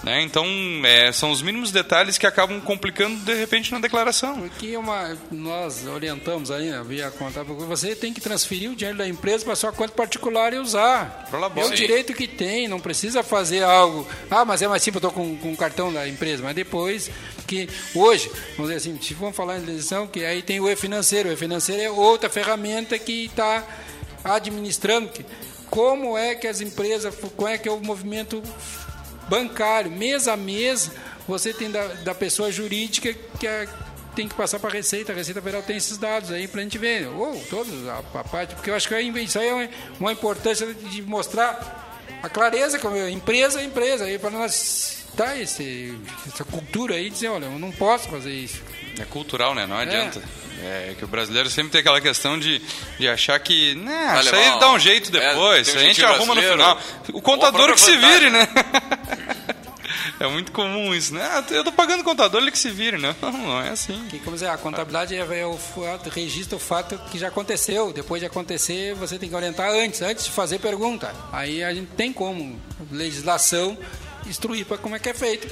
Né? 0.04 0.22
Então 0.22 0.46
é, 0.86 1.12
são 1.12 1.32
os 1.32 1.42
mínimos 1.42 1.72
detalhes 1.72 2.18
que 2.18 2.26
acabam 2.28 2.62
complicando 2.62 3.18
de 3.26 3.34
repente 3.34 3.72
na 3.72 3.80
declaração. 3.80 4.40
Porque 4.42 4.68
é 4.68 4.80
uma, 4.80 5.18
nós 5.32 5.86
orientamos 5.88 6.52
aí, 6.52 6.70
né, 6.70 6.82
via 6.88 7.12
porque 7.12 7.64
você 7.66 7.96
tem 7.96 8.14
que 8.14 8.22
transferir 8.22 8.72
o 8.72 8.76
dinheiro 8.76 8.98
da 8.98 9.08
empresa 9.08 9.44
para 9.44 9.56
sua 9.56 9.72
conta 9.72 9.94
particular 9.94 10.54
e 10.54 10.58
usar. 10.60 11.28
É 11.60 11.66
o 11.66 11.76
direito 11.76 12.14
que 12.14 12.28
tem, 12.28 12.68
não 12.68 12.80
precisa 12.80 13.24
fazer 13.24 13.64
algo. 13.64 14.08
Ah, 14.30 14.46
mas 14.46 14.62
é 14.62 14.68
mais 14.68 14.84
simples, 14.84 15.04
eu 15.04 15.10
estou 15.10 15.24
com, 15.24 15.36
com 15.38 15.52
o 15.52 15.58
cartão 15.58 15.92
da 15.92 16.08
empresa. 16.08 16.44
Mas 16.44 16.56
depois 16.56 17.10
que 17.48 17.68
hoje, 17.96 18.30
vamos 18.56 18.72
dizer 18.72 18.76
assim, 18.76 19.02
se 19.02 19.14
vamos 19.14 19.36
falar 19.36 19.58
em 19.58 19.62
legislação, 19.66 20.06
que 20.08 20.24
aí 20.24 20.42
tem 20.42 20.60
o 20.60 20.70
e-financeiro. 20.70 21.30
O 21.30 21.34
e-financeiro 21.34 21.82
é 21.82 21.90
outra 21.90 22.30
ferramenta 22.30 22.98
que 23.00 23.26
está 23.26 23.64
administrando. 24.24 25.10
que- 25.10 25.26
Como 25.70 26.18
é 26.18 26.34
que 26.36 26.48
as 26.48 26.62
empresas, 26.62 27.14
como 27.36 27.48
é 27.48 27.58
que 27.58 27.68
é 27.68 27.72
o 27.72 27.80
movimento 27.82 28.42
bancário, 29.30 29.92
mês 29.92 30.28
a 30.28 30.36
mês, 30.38 30.92
você 31.28 31.54
tem 31.54 31.70
da, 31.72 31.86
da 31.88 32.16
pessoa 32.16 32.52
jurídica 32.52 33.14
que 33.40 33.48
é- 33.48 33.68
tem 34.16 34.28
que 34.28 34.34
passar 34.34 34.58
para 34.60 34.70
a 34.70 34.74
Receita. 34.74 35.12
A 35.12 35.16
Receita 35.16 35.40
Federal 35.42 35.62
tem 35.62 35.78
esses 35.78 35.98
dados 35.98 36.32
aí 36.32 36.48
para 36.48 36.62
a 36.62 36.64
gente 36.64 36.78
ver. 36.80 37.08
Ou 37.08 37.40
todos, 37.50 37.88
a, 37.88 38.00
a 38.16 38.24
parte, 38.24 38.56
porque 38.56 38.70
eu 38.72 38.76
acho 38.76 38.88
que 38.88 38.96
é- 38.96 39.02
isso 39.04 39.38
aí 39.38 39.48
é 39.48 39.70
uma, 40.00 40.12
importância 40.12 40.66
de 40.74 41.02
mostrar 41.04 41.86
a 42.24 42.28
clareza, 42.30 42.80
como 42.80 42.96
é, 42.96 43.12
empresa 43.12 43.62
é 43.62 43.64
empresa, 43.64 44.06
aí 44.06 44.18
para 44.18 44.32
nós 44.32 45.06
dar 45.14 45.40
esse, 45.40 45.96
essa 46.32 46.44
cultura 46.44 46.96
aí, 46.96 47.10
dizer, 47.10 47.28
olha, 47.28 47.46
eu 47.46 47.60
não 47.60 47.72
posso 47.72 48.08
fazer 48.10 48.32
isso. 48.34 48.62
É 49.00 49.06
cultural, 49.06 49.54
né? 49.54 49.68
Não 49.68 49.78
adianta. 49.78 50.22
É 50.64 50.96
que 50.98 51.06
o 51.06 51.08
brasileiro 51.08 51.50
sempre 51.52 51.72
tem 51.72 51.82
aquela 51.82 52.02
questão 52.02 52.40
de, 52.40 52.60
de 52.98 53.08
achar 53.08 53.40
que, 53.40 53.76
né, 53.76 54.10
Vai 54.14 54.22
isso 54.24 54.36
aí 54.36 54.60
dá 54.60 54.72
um 54.72 54.80
jeito 54.80 55.16
É, 55.16 55.30
depois, 55.30 55.68
tem 55.68 55.76
um 55.76 55.80
a 55.80 55.84
gente 55.84 56.04
arruma 56.04 56.34
no 56.34 56.42
final. 56.42 56.82
O 57.14 57.22
contador 57.22 57.72
que 57.74 57.80
se 57.80 57.96
vire, 57.96 58.32
né? 58.32 58.48
É 60.20 60.28
muito 60.28 60.52
comum 60.52 60.96
isso, 60.96 61.14
né? 61.14 61.22
Ah, 61.24 61.44
eu 61.52 61.64
tô 61.64 61.72
pagando 61.72 62.02
o 62.02 62.04
contador, 62.04 62.42
ele 62.42 62.50
que 62.52 62.58
se 62.58 62.72
vire. 62.72 62.98
Não, 62.98 63.14
não 63.32 63.62
é 63.62 63.70
assim. 63.70 64.04
Que, 64.10 64.18
como 64.20 64.36
dizer, 64.36 64.50
a 64.50 64.58
contabilidade 64.58 65.16
é, 65.16 65.20
é 65.42 65.46
o 65.46 65.56
fato, 65.58 66.10
registra 66.10 66.56
o 66.56 66.60
fato 66.60 66.98
que 67.12 67.20
já 67.20 67.28
aconteceu. 67.28 67.94
Depois 67.94 68.20
de 68.20 68.26
acontecer, 68.26 68.96
você 68.96 69.20
tem 69.20 69.30
que 69.30 69.36
orientar 69.36 69.70
antes, 69.70 70.02
antes 70.02 70.26
de 70.26 70.32
fazer 70.32 70.58
pergunta. 70.60 71.14
Aí 71.32 71.64
a 71.64 71.72
gente 71.74 71.92
tem 71.92 72.12
como 72.12 72.60
legislação 72.92 73.78
instruir 74.26 74.66
para 74.66 74.78
como 74.80 74.96
é 74.96 75.00
que 75.00 75.10
é 75.10 75.14
feito. 75.14 75.48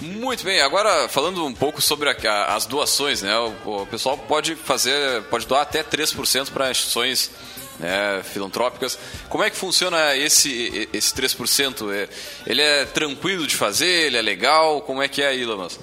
Muito 0.00 0.44
bem, 0.44 0.60
agora 0.60 1.08
falando 1.08 1.44
um 1.44 1.54
pouco 1.54 1.80
sobre 1.80 2.10
a- 2.10 2.16
a- 2.30 2.54
as 2.54 2.66
doações, 2.66 3.22
né? 3.22 3.36
O, 3.64 3.82
o 3.82 3.86
pessoal 3.86 4.16
pode 4.18 4.54
fazer, 4.54 5.22
pode 5.24 5.46
doar 5.46 5.62
até 5.62 5.82
3% 5.82 6.50
para 6.52 6.70
instituições 6.70 7.30
né, 7.78 8.22
filantrópicas. 8.24 8.98
Como 9.28 9.42
é 9.44 9.50
que 9.50 9.56
funciona 9.56 10.16
esse, 10.16 10.88
esse 10.92 11.14
3%? 11.14 11.92
É, 11.92 12.08
ele 12.46 12.62
é 12.62 12.84
tranquilo 12.84 13.46
de 13.46 13.54
fazer? 13.56 14.06
Ele 14.06 14.16
é 14.16 14.22
legal? 14.22 14.80
Como 14.82 15.02
é 15.02 15.08
que 15.08 15.22
é 15.22 15.28
aí, 15.28 15.44
Lamas? 15.44 15.78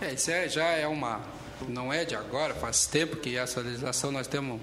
É, 0.00 0.12
isso 0.14 0.30
é, 0.30 0.48
já 0.48 0.64
é 0.66 0.86
uma. 0.86 1.20
Não 1.68 1.92
é 1.92 2.04
de 2.04 2.14
agora, 2.14 2.54
faz 2.54 2.86
tempo 2.86 3.16
que 3.16 3.36
essa 3.36 3.60
legislação 3.60 4.10
nós 4.10 4.22
estamos 4.26 4.60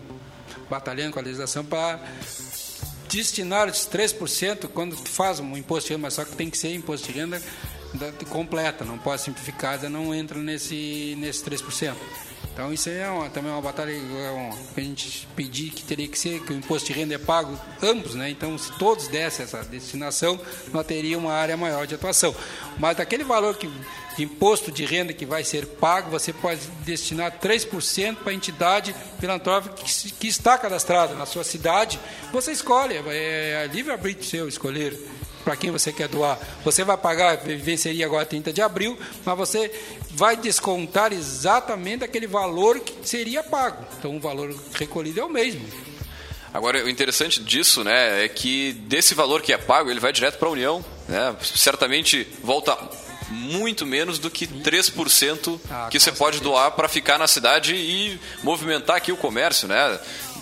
batalhando 0.69 1.13
com 1.13 1.19
a 1.19 1.21
legislação 1.21 1.63
para 1.63 1.99
destinar 3.09 3.69
esses 3.69 3.87
3% 3.87 4.67
quando 4.73 4.95
tu 4.95 5.09
faz 5.09 5.39
um 5.39 5.55
imposto 5.55 5.87
de 5.87 5.93
renda, 5.93 6.01
mas 6.07 6.13
só 6.15 6.25
que 6.25 6.35
tem 6.35 6.49
que 6.49 6.57
ser 6.57 6.73
imposto 6.73 7.07
de 7.11 7.17
renda 7.17 7.41
da- 7.93 8.11
completa, 8.29 8.83
não 8.83 8.97
pode 8.97 9.21
simplificada, 9.21 9.87
não 9.89 10.13
entra 10.13 10.37
nesse, 10.39 11.15
nesse 11.17 11.43
3%. 11.43 11.93
Então 12.57 12.73
isso 12.73 12.89
é 12.89 13.07
uma, 13.07 13.29
também 13.29 13.51
uma 13.51 13.61
batalha 13.61 13.91
é 13.91 14.51
que 14.73 14.81
a 14.81 14.83
gente 14.83 15.27
pedir 15.35 15.69
que 15.69 15.83
teria 15.83 16.07
que 16.07 16.17
ser, 16.17 16.41
que 16.41 16.51
o 16.51 16.55
imposto 16.55 16.91
de 16.91 16.93
renda 16.99 17.13
é 17.13 17.17
pago 17.19 17.55
ambos, 17.83 18.15
né? 18.15 18.31
Então 18.31 18.57
se 18.57 18.75
todos 18.79 19.07
dessem 19.07 19.45
essa 19.45 19.63
destinação, 19.63 20.39
nós 20.73 20.83
teríamos 20.83 21.29
uma 21.29 21.35
área 21.35 21.55
maior 21.55 21.85
de 21.85 21.93
atuação. 21.93 22.35
Mas 22.79 22.97
daquele 22.97 23.23
valor 23.23 23.55
que, 23.57 23.69
de 24.17 24.23
imposto 24.23 24.71
de 24.71 24.83
renda 24.85 25.13
que 25.13 25.23
vai 25.23 25.43
ser 25.43 25.67
pago, 25.67 26.09
você 26.09 26.33
pode 26.33 26.61
destinar 26.83 27.39
3% 27.39 28.15
para 28.15 28.31
a 28.31 28.35
entidade 28.35 28.95
filantrópica 29.19 29.75
que, 29.75 30.11
que 30.13 30.27
está 30.27 30.57
cadastrada 30.57 31.13
na 31.13 31.27
sua 31.27 31.43
cidade. 31.43 31.99
Você 32.31 32.51
escolhe, 32.51 32.95
é, 32.95 33.65
é 33.65 33.69
livre-arbítrio 33.71 34.25
seu 34.25 34.47
escolher 34.47 34.97
para 35.47 35.55
quem 35.55 35.71
você 35.71 35.93
quer 35.93 36.09
doar. 36.09 36.37
Você 36.65 36.83
vai 36.83 36.97
pagar, 36.97 37.37
venceria 37.37 38.05
agora 38.05 38.25
30 38.25 38.51
de 38.51 38.61
abril, 38.61 38.99
mas 39.23 39.37
você 39.37 39.71
vai 40.11 40.35
descontar 40.35 41.13
exatamente 41.13 42.03
aquele 42.03 42.27
valor 42.27 42.81
que 42.81 43.07
seria 43.07 43.41
pago. 43.41 43.81
Então 43.97 44.17
o 44.17 44.19
valor 44.19 44.53
recolhido 44.73 45.21
é 45.21 45.23
o 45.23 45.29
mesmo. 45.29 45.65
Agora, 46.53 46.83
o 46.83 46.89
interessante 46.89 47.41
disso, 47.41 47.81
né, 47.81 48.25
é 48.25 48.27
que 48.27 48.73
desse 48.73 49.13
valor 49.13 49.41
que 49.41 49.53
é 49.53 49.57
pago, 49.57 49.89
ele 49.89 50.01
vai 50.01 50.11
direto 50.11 50.37
para 50.37 50.49
a 50.49 50.51
União, 50.51 50.83
né? 51.07 51.33
Certamente 51.41 52.27
volta 52.43 52.77
muito 53.29 53.85
menos 53.85 54.19
do 54.19 54.29
que 54.29 54.47
3% 54.47 55.59
Ah, 55.69 55.87
que 55.91 55.99
você 55.99 56.11
pode 56.11 56.39
doar 56.39 56.71
para 56.71 56.87
ficar 56.87 57.17
na 57.17 57.27
cidade 57.27 57.75
e 57.75 58.19
movimentar 58.43 58.95
aqui 58.95 59.11
o 59.11 59.17
comércio, 59.17 59.67
né? 59.67 59.99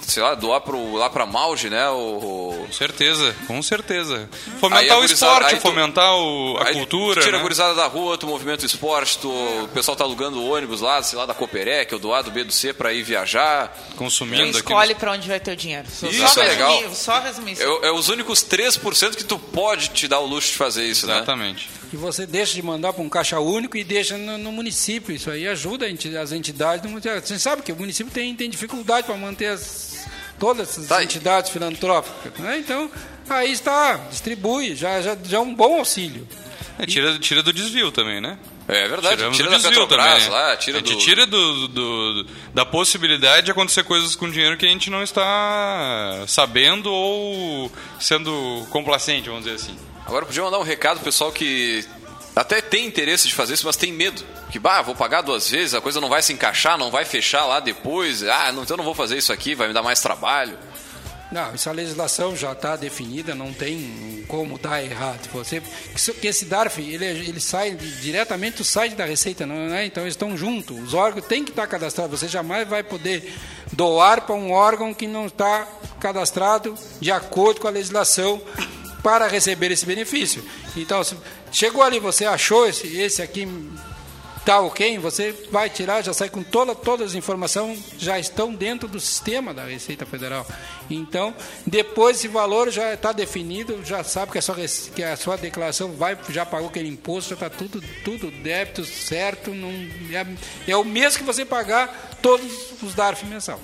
Sei 0.07 0.21
lá, 0.21 0.35
doar 0.35 0.61
pro, 0.61 0.93
lá 0.95 1.09
para 1.09 1.25
Malge, 1.25 1.69
né? 1.69 1.89
O, 1.89 2.65
Com 2.67 2.71
certeza, 2.71 3.35
com 3.47 3.61
certeza. 3.61 4.29
Aí 4.31 4.59
Fomentar 4.59 4.99
o 4.99 5.03
esporte, 5.05 5.45
aí 5.47 5.55
tu- 5.55 5.61
fomentar 5.61 6.15
o- 6.15 6.57
a 6.59 6.67
Aí 6.67 6.73
cultura. 6.75 7.19
tu 7.19 7.23
Tira 7.23 7.33
né? 7.33 7.39
a 7.39 7.41
gurizada 7.41 7.73
da 7.73 7.87
rua, 7.87 8.17
tu 8.17 8.27
movimenta 8.27 8.63
o 8.63 8.65
esporte, 8.65 9.17
tu, 9.17 9.29
o 9.29 9.67
pessoal 9.73 9.97
tá 9.97 10.03
alugando 10.03 10.43
ônibus 10.43 10.79
lá, 10.81 11.01
sei 11.01 11.17
lá, 11.17 11.25
da 11.25 11.33
Cooperec, 11.33 11.91
ou 11.93 11.99
do 11.99 12.13
A, 12.13 12.21
do 12.21 12.29
B, 12.31 12.43
do 12.43 12.51
C 12.53 12.71
para 12.71 12.93
ir 12.93 13.01
viajar. 13.03 13.75
Consumindo 13.97 14.43
Quem 14.43 14.51
escolhe 14.51 14.93
para 14.95 15.11
onde 15.11 15.27
vai 15.27 15.39
ter 15.39 15.51
o 15.53 15.55
dinheiro. 15.55 15.87
Só 15.89 16.07
Isso 16.07 16.27
só 16.27 16.43
é 16.43 16.47
legal. 16.49 16.71
resumir, 16.77 16.95
Só 16.95 17.19
resumir 17.19 17.51
isso. 17.53 17.63
É, 17.63 17.87
é 17.87 17.91
os 17.91 18.07
únicos 18.09 18.43
3% 18.43 19.15
que 19.17 19.23
tu 19.23 19.39
pode 19.39 19.89
te 19.89 20.07
dar 20.07 20.19
o 20.19 20.25
luxo 20.27 20.51
de 20.51 20.57
fazer 20.57 20.85
isso, 20.85 21.07
né? 21.07 21.15
Exatamente. 21.17 21.69
E 21.93 21.97
você 21.97 22.25
deixa 22.25 22.53
de 22.53 22.61
mandar 22.61 22.93
para 22.93 23.01
um 23.03 23.09
caixa 23.09 23.39
único 23.39 23.77
e 23.77 23.83
deixa 23.83 24.17
no, 24.17 24.37
no 24.37 24.51
município. 24.51 25.15
Isso 25.15 25.29
aí 25.31 25.47
ajuda 25.47 25.85
a 25.85 25.89
enti- 25.89 26.15
as 26.17 26.31
entidades. 26.31 26.81
do 26.83 26.89
município. 26.89 27.21
Você 27.25 27.39
sabe 27.39 27.61
que 27.61 27.71
o 27.71 27.75
município 27.75 28.11
tem, 28.11 28.35
tem 28.35 28.49
dificuldade 28.49 29.05
para 29.07 29.15
manter 29.15 29.47
as- 29.47 29.94
todas 30.39 30.69
essas 30.69 30.87
Tá 30.87 31.03
entidades 31.03 31.49
filantrópicas. 31.51 32.33
Né? 32.39 32.59
Então, 32.59 32.89
aí 33.29 33.51
está, 33.51 33.97
distribui, 34.09 34.75
já, 34.75 35.01
já, 35.01 35.17
já 35.23 35.37
é 35.37 35.39
um 35.39 35.53
bom 35.53 35.79
auxílio. 35.79 36.27
É, 36.77 36.85
tira, 36.85 37.17
tira 37.19 37.41
do 37.41 37.53
desvio 37.53 37.91
também, 37.91 38.19
né? 38.19 38.37
É 38.67 38.87
verdade, 38.87 39.17
Tiramos 39.17 39.37
tira 39.37 39.49
do 39.49 39.57
da 39.61 39.69
Petrobras 39.69 40.05
também, 40.05 40.23
né? 40.23 40.29
lá, 40.29 40.57
tira 40.57 40.77
a 40.77 40.81
gente 40.81 40.93
do... 40.95 40.99
tira 40.99 41.25
do, 41.27 41.67
do- 41.67 42.27
da 42.53 42.65
possibilidade 42.65 43.45
de 43.45 43.51
acontecer 43.51 43.83
coisas 43.83 44.15
com 44.15 44.27
dinheiro 44.29 44.57
que 44.57 44.65
a 44.65 44.69
gente 44.69 44.89
não 44.89 45.03
está 45.03 46.23
sabendo 46.27 46.91
ou 46.91 47.71
sendo 47.99 48.65
complacente, 48.71 49.29
vamos 49.29 49.45
dizer 49.45 49.55
assim. 49.57 49.77
Agora 50.05 50.25
podia 50.25 50.41
mandar 50.43 50.57
um 50.59 50.63
recado 50.63 50.95
pro 50.97 51.05
pessoal 51.05 51.31
que 51.31 51.85
até 52.35 52.61
tem 52.61 52.85
interesse 52.85 53.27
de 53.27 53.33
fazer 53.33 53.53
isso, 53.53 53.65
mas 53.65 53.77
tem 53.77 53.93
medo. 53.93 54.21
Que, 54.51 54.59
bah, 54.59 54.81
vou 54.81 54.95
pagar 54.95 55.21
duas 55.21 55.49
vezes, 55.49 55.73
a 55.73 55.81
coisa 55.81 56.01
não 56.01 56.09
vai 56.09 56.21
se 56.21 56.33
encaixar, 56.33 56.77
não 56.77 56.91
vai 56.91 57.05
fechar 57.05 57.45
lá 57.45 57.59
depois. 57.59 58.23
Ah, 58.23 58.51
não, 58.51 58.63
então 58.63 58.75
não 58.75 58.83
vou 58.83 58.93
fazer 58.93 59.17
isso 59.17 59.31
aqui, 59.31 59.55
vai 59.55 59.67
me 59.67 59.73
dar 59.73 59.81
mais 59.81 60.01
trabalho. 60.01 60.57
Não, 61.31 61.53
essa 61.53 61.71
legislação 61.71 62.35
já 62.35 62.51
está 62.51 62.75
definida, 62.75 63.33
não 63.33 63.51
tem 63.51 64.23
como 64.27 64.57
dar 64.57 64.83
errado. 64.83 65.27
Você, 65.33 65.61
que 66.21 66.27
esse 66.27 66.45
DARF, 66.45 66.81
ele, 66.81 67.05
ele 67.05 67.39
sai 67.39 67.71
diretamente 67.71 68.57
do 68.57 68.63
site 68.63 68.95
da 68.95 69.05
Receita, 69.05 69.45
não 69.45 69.73
é? 69.73 69.85
Então 69.85 70.03
eles 70.03 70.13
estão 70.13 70.37
juntos. 70.37 70.79
Os 70.79 70.93
órgãos 70.93 71.25
têm 71.25 71.43
que 71.43 71.49
estar 71.49 71.67
cadastrados. 71.67 72.19
Você 72.19 72.27
jamais 72.27 72.67
vai 72.67 72.83
poder 72.83 73.33
doar 73.73 74.21
para 74.21 74.35
um 74.35 74.51
órgão 74.51 74.93
que 74.93 75.07
não 75.07 75.25
está 75.25 75.67
cadastrado 75.99 76.75
de 77.01 77.11
acordo 77.11 77.59
com 77.59 77.67
a 77.67 77.71
legislação 77.71 78.41
para 79.05 79.27
receber 79.27 79.69
esse 79.69 79.85
benefício. 79.85 80.43
Então, 80.75 81.03
se 81.03 81.15
chegou 81.51 81.83
ali, 81.83 81.99
você 81.99 82.25
achou 82.25 82.65
esse, 82.65 82.87
esse 82.97 83.21
aqui 83.21 83.47
tá 84.43 84.59
ok, 84.61 84.97
você 84.97 85.31
vai 85.51 85.69
tirar, 85.69 86.01
já 86.01 86.11
sai 86.11 86.27
com 86.27 86.41
toda, 86.41 86.73
todas 86.73 87.11
as 87.11 87.15
informações, 87.15 87.83
já 87.99 88.17
estão 88.17 88.51
dentro 88.51 88.87
do 88.87 88.99
sistema 88.99 89.53
da 89.53 89.63
Receita 89.63 90.07
Federal. 90.07 90.43
Então, 90.89 91.35
depois 91.67 92.17
esse 92.17 92.27
valor 92.27 92.71
já 92.71 92.95
está 92.95 93.11
definido, 93.11 93.85
já 93.85 94.03
sabe 94.03 94.31
que 94.31 94.39
a, 94.39 94.41
sua, 94.41 94.55
que 94.95 95.03
a 95.03 95.15
sua 95.15 95.37
declaração 95.37 95.91
vai, 95.91 96.17
já 96.29 96.43
pagou 96.43 96.69
aquele 96.69 96.89
imposto, 96.89 97.29
já 97.29 97.35
está 97.35 97.49
tudo, 97.49 97.83
tudo 98.03 98.31
débito 98.31 98.83
certo, 98.85 99.51
não, 99.51 99.69
é, 99.69 100.25
é 100.67 100.75
o 100.75 100.83
mesmo 100.83 101.19
que 101.19 101.25
você 101.25 101.45
pagar 101.45 102.17
todos 102.23 102.81
os 102.81 102.95
DARF 102.95 103.23
mensal. 103.27 103.59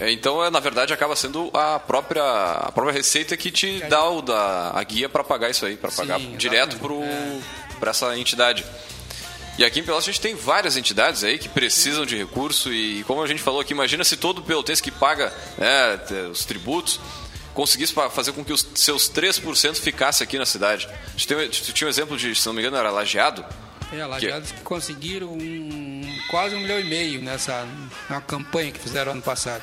É, 0.00 0.10
então, 0.10 0.44
é, 0.44 0.50
na 0.50 0.58
verdade, 0.60 0.92
acaba 0.92 1.14
sendo 1.14 1.50
a 1.54 1.78
própria, 1.78 2.22
a 2.24 2.72
própria 2.72 2.92
receita 2.92 3.36
que 3.36 3.50
te 3.50 3.80
dá 3.88 4.08
o 4.10 4.20
da, 4.20 4.72
a 4.74 4.82
guia 4.82 5.08
para 5.08 5.22
pagar 5.22 5.50
isso 5.50 5.64
aí, 5.64 5.76
para 5.76 5.90
pagar 5.90 6.18
Sim, 6.18 6.36
direto 6.36 6.76
para 7.78 7.90
essa 7.90 8.16
entidade. 8.18 8.64
E 9.56 9.64
aqui 9.64 9.78
em 9.78 9.84
Pelotas 9.84 10.08
a 10.08 10.10
gente 10.10 10.20
tem 10.20 10.34
várias 10.34 10.76
entidades 10.76 11.22
aí 11.22 11.38
que 11.38 11.48
precisam 11.48 12.04
de 12.04 12.16
recurso 12.16 12.72
e, 12.72 13.04
como 13.04 13.22
a 13.22 13.26
gente 13.28 13.40
falou 13.40 13.60
aqui, 13.60 13.72
imagina 13.72 14.02
se 14.02 14.16
todo 14.16 14.42
pelotense 14.42 14.82
que 14.82 14.90
paga 14.90 15.32
né, 15.56 16.00
os 16.28 16.44
tributos 16.44 16.98
conseguisse 17.54 17.94
fazer 18.10 18.32
com 18.32 18.44
que 18.44 18.52
os 18.52 18.66
seus 18.74 19.08
3% 19.08 19.76
ficasse 19.76 20.24
aqui 20.24 20.36
na 20.38 20.44
cidade. 20.46 20.88
A 20.88 21.10
gente, 21.12 21.28
tem, 21.28 21.36
a 21.38 21.42
gente 21.42 21.72
tinha 21.72 21.86
um 21.86 21.90
exemplo 21.90 22.16
de, 22.16 22.34
se 22.34 22.44
não 22.46 22.52
me 22.52 22.60
engano, 22.62 22.76
era 22.76 22.90
Lajeado. 22.90 23.44
É, 23.92 24.04
lajeados 24.04 24.50
que 24.50 24.60
conseguiram 24.62 25.28
um- 25.28 26.18
quase 26.28 26.56
um 26.56 26.60
milhão 26.60 26.80
e 26.80 26.84
meio 26.84 27.22
nessa 27.22 27.64
na 28.10 28.20
campanha 28.20 28.72
que 28.72 28.80
fizeram 28.80 29.12
ano 29.12 29.22
passado. 29.22 29.62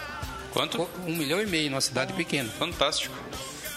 Quanto? 0.53 0.87
Um 1.07 1.15
milhão 1.15 1.41
e 1.41 1.45
meio 1.45 1.69
numa 1.69 1.81
cidade 1.81 2.13
pequena. 2.13 2.49
Fantástico. 2.51 3.15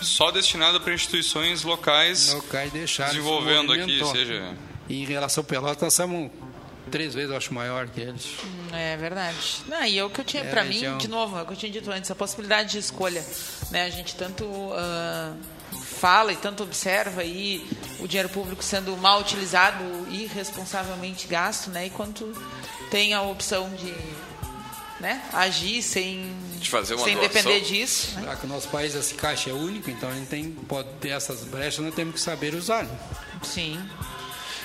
Só 0.03 0.31
destinado 0.31 0.81
para 0.81 0.93
instituições 0.93 1.63
locais 1.63 2.33
locais 2.35 2.73
desenvolvendo 2.73 3.73
se 3.75 3.81
aqui, 3.81 4.05
seja 4.05 4.55
E 4.89 5.03
em 5.03 5.07
relação 5.07 5.43
ao 5.43 5.47
Pelotas, 5.47 5.81
nós 5.81 5.95
somos 5.95 6.31
três 6.91 7.15
vezes, 7.15 7.31
eu 7.31 7.37
acho, 7.37 7.55
maior 7.55 7.89
que 7.89 8.01
eles. 8.01 8.37
É 8.73 8.97
verdade. 8.97 9.63
Não, 9.67 9.85
e 9.85 9.99
é 9.99 10.05
o 10.05 10.11
que 10.11 10.21
eu 10.21 10.25
tinha, 10.25 10.43
É, 10.43 10.51
pra 10.51 10.65
mim, 10.65 10.99
de 10.99 11.09
novo, 11.09 11.39
é 11.39 11.43
o 11.43 11.47
que 11.47 11.53
eu 11.53 11.57
tinha 11.57 11.73
dito 11.73 11.91
antes, 11.91 12.11
a 12.11 12.15
possibilidade 12.15 12.73
de 12.73 12.79
escolha. 12.79 13.25
Né? 13.71 13.85
A 13.85 13.91
gente 13.91 14.15
tanto 14.15 14.45
ah, 14.75 15.33
fala 15.83 16.33
e 16.33 16.37
tanto 16.37 16.63
observa 16.63 17.23
aí 17.23 17.67
o 17.99 18.07
dinheiro 18.07 18.29
público 18.29 18.63
sendo 18.63 18.97
mal 18.97 19.21
utilizado 19.21 19.83
e 20.11 20.25
irresponsavelmente 20.25 21.27
gasto, 21.27 21.71
né? 21.71 21.87
E 21.87 21.91
quanto 21.91 22.31
tem 22.91 23.15
a 23.15 23.23
opção 23.23 23.71
de 23.71 23.95
né, 25.01 25.23
agir 25.33 25.83
sem, 25.83 26.33
De 26.65 26.71
fazer 26.71 26.95
uma 26.95 27.05
sem 27.05 27.15
doação. 27.15 27.43
depender 27.43 27.61
disso. 27.61 28.15
Né? 28.17 28.23
Já 28.25 28.37
que 28.37 28.47
o 28.47 28.49
nosso 28.49 28.69
país, 28.69 28.95
esse 28.95 29.15
caixa 29.15 29.51
é 29.51 29.53
único, 29.53 29.91
então 29.91 30.09
a 30.09 30.15
gente 30.15 30.29
tem, 30.29 30.51
pode 30.51 30.89
ter 31.01 31.11
essas 31.11 31.43
brechas, 31.45 31.85
nós 31.85 31.95
temos 31.95 32.15
que 32.15 32.21
saber 32.21 32.55
usar. 32.55 32.85
né? 32.85 32.99
Sim. 33.43 33.79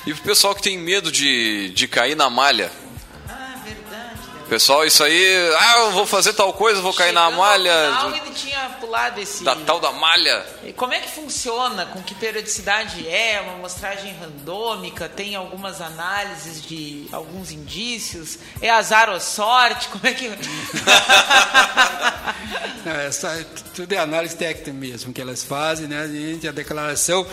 E 0.08 0.14
pro 0.14 0.24
pessoal 0.24 0.56
que 0.56 0.62
tem 0.62 0.78
medo 0.78 1.12
de, 1.12 1.70
de 1.70 1.88
cair 1.88 2.16
na 2.16 2.30
malha. 2.30 2.72
Pessoal, 4.50 4.84
isso 4.84 5.04
aí, 5.04 5.54
ah, 5.60 5.78
eu 5.82 5.91
vou 5.91 6.08
fazer 6.08 6.34
tal 6.34 6.52
coisa, 6.52 6.82
vou 6.82 6.91
cair 6.91 7.12
na 7.12 7.26
Chegando 7.26 7.39
ao 7.39 7.45
malha. 7.47 7.86
final, 7.86 8.16
ele 8.16 8.34
tinha 8.34 8.60
pulado 8.80 9.22
esse. 9.22 9.43
Da 9.43 9.56
tal 9.56 9.80
da 9.80 9.91
malha. 9.91 10.43
E 10.66 10.74
Como 10.74 10.91
é 10.91 11.00
que 11.00 11.08
funciona? 11.12 11.86
Com 11.86 12.02
que 12.02 12.16
periodicidade 12.16 13.08
é? 13.08 13.39
Uma 13.41 13.54
amostragem 13.54 14.12
randômica? 14.20 15.08
Tem 15.08 15.36
algumas 15.36 15.80
análises 15.82 16.64
de 16.64 17.06
alguns 17.12 17.52
indícios? 17.52 18.39
É 18.60 18.72
azar 18.72 19.10
ou 19.12 19.20
sorte? 19.20 19.88
Como 19.89 20.08
é 20.08 20.14
que. 20.16 20.30
Não, 22.86 22.93
essa, 22.95 23.45
tudo 23.76 23.91
é 23.93 23.97
análise 23.97 24.36
técnica 24.36 24.72
mesmo 24.72 25.12
que 25.14 25.22
elas 25.22 25.43
fazem, 25.43 25.86
né? 25.88 26.02
A 26.02 26.08
gente, 26.08 26.47
a 26.47 26.52
declaração, 26.52 27.28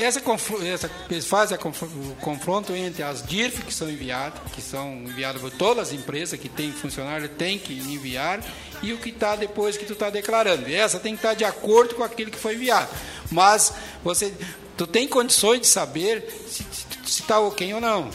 essa, 0.00 0.20
essa, 0.66 0.90
eles 1.10 1.26
fazem 1.26 1.54
a 1.54 1.58
confro- 1.58 1.86
o 1.86 2.16
confronto 2.20 2.74
entre 2.74 3.02
as 3.02 3.22
DIRF 3.24 3.62
que 3.62 3.72
são 3.72 3.88
enviadas, 3.88 4.40
que 4.54 4.62
são 4.62 4.92
enviadas 4.94 5.40
por 5.42 5.50
todas 5.50 5.83
as 5.84 5.92
empresas 5.92 6.38
que 6.38 6.48
têm 6.48 6.72
funcionário, 6.72 7.28
tem 7.28 7.58
que 7.58 7.72
enviar, 7.72 8.40
e 8.82 8.92
o 8.92 8.98
que 8.98 9.10
está 9.10 9.36
depois 9.36 9.76
que 9.76 9.84
tu 9.84 9.92
está 9.92 10.10
declarando. 10.10 10.68
E 10.68 10.74
essa 10.74 10.98
tem 10.98 11.14
que 11.14 11.18
estar 11.18 11.34
de 11.34 11.44
acordo 11.44 11.94
com 11.94 12.02
aquilo 12.02 12.30
que 12.30 12.38
foi 12.38 12.54
enviado. 12.54 12.88
Mas 13.30 13.72
você, 14.02 14.32
tu 14.76 14.86
tem 14.86 15.06
condições 15.08 15.60
de 15.60 15.66
saber 15.66 16.28
se 16.46 17.20
está 17.22 17.40
ok 17.40 17.72
ou 17.74 17.80
não. 17.80 18.10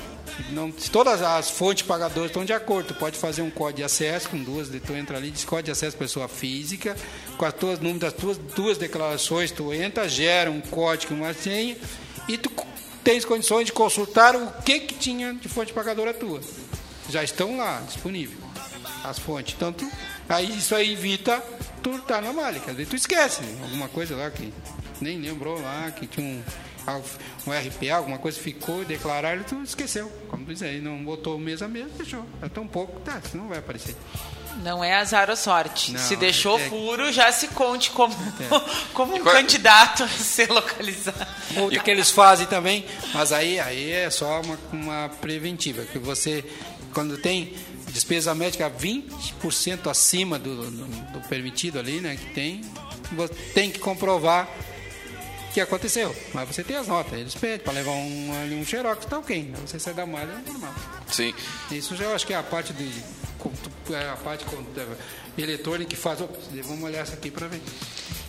não. 0.52 0.74
Se 0.78 0.92
todas 0.92 1.22
as 1.22 1.50
fontes 1.50 1.84
pagadoras 1.84 2.30
estão 2.30 2.46
de 2.46 2.54
acordo, 2.54 2.90
tu 2.90 2.96
pode 2.96 3.18
fazer 3.18 3.42
um 3.42 3.50
código 3.50 3.78
de 3.78 3.84
acesso 3.84 4.30
com 4.30 4.38
duas, 4.38 4.70
tu 4.70 4.94
entra 4.94 5.18
ali, 5.18 5.32
diz 5.32 5.44
código 5.44 5.66
de 5.66 5.72
acesso 5.72 5.98
pessoa 5.98 6.28
física, 6.28 6.96
com 7.38 7.46
as 7.46 7.54
tuas 7.54 7.80
número 7.80 8.00
das 8.00 8.14
tuas 8.14 8.38
duas 8.38 8.78
declarações, 8.78 9.52
tu 9.52 9.74
entra, 9.74 10.08
gera 10.08 10.52
um 10.52 10.62
código, 10.62 11.14
uma 11.14 11.34
senha, 11.34 11.78
e 12.28 12.38
tu 12.38 12.52
tens 13.04 13.26
condições 13.26 13.66
de 13.66 13.72
consultar 13.72 14.36
o 14.36 14.52
que, 14.64 14.82
que 14.82 14.96
tinha 14.96 15.34
de 15.34 15.48
fonte 15.48 15.74
pagadora 15.74 16.14
tua. 16.14 16.42
Já 17.10 17.24
estão 17.24 17.57
lá, 17.57 17.82
disponível, 17.86 18.38
as 19.03 19.18
fontes. 19.20 19.55
Então, 19.55 19.74
tu, 19.74 19.89
aí 20.28 20.57
isso 20.57 20.76
aí 20.76 20.93
evita 20.93 21.43
tu 21.82 21.95
estar 21.95 22.22
na 22.22 22.32
malha. 22.32 22.60
Quer 22.60 22.72
dizer, 22.72 22.88
tu 22.88 22.95
esquece 22.95 23.41
alguma 23.64 23.88
coisa 23.89 24.16
lá 24.16 24.30
que 24.30 24.53
nem 25.01 25.20
lembrou 25.20 25.60
lá, 25.60 25.91
que 25.91 26.05
tinha 26.05 26.26
um, 26.26 26.43
um 27.47 27.51
RPA, 27.51 27.95
alguma 27.95 28.18
coisa 28.18 28.39
ficou, 28.39 28.84
declararam, 28.86 29.43
tu 29.43 29.62
esqueceu. 29.64 30.12
Como 30.30 30.45
diz 30.45 30.62
aí, 30.62 30.80
não 30.80 31.03
botou 31.03 31.38
mês 31.38 31.62
a 31.62 31.68
mês, 31.68 31.88
fechou. 31.97 32.26
É 32.41 32.49
tão 32.49 32.68
pouco, 32.68 32.99
tá, 33.01 33.22
isso 33.24 33.38
não 33.38 33.47
vai 33.47 33.60
aparecer. 33.60 33.95
Não 34.64 34.84
é 34.84 34.95
azar 34.95 35.30
ou 35.30 35.36
sorte. 35.36 35.93
Não, 35.93 35.99
se 35.99 36.16
deixou 36.16 36.60
é- 36.60 36.70
furo, 36.70 37.12
já 37.14 37.32
se 37.32 37.47
conte 37.49 37.91
como, 37.91 38.14
como 38.93 39.16
um 39.16 39.24
candidato 39.24 40.03
a 40.03 40.07
ser 40.07 40.49
localizado. 40.51 41.26
Outra 41.55 41.80
que 41.80 41.89
eles 41.89 42.12
fazem 42.12 42.45
também, 42.45 42.86
mas 43.14 43.32
aí, 43.32 43.60
aí 43.60 43.91
é 43.91 44.10
só 44.10 44.41
uma, 44.41 44.60
uma 44.74 45.10
preventiva, 45.22 45.84
que 45.84 45.97
você, 45.97 46.43
quando 46.94 47.18
tem 47.18 47.54
despesa 47.92 48.36
médica 48.36 48.70
20% 48.70 49.90
acima 49.90 50.38
do, 50.38 50.70
do, 50.70 50.86
do 51.14 51.28
permitido 51.28 51.80
ali, 51.80 52.00
né, 52.00 52.16
que 52.16 52.34
tem, 52.34 52.62
você 53.12 53.34
tem 53.54 53.72
que 53.72 53.80
comprovar 53.80 54.48
que 55.54 55.60
aconteceu. 55.60 56.16
Mas 56.34 56.48
você 56.48 56.64
tem 56.64 56.76
as 56.76 56.88
notas, 56.88 57.14
eles 57.14 57.36
pedem 57.36 57.60
para 57.60 57.74
levar 57.74 57.92
um, 57.92 58.42
ali 58.44 58.56
um 58.56 58.66
xerox, 58.66 59.06
tá 59.06 59.18
ok. 59.18 59.54
Você 59.66 59.80
sai 59.80 59.94
da 59.94 60.06
malha, 60.06 60.32
é 60.32 60.50
normal. 60.52 60.74
Sim. 61.12 61.34
Isso 61.72 61.96
já 61.96 62.06
eu 62.06 62.16
acho 62.16 62.26
que 62.26 62.34
é 62.34 62.38
a 62.38 62.44
parte 62.44 62.74
de 62.74 62.92
é 63.94 64.10
a 64.10 64.18
parte 64.18 64.46
eletrônica 65.38 65.90
que 65.90 65.96
faz. 65.96 66.20
Vamos 66.64 66.84
olhar 66.84 67.02
essa 67.02 67.14
aqui 67.14 67.32
para 67.32 67.48
ver. 67.48 67.62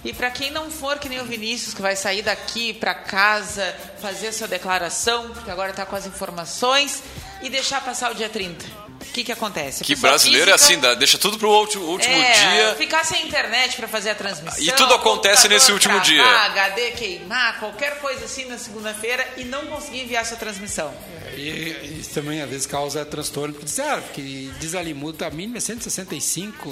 E 0.03 0.15
para 0.15 0.31
quem 0.31 0.51
não 0.51 0.71
for 0.71 0.99
que 0.99 1.09
nem 1.09 1.21
o 1.21 1.25
Vinícius, 1.25 1.75
que 1.75 1.83
vai 1.83 1.95
sair 1.95 2.23
daqui 2.23 2.73
para 2.73 2.95
casa, 2.95 3.75
fazer 4.01 4.29
a 4.29 4.33
sua 4.33 4.49
declaração, 4.49 5.29
porque 5.31 5.51
agora 5.51 5.71
está 5.71 5.85
com 5.85 5.95
as 5.95 6.07
informações, 6.07 7.03
e 7.43 7.49
deixar 7.51 7.81
passar 7.83 8.11
o 8.11 8.15
dia 8.15 8.29
30. 8.29 8.65
O 9.01 9.13
que, 9.13 9.25
que 9.25 9.33
acontece? 9.33 9.83
A 9.83 9.87
Que 9.87 9.97
brasileiro 9.97 10.51
é 10.51 10.53
física- 10.53 10.73
assim, 10.75 10.81
dá- 10.81 10.95
deixa 10.95 11.19
tudo 11.19 11.37
pro 11.39 11.51
último, 11.51 11.85
último 11.87 12.15
é, 12.15 12.33
dia. 12.33 12.75
Ficar 12.77 13.03
sem 13.05 13.27
internet 13.27 13.77
para 13.77 13.89
fazer 13.89 14.11
a 14.11 14.15
transmissão. 14.15 14.63
E 14.63 14.71
tudo 14.73 14.95
acontece 14.95 15.49
nesse 15.49 15.73
último 15.73 15.99
dia. 16.01 16.23
HD 16.25 16.91
queimar, 16.93 17.59
qualquer 17.59 17.99
coisa 17.99 18.27
assim 18.27 18.45
na 18.45 18.57
segunda-feira 18.59 19.27
e 19.37 19.45
não 19.45 19.67
conseguir 19.67 20.03
enviar 20.03 20.25
sua 20.25 20.37
transmissão. 20.37 20.95
E 21.35 21.99
isso 22.01 22.11
também 22.11 22.41
às 22.43 22.49
vezes 22.49 22.67
causa 22.67 23.05
transtorno, 23.05 23.55
porque 23.55 23.67
diz, 23.67 23.81
ah, 23.81 24.01
porque 24.01 24.51
diz 24.61 24.75
ali, 24.75 24.93
multa 24.95 25.29
mínima 25.31 25.57
é 25.57 25.61
165, 25.61 26.71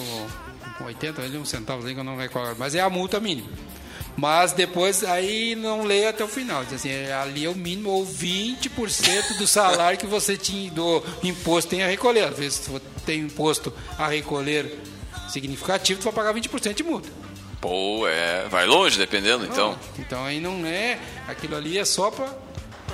80, 0.85 1.23
ali, 1.23 1.37
uns 1.39 1.49
centavos 1.49 1.87
aí 1.87 1.95
que 1.95 2.01
eu 2.01 2.05
não 2.05 2.16
recordo, 2.16 2.57
mas 2.59 2.75
é 2.75 2.81
a 2.81 2.91
multa 2.91 3.19
mínima. 3.19 3.49
Mas 4.19 4.51
depois 4.51 5.05
aí 5.05 5.55
não 5.55 5.85
lê 5.85 6.09
até 6.09 6.25
o 6.25 6.29
final. 6.29 6.64
Diz 6.64 6.75
assim, 6.75 6.91
é, 6.91 7.12
ali 7.12 7.45
é 7.45 7.49
o 7.49 7.55
mínimo 7.55 7.91
ou 7.91 8.05
20% 8.05 9.39
do 9.39 9.47
salário 9.47 9.97
que 9.97 10.09
você 10.09 10.37
tinha 10.37 10.69
do 10.73 11.01
imposto 11.23 11.71
tem 11.71 11.85
a 11.85 11.87
recolher. 11.87 12.25
Às 12.25 12.37
vezes 12.37 12.55
se 12.55 12.69
você 12.69 12.85
tem 13.07 13.21
imposto 13.21 13.73
a 13.97 14.09
recolher 14.09 14.77
significativo, 15.29 16.01
tu 16.01 16.05
vai 16.11 16.12
pagar 16.12 16.35
20% 16.35 16.75
de 16.75 16.83
multa. 16.83 17.09
Pô, 17.61 18.09
é. 18.09 18.49
Vai 18.49 18.66
longe, 18.66 18.99
dependendo, 18.99 19.45
então. 19.45 19.79
Então 19.97 20.25
aí 20.25 20.41
não 20.41 20.66
é. 20.66 20.99
Aquilo 21.29 21.55
ali 21.55 21.79
é 21.79 21.85
só 21.85 22.11
para 22.11 22.27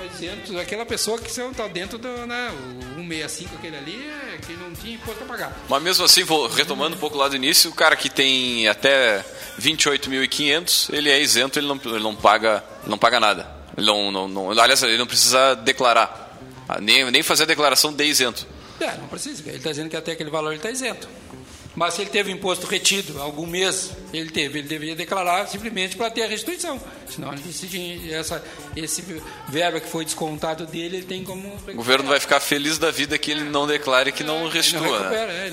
exemplo, 0.05 0.59
aquela 0.59 0.85
pessoa 0.85 1.17
que 1.17 1.29
está 1.29 1.67
dentro 1.67 1.97
do. 1.97 2.07
Né, 2.27 2.51
o 2.97 3.01
165, 3.01 3.55
aquele 3.55 3.77
ali, 3.77 4.11
é 4.33 4.37
que 4.37 4.53
não 4.53 4.71
tinha 4.73 4.95
imposto 4.95 5.23
a 5.23 5.27
pagar. 5.27 5.57
Mas 5.67 5.81
mesmo 5.81 6.05
assim, 6.05 6.23
vou 6.23 6.47
retomando 6.47 6.95
um 6.95 6.99
pouco 6.99 7.17
lá 7.17 7.27
do 7.27 7.35
início, 7.35 7.69
o 7.71 7.73
cara 7.73 7.95
que 7.95 8.09
tem 8.09 8.67
até 8.67 9.25
28.500, 9.59 10.93
ele 10.93 11.09
é 11.09 11.19
isento, 11.21 11.59
ele 11.59 11.67
não, 11.67 11.79
ele 11.85 11.99
não 12.03 12.15
paga, 12.15 12.63
não 12.85 12.97
paga 12.97 13.19
nada. 13.19 13.47
Ele 13.77 13.85
não, 13.85 14.11
não, 14.11 14.27
não- 14.27 14.51
aliás, 14.51 14.81
ele 14.83 14.97
não 14.97 15.07
precisa 15.07 15.55
declarar, 15.55 16.23
Ah, 16.67 16.79
nem, 16.81 17.09
nem 17.11 17.21
fazer 17.21 17.43
a 17.43 17.45
declaração 17.45 17.93
de 17.93 18.03
isento. 18.05 18.47
É, 18.79 18.97
não 18.97 19.07
precisa. 19.07 19.41
Ele 19.47 19.57
está 19.57 19.69
dizendo 19.69 19.89
que 19.89 19.95
até 19.95 20.13
aquele 20.13 20.29
valor 20.31 20.49
ele 20.49 20.57
está 20.57 20.69
isento. 20.71 21.07
Mas 21.75 21.93
se 21.95 22.01
ele 22.01 22.09
teve 22.09 22.31
imposto 22.31 22.65
retido 22.67 23.21
algum 23.21 23.45
mês, 23.45 23.91
ele 24.13 24.29
teve, 24.29 24.59
ele 24.59 24.67
deveria 24.67 24.95
declarar 24.95 25.45
simplesmente 25.47 25.95
para 25.97 26.09
ter 26.09 26.23
a 26.23 26.27
restituição. 26.27 26.79
Senão 27.09 27.33
decide, 27.35 28.13
essa, 28.13 28.43
esse 28.75 29.03
verba 29.49 29.79
que 29.79 29.89
foi 29.89 30.05
descontado 30.05 30.65
dele, 30.65 30.97
ele 30.97 31.05
tem 31.05 31.23
como. 31.23 31.53
O 31.67 31.73
governo 31.73 32.07
vai 32.09 32.19
ficar 32.19 32.39
feliz 32.39 32.77
da 32.77 32.91
vida 32.91 33.17
que 33.17 33.29
ele 33.29 33.43
não 33.43 33.67
declare 33.67 34.11
que 34.11 34.23
não 34.23 34.35
Ele 34.35 34.43
não 34.45 34.49
restitua. 34.51 34.97
recupera, 34.99 35.27
né? 35.27 35.41
é, 35.43 35.45
ele 35.47 35.51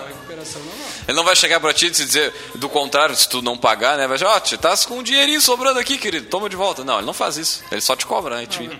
não 0.00 0.06
recuperação 0.08 0.62
não. 0.62 0.80
Ele 1.08 1.16
não 1.16 1.24
vai 1.24 1.36
chegar 1.36 1.60
pra 1.60 1.72
ti 1.72 1.86
e 1.86 1.90
dizer, 1.90 2.32
do 2.54 2.68
contrário, 2.68 3.14
se 3.16 3.28
tu 3.28 3.42
não 3.42 3.56
pagar, 3.58 3.96
né? 3.98 4.06
Vai 4.06 4.16
dizer, 4.16 4.26
ó, 4.26 4.38
tu 4.40 4.56
tá 4.58 4.76
com 4.86 4.98
um 4.98 5.02
dinheirinho 5.02 5.40
sobrando 5.40 5.78
aqui, 5.78 5.98
querido, 5.98 6.26
toma 6.28 6.48
de 6.48 6.56
volta. 6.56 6.84
Não, 6.84 6.96
ele 6.98 7.06
não 7.06 7.12
faz 7.14 7.36
isso. 7.36 7.62
Ele 7.70 7.80
só 7.80 7.94
te 7.96 8.06
cobra, 8.06 8.36
né? 8.36 8.46
Te- 8.46 8.70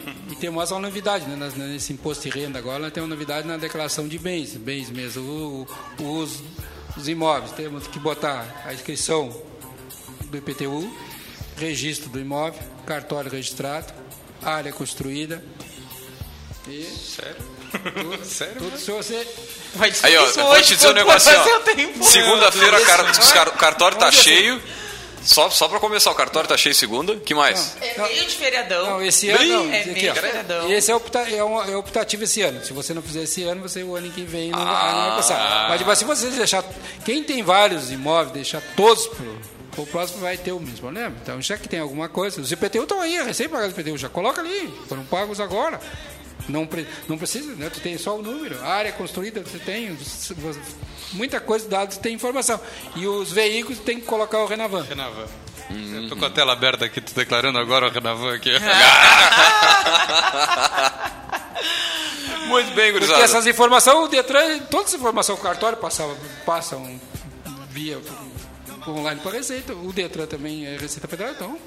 E 0.41 0.45
tem 0.49 0.49
mais 0.51 0.71
uma 0.71 0.81
novidade, 0.81 1.27
né? 1.29 1.53
Nesse 1.55 1.93
imposto 1.93 2.27
de 2.27 2.31
renda 2.31 2.59
agora, 2.59 2.79
nós 2.79 2.91
temos 2.93 3.11
uma 3.11 3.15
novidade 3.15 3.47
na 3.47 3.59
declaração 3.59 4.09
de 4.09 4.19
bens, 4.19 4.55
bens 4.57 4.89
mesmo. 4.89 5.23
O- 5.23 5.69
o- 6.03 6.19
os, 6.23 6.43
os 6.97 7.09
imóveis, 7.09 7.53
temos 7.53 7.87
que 7.87 7.99
botar 7.99 8.63
a 8.65 8.73
inscrição 8.73 9.29
do 10.25 10.39
IPTU, 10.39 10.91
registro 11.59 12.09
do 12.09 12.19
imóvel, 12.19 12.59
cartório 12.87 13.31
registrado, 13.31 13.93
área 14.43 14.73
construída. 14.73 15.45
E 16.67 16.85
Sério? 16.85 17.37
tudo, 17.93 18.25
Sério? 18.25 18.55
tudo 18.63 18.79
se 18.79 18.91
você. 18.91 19.29
Vai 19.75 19.93
Aí, 20.05 20.17
ó, 20.17 20.25
eu 20.27 20.33
vou 20.47 20.63
te 20.63 20.75
dizer 20.75 20.89
um 20.89 20.93
negócio, 20.95 21.31
assim. 21.39 22.03
Segunda-feira, 22.03 22.79
o 22.81 23.59
cartório 23.59 23.99
tá 23.99 24.11
cheio. 24.11 24.59
Só, 25.23 25.51
só 25.51 25.69
pra 25.69 25.79
começar, 25.79 26.11
o 26.11 26.15
cartório 26.15 26.49
tá 26.49 26.57
cheio 26.57 26.75
segunda. 26.75 27.17
que 27.17 27.35
mais? 27.35 27.77
É 27.81 28.01
meio 28.03 28.25
de 28.27 28.35
feriadão. 28.37 28.87
Não, 28.91 29.03
esse 29.03 29.29
ano 29.31 29.45
não. 29.45 29.73
É 29.73 29.81
Aqui, 29.81 29.91
meio 29.91 30.13
de 30.15 30.21
feriadão. 30.21 30.69
E 30.69 30.73
esse 30.73 30.91
é, 30.91 30.95
opta, 30.97 31.19
é, 31.21 31.45
um, 31.45 31.63
é 31.63 31.77
optativo 31.77 32.25
esse 32.25 32.41
ano. 32.43 32.65
Se 32.65 32.73
você 32.73 32.95
não 32.95 33.03
fizer 33.03 33.23
esse 33.23 33.43
ano, 33.45 33.61
você 33.61 33.83
o 33.83 33.95
ano 33.95 34.11
que 34.11 34.23
vem 34.23 34.51
não, 34.51 34.59
vai- 34.65 34.93
não 34.95 35.07
vai 35.09 35.17
passar. 35.17 35.69
Mas 35.69 35.79
tipo, 35.79 35.95
se 35.97 36.05
você 36.05 36.31
deixar. 36.31 36.65
Quem 37.05 37.23
tem 37.23 37.43
vários 37.43 37.91
imóveis, 37.91 38.33
deixar 38.33 38.63
todos 38.77 39.07
pro, 39.09 39.39
pro 39.73 39.87
próximo, 39.87 40.21
vai 40.21 40.37
ter 40.37 40.53
o 40.53 40.61
mesmo 40.61 40.79
problema. 40.79 41.15
Então, 41.23 41.41
já 41.43 41.57
que 41.59 41.69
tem 41.69 41.81
alguma 41.81 42.09
coisa. 42.09 42.41
Os 42.41 42.51
IPTU 42.51 42.83
estão 42.85 43.01
aí, 43.01 43.17
recém-pagados 43.23 43.77
IPTU. 43.77 43.99
Já 43.99 44.09
coloca 44.09 44.41
ali. 44.41 44.73
Foram 44.89 45.05
pagos 45.05 45.39
agora. 45.41 45.79
Não, 46.49 46.67
pre- 46.67 46.87
não 47.09 47.17
precisa, 47.19 47.55
né? 47.55 47.71
Tu 47.73 47.81
tem 47.81 47.97
só 47.99 48.17
o 48.19 48.23
número. 48.23 48.59
A 48.63 48.69
área 48.69 48.93
construída, 48.93 49.41
você 49.43 49.59
tem. 49.59 49.97
Muita 51.13 51.41
coisa, 51.41 51.69
dados 51.69 51.97
tem 51.97 52.15
informação. 52.15 52.61
E 52.97 53.07
os 53.07 53.31
veículos 53.33 53.79
tem 53.81 53.99
que 54.01 54.07
colocar 54.07 54.39
o 54.39 54.47
Renavan. 54.47 54.83
Renavan. 54.83 55.27
Eu 55.71 56.09
tô 56.09 56.17
com 56.17 56.25
a 56.25 56.31
tela 56.31 56.53
aberta 56.53 56.85
aqui, 56.85 57.01
tô 57.01 57.13
declarando 57.15 57.59
agora 57.59 57.87
o 57.87 57.91
Renavan 57.91 58.35
aqui. 58.35 58.51
Muito 62.47 62.67
bem, 62.75 62.91
Porque 62.93 62.93
gurizada. 63.07 63.23
essas 63.23 63.47
informações, 63.47 63.97
o 63.97 64.09
Detran, 64.09 64.59
toda 64.71 64.85
essa 64.85 64.97
informação 64.97 65.37
que 65.37 65.41
o 65.43 65.45
cartório 65.45 65.79
passava, 65.79 66.17
passam 66.45 67.01
via 67.71 68.01
online 68.89 69.21
para 69.21 69.33
a 69.33 69.35
Receita. 69.35 69.75
O 69.75 69.93
Detran 69.93 70.27
também 70.27 70.67
é 70.67 70.77
Receita 70.77 71.07
Federal, 71.09 71.33
então 71.33 71.59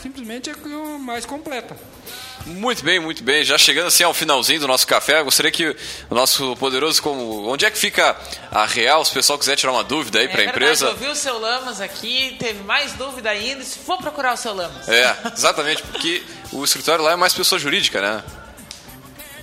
simplesmente 0.00 0.50
é 0.50 0.52
a 0.52 0.98
mais 0.98 1.24
completa. 1.26 1.76
Muito 2.46 2.82
bem, 2.84 2.98
muito 2.98 3.22
bem. 3.22 3.44
Já 3.44 3.56
chegando 3.56 3.86
assim 3.86 4.02
ao 4.02 4.12
finalzinho 4.12 4.58
do 4.58 4.66
nosso 4.66 4.84
café, 4.86 5.22
gostaria 5.22 5.50
que 5.52 5.76
o 6.10 6.14
nosso 6.14 6.56
poderoso, 6.56 7.00
como 7.00 7.46
onde 7.48 7.64
é 7.64 7.70
que 7.70 7.78
fica 7.78 8.16
a 8.50 8.66
real, 8.66 9.04
se 9.04 9.12
o 9.12 9.14
pessoal 9.14 9.38
quiser 9.38 9.54
tirar 9.54 9.70
uma 9.72 9.84
dúvida 9.84 10.18
aí 10.18 10.24
É 10.24 10.28
para 10.28 10.40
a 10.42 10.44
empresa. 10.46 10.86
Eu 10.86 10.96
vi 10.96 11.06
o 11.06 11.14
seu 11.14 11.38
Lamas 11.38 11.80
aqui, 11.80 12.34
teve 12.40 12.62
mais 12.64 12.92
dúvida 12.94 13.30
ainda. 13.30 13.62
Se 13.62 13.78
for 13.78 13.96
procurar 13.98 14.34
o 14.34 14.36
seu 14.36 14.52
Lamas. 14.54 14.88
É, 14.88 15.16
exatamente, 15.36 15.82
porque 15.84 16.22
o 16.52 16.64
escritório 16.64 17.04
lá 17.04 17.12
é 17.12 17.16
mais 17.16 17.32
pessoa 17.32 17.58
jurídica, 17.60 18.00
né? 18.00 18.24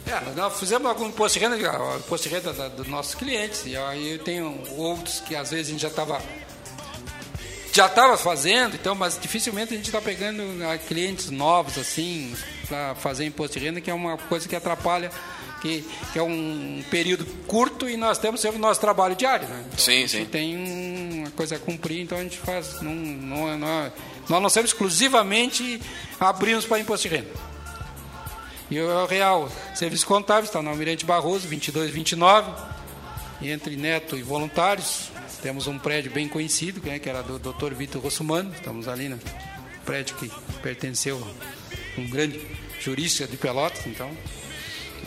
É, 0.05 0.31
nós 0.35 0.59
fizemos 0.59 0.87
algum 0.89 1.05
imposto 1.07 1.37
de 1.39 1.45
renda, 1.45 1.55
imposto 1.97 2.27
de 2.27 2.33
renda 2.35 2.51
da- 2.51 2.67
dos 2.67 2.87
nossos 2.87 3.13
clientes, 3.13 3.61
e 3.67 3.77
aí 3.77 4.13
eu 4.13 4.19
tenho 4.19 4.61
outros 4.75 5.19
que 5.19 5.35
às 5.35 5.51
vezes 5.51 5.67
a 5.67 5.71
gente 5.71 5.81
já 5.81 5.87
estava 5.87 6.19
já 7.71 7.85
estava 7.85 8.17
fazendo, 8.17 8.75
então, 8.75 8.95
mas 8.95 9.17
dificilmente 9.21 9.73
a 9.73 9.77
gente 9.77 9.85
está 9.87 10.01
pegando 10.01 10.41
ah, 10.65 10.77
clientes 10.77 11.29
novos 11.29 11.77
assim 11.77 12.35
para 12.67 12.95
fazer 12.95 13.25
imposto 13.25 13.57
de 13.59 13.65
renda, 13.65 13.79
que 13.81 13.89
é 13.89 13.93
uma 13.93 14.17
coisa 14.17 14.47
que 14.47 14.55
atrapalha, 14.55 15.11
que, 15.61 15.85
que 16.13 16.19
é 16.19 16.23
um 16.23 16.83
período 16.89 17.25
curto 17.47 17.87
e 17.89 17.97
nós 17.97 18.17
temos 18.17 18.39
sempre 18.41 18.57
o 18.57 18.61
nosso 18.61 18.79
trabalho 18.79 19.15
diário, 19.15 19.47
né? 19.47 19.63
Então, 19.67 19.79
Sim, 19.79 20.07
sim. 20.07 20.25
tem 20.25 20.57
um- 20.57 21.19
uma 21.21 21.31
coisa 21.31 21.55
a 21.55 21.59
cumprir, 21.59 22.01
então 22.01 22.17
a 22.17 22.23
gente 22.23 22.37
faz, 22.37 22.81
não, 22.81 22.93
não, 22.93 23.57
não, 23.57 23.91
nós 24.29 24.41
não 24.41 24.49
somos 24.49 24.71
exclusivamente 24.71 25.81
abrimos 26.19 26.65
para 26.65 26.79
imposto 26.79 27.07
de 27.09 27.15
renda. 27.15 27.29
E 28.71 28.79
o 28.79 29.05
Real 29.07 29.49
Serviço 29.73 30.05
Contábil 30.05 30.43
está 30.45 30.61
no 30.61 30.69
Almirante 30.69 31.03
Barroso, 31.05 31.47
2229, 31.47 32.51
e 33.41 33.49
entre 33.49 33.75
neto 33.75 34.15
e 34.15 34.21
voluntários. 34.21 35.09
Temos 35.41 35.67
um 35.67 35.79
prédio 35.79 36.11
bem 36.11 36.27
conhecido, 36.27 36.81
né, 36.85 36.99
que 36.99 37.09
era 37.09 37.23
do 37.23 37.39
Dr. 37.39 37.73
Vitor 37.73 38.01
Rossumano. 38.01 38.53
Estamos 38.53 38.87
ali 38.87 39.07
no 39.07 39.19
prédio 39.85 40.15
que 40.17 40.29
pertenceu 40.61 41.17
a 41.17 41.99
um 42.01 42.09
grande 42.09 42.45
jurídica 42.79 43.27
de 43.27 43.37
Pelotas, 43.37 43.85
então. 43.87 44.11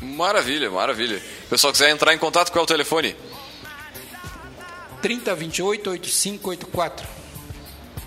Maravilha, 0.01 0.71
maravilha. 0.71 1.23
Pessoal 1.49 1.73
quiser 1.73 1.91
entrar 1.91 2.15
em 2.15 2.19
contato, 2.19 2.51
qual 2.51 2.63
é 2.63 2.65
o 2.65 2.67
telefone? 2.67 3.15
3028 5.03 5.91
8584. 5.91 7.09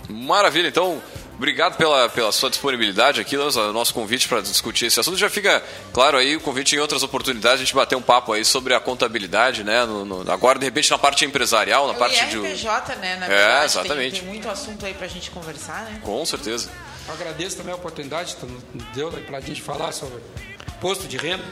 Maravilha, 0.08 0.68
então, 0.68 1.02
obrigado 1.36 1.76
pela, 1.76 2.08
pela 2.08 2.32
sua 2.32 2.50
disponibilidade 2.50 3.20
aqui, 3.20 3.36
o 3.36 3.72
nosso 3.72 3.94
convite 3.94 4.28
para 4.28 4.40
discutir 4.40 4.86
esse 4.86 4.98
assunto. 4.98 5.16
Já 5.16 5.30
fica 5.30 5.62
claro 5.92 6.16
aí 6.16 6.36
o 6.36 6.40
convite 6.40 6.74
em 6.74 6.78
outras 6.78 7.02
oportunidades, 7.02 7.60
a 7.60 7.64
gente 7.64 7.74
bater 7.74 7.96
um 7.96 8.02
papo 8.02 8.32
aí 8.32 8.44
sobre 8.44 8.74
a 8.74 8.80
contabilidade, 8.80 9.62
né? 9.62 9.84
No, 9.84 10.04
no, 10.04 10.30
agora, 10.30 10.58
de 10.58 10.64
repente, 10.64 10.90
na 10.90 10.98
parte 10.98 11.24
empresarial, 11.24 11.86
na 11.86 11.92
o 11.92 11.96
parte 11.96 12.16
IRPJ, 12.18 12.94
de. 12.94 13.00
né? 13.00 13.16
Na 13.16 13.26
É, 13.26 13.28
verdade, 13.28 13.64
exatamente. 13.64 14.12
Tem, 14.12 14.20
tem 14.20 14.28
muito 14.28 14.48
assunto 14.48 14.84
aí 14.84 14.94
pra 14.94 15.06
gente 15.06 15.30
conversar, 15.30 15.82
né? 15.84 16.00
Com 16.02 16.24
certeza. 16.24 16.70
Eu 17.06 17.14
agradeço 17.14 17.56
também 17.56 17.72
a 17.72 17.76
oportunidade 17.76 18.34
que 18.36 18.46
deu 18.94 19.10
para 19.10 19.38
a 19.38 19.40
gente 19.40 19.62
falar 19.62 19.92
sobre 19.92 20.20
posto 20.80 21.06
de 21.06 21.16
renda. 21.16 21.44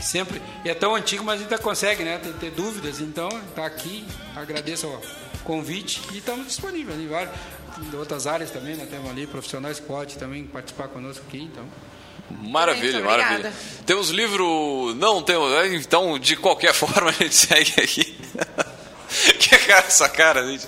Sempre. 0.00 0.40
E 0.64 0.70
é 0.70 0.74
tão 0.74 0.94
antigo, 0.94 1.24
mas 1.24 1.40
ainda 1.40 1.58
consegue, 1.58 2.04
né? 2.04 2.18
Tem 2.22 2.32
ter 2.34 2.50
dúvidas. 2.52 3.00
Então, 3.00 3.28
está 3.48 3.66
aqui. 3.66 4.06
Agradeço 4.36 4.86
o 4.86 5.38
convite 5.44 6.00
e 6.12 6.18
estamos 6.18 6.46
disponíveis 6.46 6.98
em 7.00 7.08
várias 7.08 7.30
de 7.90 7.96
outras 7.96 8.26
áreas 8.26 8.50
também, 8.50 8.74
né? 8.74 8.86
Temos 8.90 9.10
ali 9.10 9.26
profissionais 9.26 9.78
que 9.80 9.86
podem 9.86 10.16
também 10.16 10.44
participar 10.44 10.88
conosco 10.88 11.24
aqui, 11.26 11.42
então. 11.42 11.64
Maravilha, 12.30 13.00
maravilha. 13.00 13.52
Temos 13.86 14.10
livro. 14.10 14.94
Não 14.96 15.22
temos. 15.22 15.50
Então, 15.72 16.18
de 16.18 16.36
qualquer 16.36 16.72
forma, 16.74 17.10
a 17.10 17.12
gente 17.12 17.34
segue 17.34 17.74
aqui. 17.78 18.04
que 19.38 19.58
cara 19.58 19.86
essa 19.86 20.08
cara, 20.08 20.46
gente? 20.46 20.66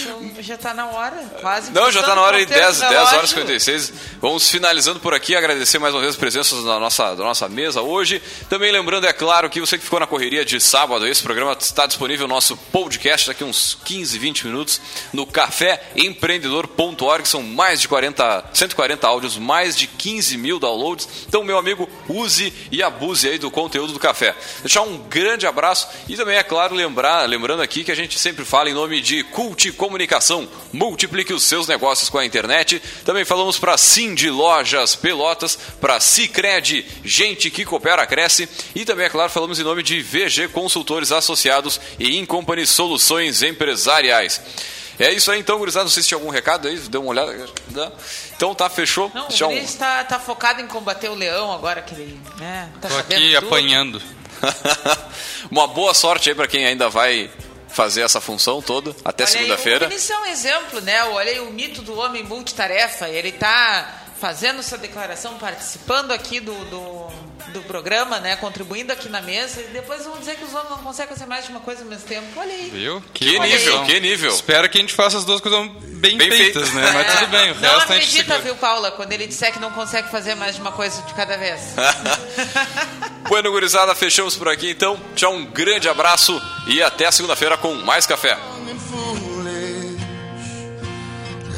Então, 0.00 0.30
já 0.40 0.58
tá 0.58 0.74
na 0.74 0.86
hora, 0.86 1.16
quase. 1.40 1.72
Não, 1.72 1.90
já 1.90 2.00
está 2.00 2.14
na 2.14 2.20
hora 2.20 2.36
aí, 2.36 2.46
Passando 2.46 2.60
10, 2.60 2.76
por 2.76 2.80
tempo 2.80 2.92
10 2.92 3.00
horas 3.00 3.10
e 3.10 3.14
relógio. 3.14 3.28
56. 3.28 3.92
Vamos 4.20 4.50
finalizando 4.50 5.00
por 5.00 5.14
aqui, 5.14 5.34
agradecer 5.34 5.78
mais 5.78 5.94
uma 5.94 6.02
vez 6.02 6.14
a 6.14 6.18
presença 6.18 6.54
da 6.62 6.78
nossa, 6.78 7.14
da 7.14 7.24
nossa 7.24 7.48
mesa 7.48 7.80
hoje. 7.80 8.20
Também 8.48 8.70
lembrando, 8.70 9.06
é 9.06 9.12
claro, 9.12 9.48
que 9.48 9.60
você 9.60 9.78
que 9.78 9.84
ficou 9.84 9.98
na 9.98 10.06
correria 10.06 10.44
de 10.44 10.60
sábado, 10.60 11.06
esse 11.06 11.22
programa 11.22 11.56
está 11.58 11.86
disponível 11.86 12.28
no 12.28 12.34
nosso 12.34 12.54
podcast 12.56 13.28
daqui 13.28 13.44
uns 13.44 13.78
15, 13.84 14.18
20 14.18 14.46
minutos 14.46 14.80
no 15.12 15.26
caféempreendedor.org. 15.26 17.26
São 17.26 17.42
mais 17.42 17.80
de 17.80 17.88
40, 17.88 18.50
140 18.52 19.06
áudios, 19.06 19.38
mais 19.38 19.74
de 19.76 19.86
15 19.86 20.36
mil 20.36 20.58
downloads. 20.58 21.08
Então, 21.26 21.42
meu 21.42 21.56
amigo, 21.56 21.88
use 22.08 22.52
e 22.70 22.82
abuse 22.82 23.26
aí 23.28 23.38
do 23.38 23.50
conteúdo 23.50 23.94
do 23.94 23.98
café. 23.98 24.34
Deixar 24.60 24.82
um 24.82 24.98
grande 24.98 25.46
abraço 25.46 25.88
e 26.08 26.16
também, 26.16 26.36
é 26.36 26.42
claro, 26.42 26.74
lembrar, 26.74 27.26
lembrando 27.28 27.62
aqui 27.62 27.84
que 27.84 27.92
a 27.92 27.96
gente 27.96 28.18
sempre 28.18 28.44
fala 28.44 28.68
em 28.68 28.74
nome 28.74 29.00
de 29.00 29.22
Cult 29.24 29.45
Comunicação. 29.76 30.48
Multiplique 30.72 31.32
os 31.32 31.44
seus 31.44 31.68
negócios 31.68 32.08
com 32.08 32.18
a 32.18 32.24
internet. 32.26 32.80
Também 33.04 33.24
falamos 33.24 33.58
para 33.58 33.76
Cindy 33.78 34.28
Lojas 34.30 34.94
Pelotas, 34.96 35.56
para 35.80 36.00
Cicred, 36.00 36.84
gente 37.04 37.50
que 37.50 37.64
coopera, 37.64 38.06
cresce. 38.06 38.48
E 38.74 38.84
também, 38.84 39.06
é 39.06 39.10
claro, 39.10 39.30
falamos 39.30 39.58
em 39.60 39.62
nome 39.62 39.82
de 39.82 40.00
VG 40.02 40.48
Consultores 40.48 41.12
Associados 41.12 41.80
e 41.98 42.18
Incompany 42.18 42.66
Soluções 42.66 43.42
Empresariais. 43.42 44.40
É 44.98 45.12
isso 45.12 45.30
aí, 45.30 45.38
então, 45.40 45.58
gurizada. 45.58 45.84
Não 45.84 45.90
sei 45.90 46.02
se 46.02 46.08
tinha 46.08 46.16
algum 46.16 46.30
recado 46.30 46.68
aí, 46.68 46.76
deu 46.78 47.02
uma 47.02 47.10
olhada. 47.10 47.46
Não. 47.70 47.92
Então 48.34 48.54
tá, 48.54 48.68
fechou. 48.70 49.10
Não, 49.14 49.28
Deixa 49.28 49.46
o 49.46 49.50
um- 49.50 49.66
tá, 49.76 50.02
tá 50.04 50.18
focado 50.18 50.60
em 50.62 50.66
combater 50.66 51.10
o 51.10 51.14
leão 51.14 51.52
agora, 51.52 51.82
que 51.82 51.94
ele 51.94 52.18
né, 52.38 52.70
tá 52.80 52.88
Tô 52.88 52.96
aqui 52.96 53.14
tudo. 53.34 53.46
apanhando. 53.46 54.02
Uma 55.50 55.66
boa 55.66 55.94
sorte 55.94 56.28
aí 56.28 56.34
para 56.34 56.46
quem 56.48 56.64
ainda 56.66 56.88
vai 56.88 57.30
fazer 57.76 58.00
essa 58.00 58.22
função 58.22 58.62
toda 58.62 58.96
até 59.04 59.26
segunda-feira. 59.26 59.84
O 59.84 59.88
Vinícius 59.90 60.10
é 60.10 60.22
um 60.22 60.26
exemplo, 60.26 60.80
né? 60.80 61.04
Olha 61.04 61.30
aí 61.30 61.40
o 61.40 61.50
mito 61.50 61.82
do 61.82 61.94
homem 61.98 62.22
multitarefa. 62.22 63.06
Ele 63.06 63.32
tá 63.32 64.04
fazendo 64.18 64.60
essa 64.60 64.78
declaração, 64.78 65.36
participando 65.36 66.10
aqui 66.10 66.40
do, 66.40 66.54
do, 66.70 67.08
do 67.60 67.66
programa, 67.66 68.18
né? 68.20 68.36
Contribuindo 68.36 68.92
aqui 68.92 69.08
na 69.08 69.20
mesa. 69.20 69.60
E 69.60 69.64
depois 69.68 70.04
vão 70.04 70.18
dizer 70.18 70.36
que 70.36 70.44
os 70.44 70.52
homens 70.54 70.70
não 70.70 70.78
conseguem 70.78 71.14
fazer 71.14 71.26
mais 71.26 71.44
de 71.44 71.50
uma 71.50 71.60
coisa 71.60 71.82
ao 71.82 71.88
mesmo 71.88 72.06
tempo. 72.06 72.26
Olha 72.36 72.52
aí. 72.52 72.70
Viu? 72.70 73.02
Que 73.12 73.38
Olha 73.38 73.48
nível, 73.48 73.80
aí. 73.80 73.86
que 73.86 74.00
nível. 74.00 74.30
Espero 74.32 74.68
que 74.68 74.78
a 74.78 74.80
gente 74.80 74.94
faça 74.94 75.18
as 75.18 75.24
duas 75.24 75.40
coisas 75.40 75.60
bem, 75.84 76.16
Bem 76.16 76.30
feitas, 76.30 76.68
feitas. 76.68 76.72
né? 76.74 76.90
Mas 76.92 77.18
tudo 77.18 77.26
bem, 77.28 77.50
o 77.50 77.54
Não 77.54 77.60
resto 77.70 77.92
a 77.92 77.98
gente 77.98 78.20
acredita, 78.20 78.38
viu, 78.38 78.54
Paula, 78.56 78.90
quando 78.92 79.12
ele 79.12 79.26
disser 79.26 79.52
que 79.52 79.58
não 79.58 79.70
consegue 79.72 80.10
fazer 80.10 80.34
mais 80.34 80.54
de 80.54 80.60
uma 80.60 80.72
coisa 80.72 81.00
de 81.02 81.14
cada 81.14 81.36
vez. 81.36 81.60
Bueno, 83.28 83.50
gurizada, 83.50 83.92
fechamos 83.92 84.36
por 84.36 84.48
aqui 84.48 84.70
então. 84.70 84.96
Tchau, 85.16 85.32
um 85.34 85.44
grande 85.46 85.88
abraço 85.88 86.40
e 86.68 86.80
até 86.80 87.10
segunda-feira 87.10 87.56
com 87.56 87.74
mais 87.74 88.06
café. 88.06 88.38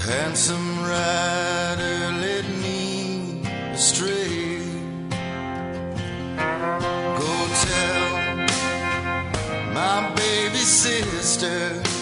Handsome 0.06 0.78
rider 0.86 2.10
led 2.22 2.48
me 2.62 3.42
astray. 3.74 4.17
My 9.78 10.12
baby 10.16 10.58
sister 10.58 11.97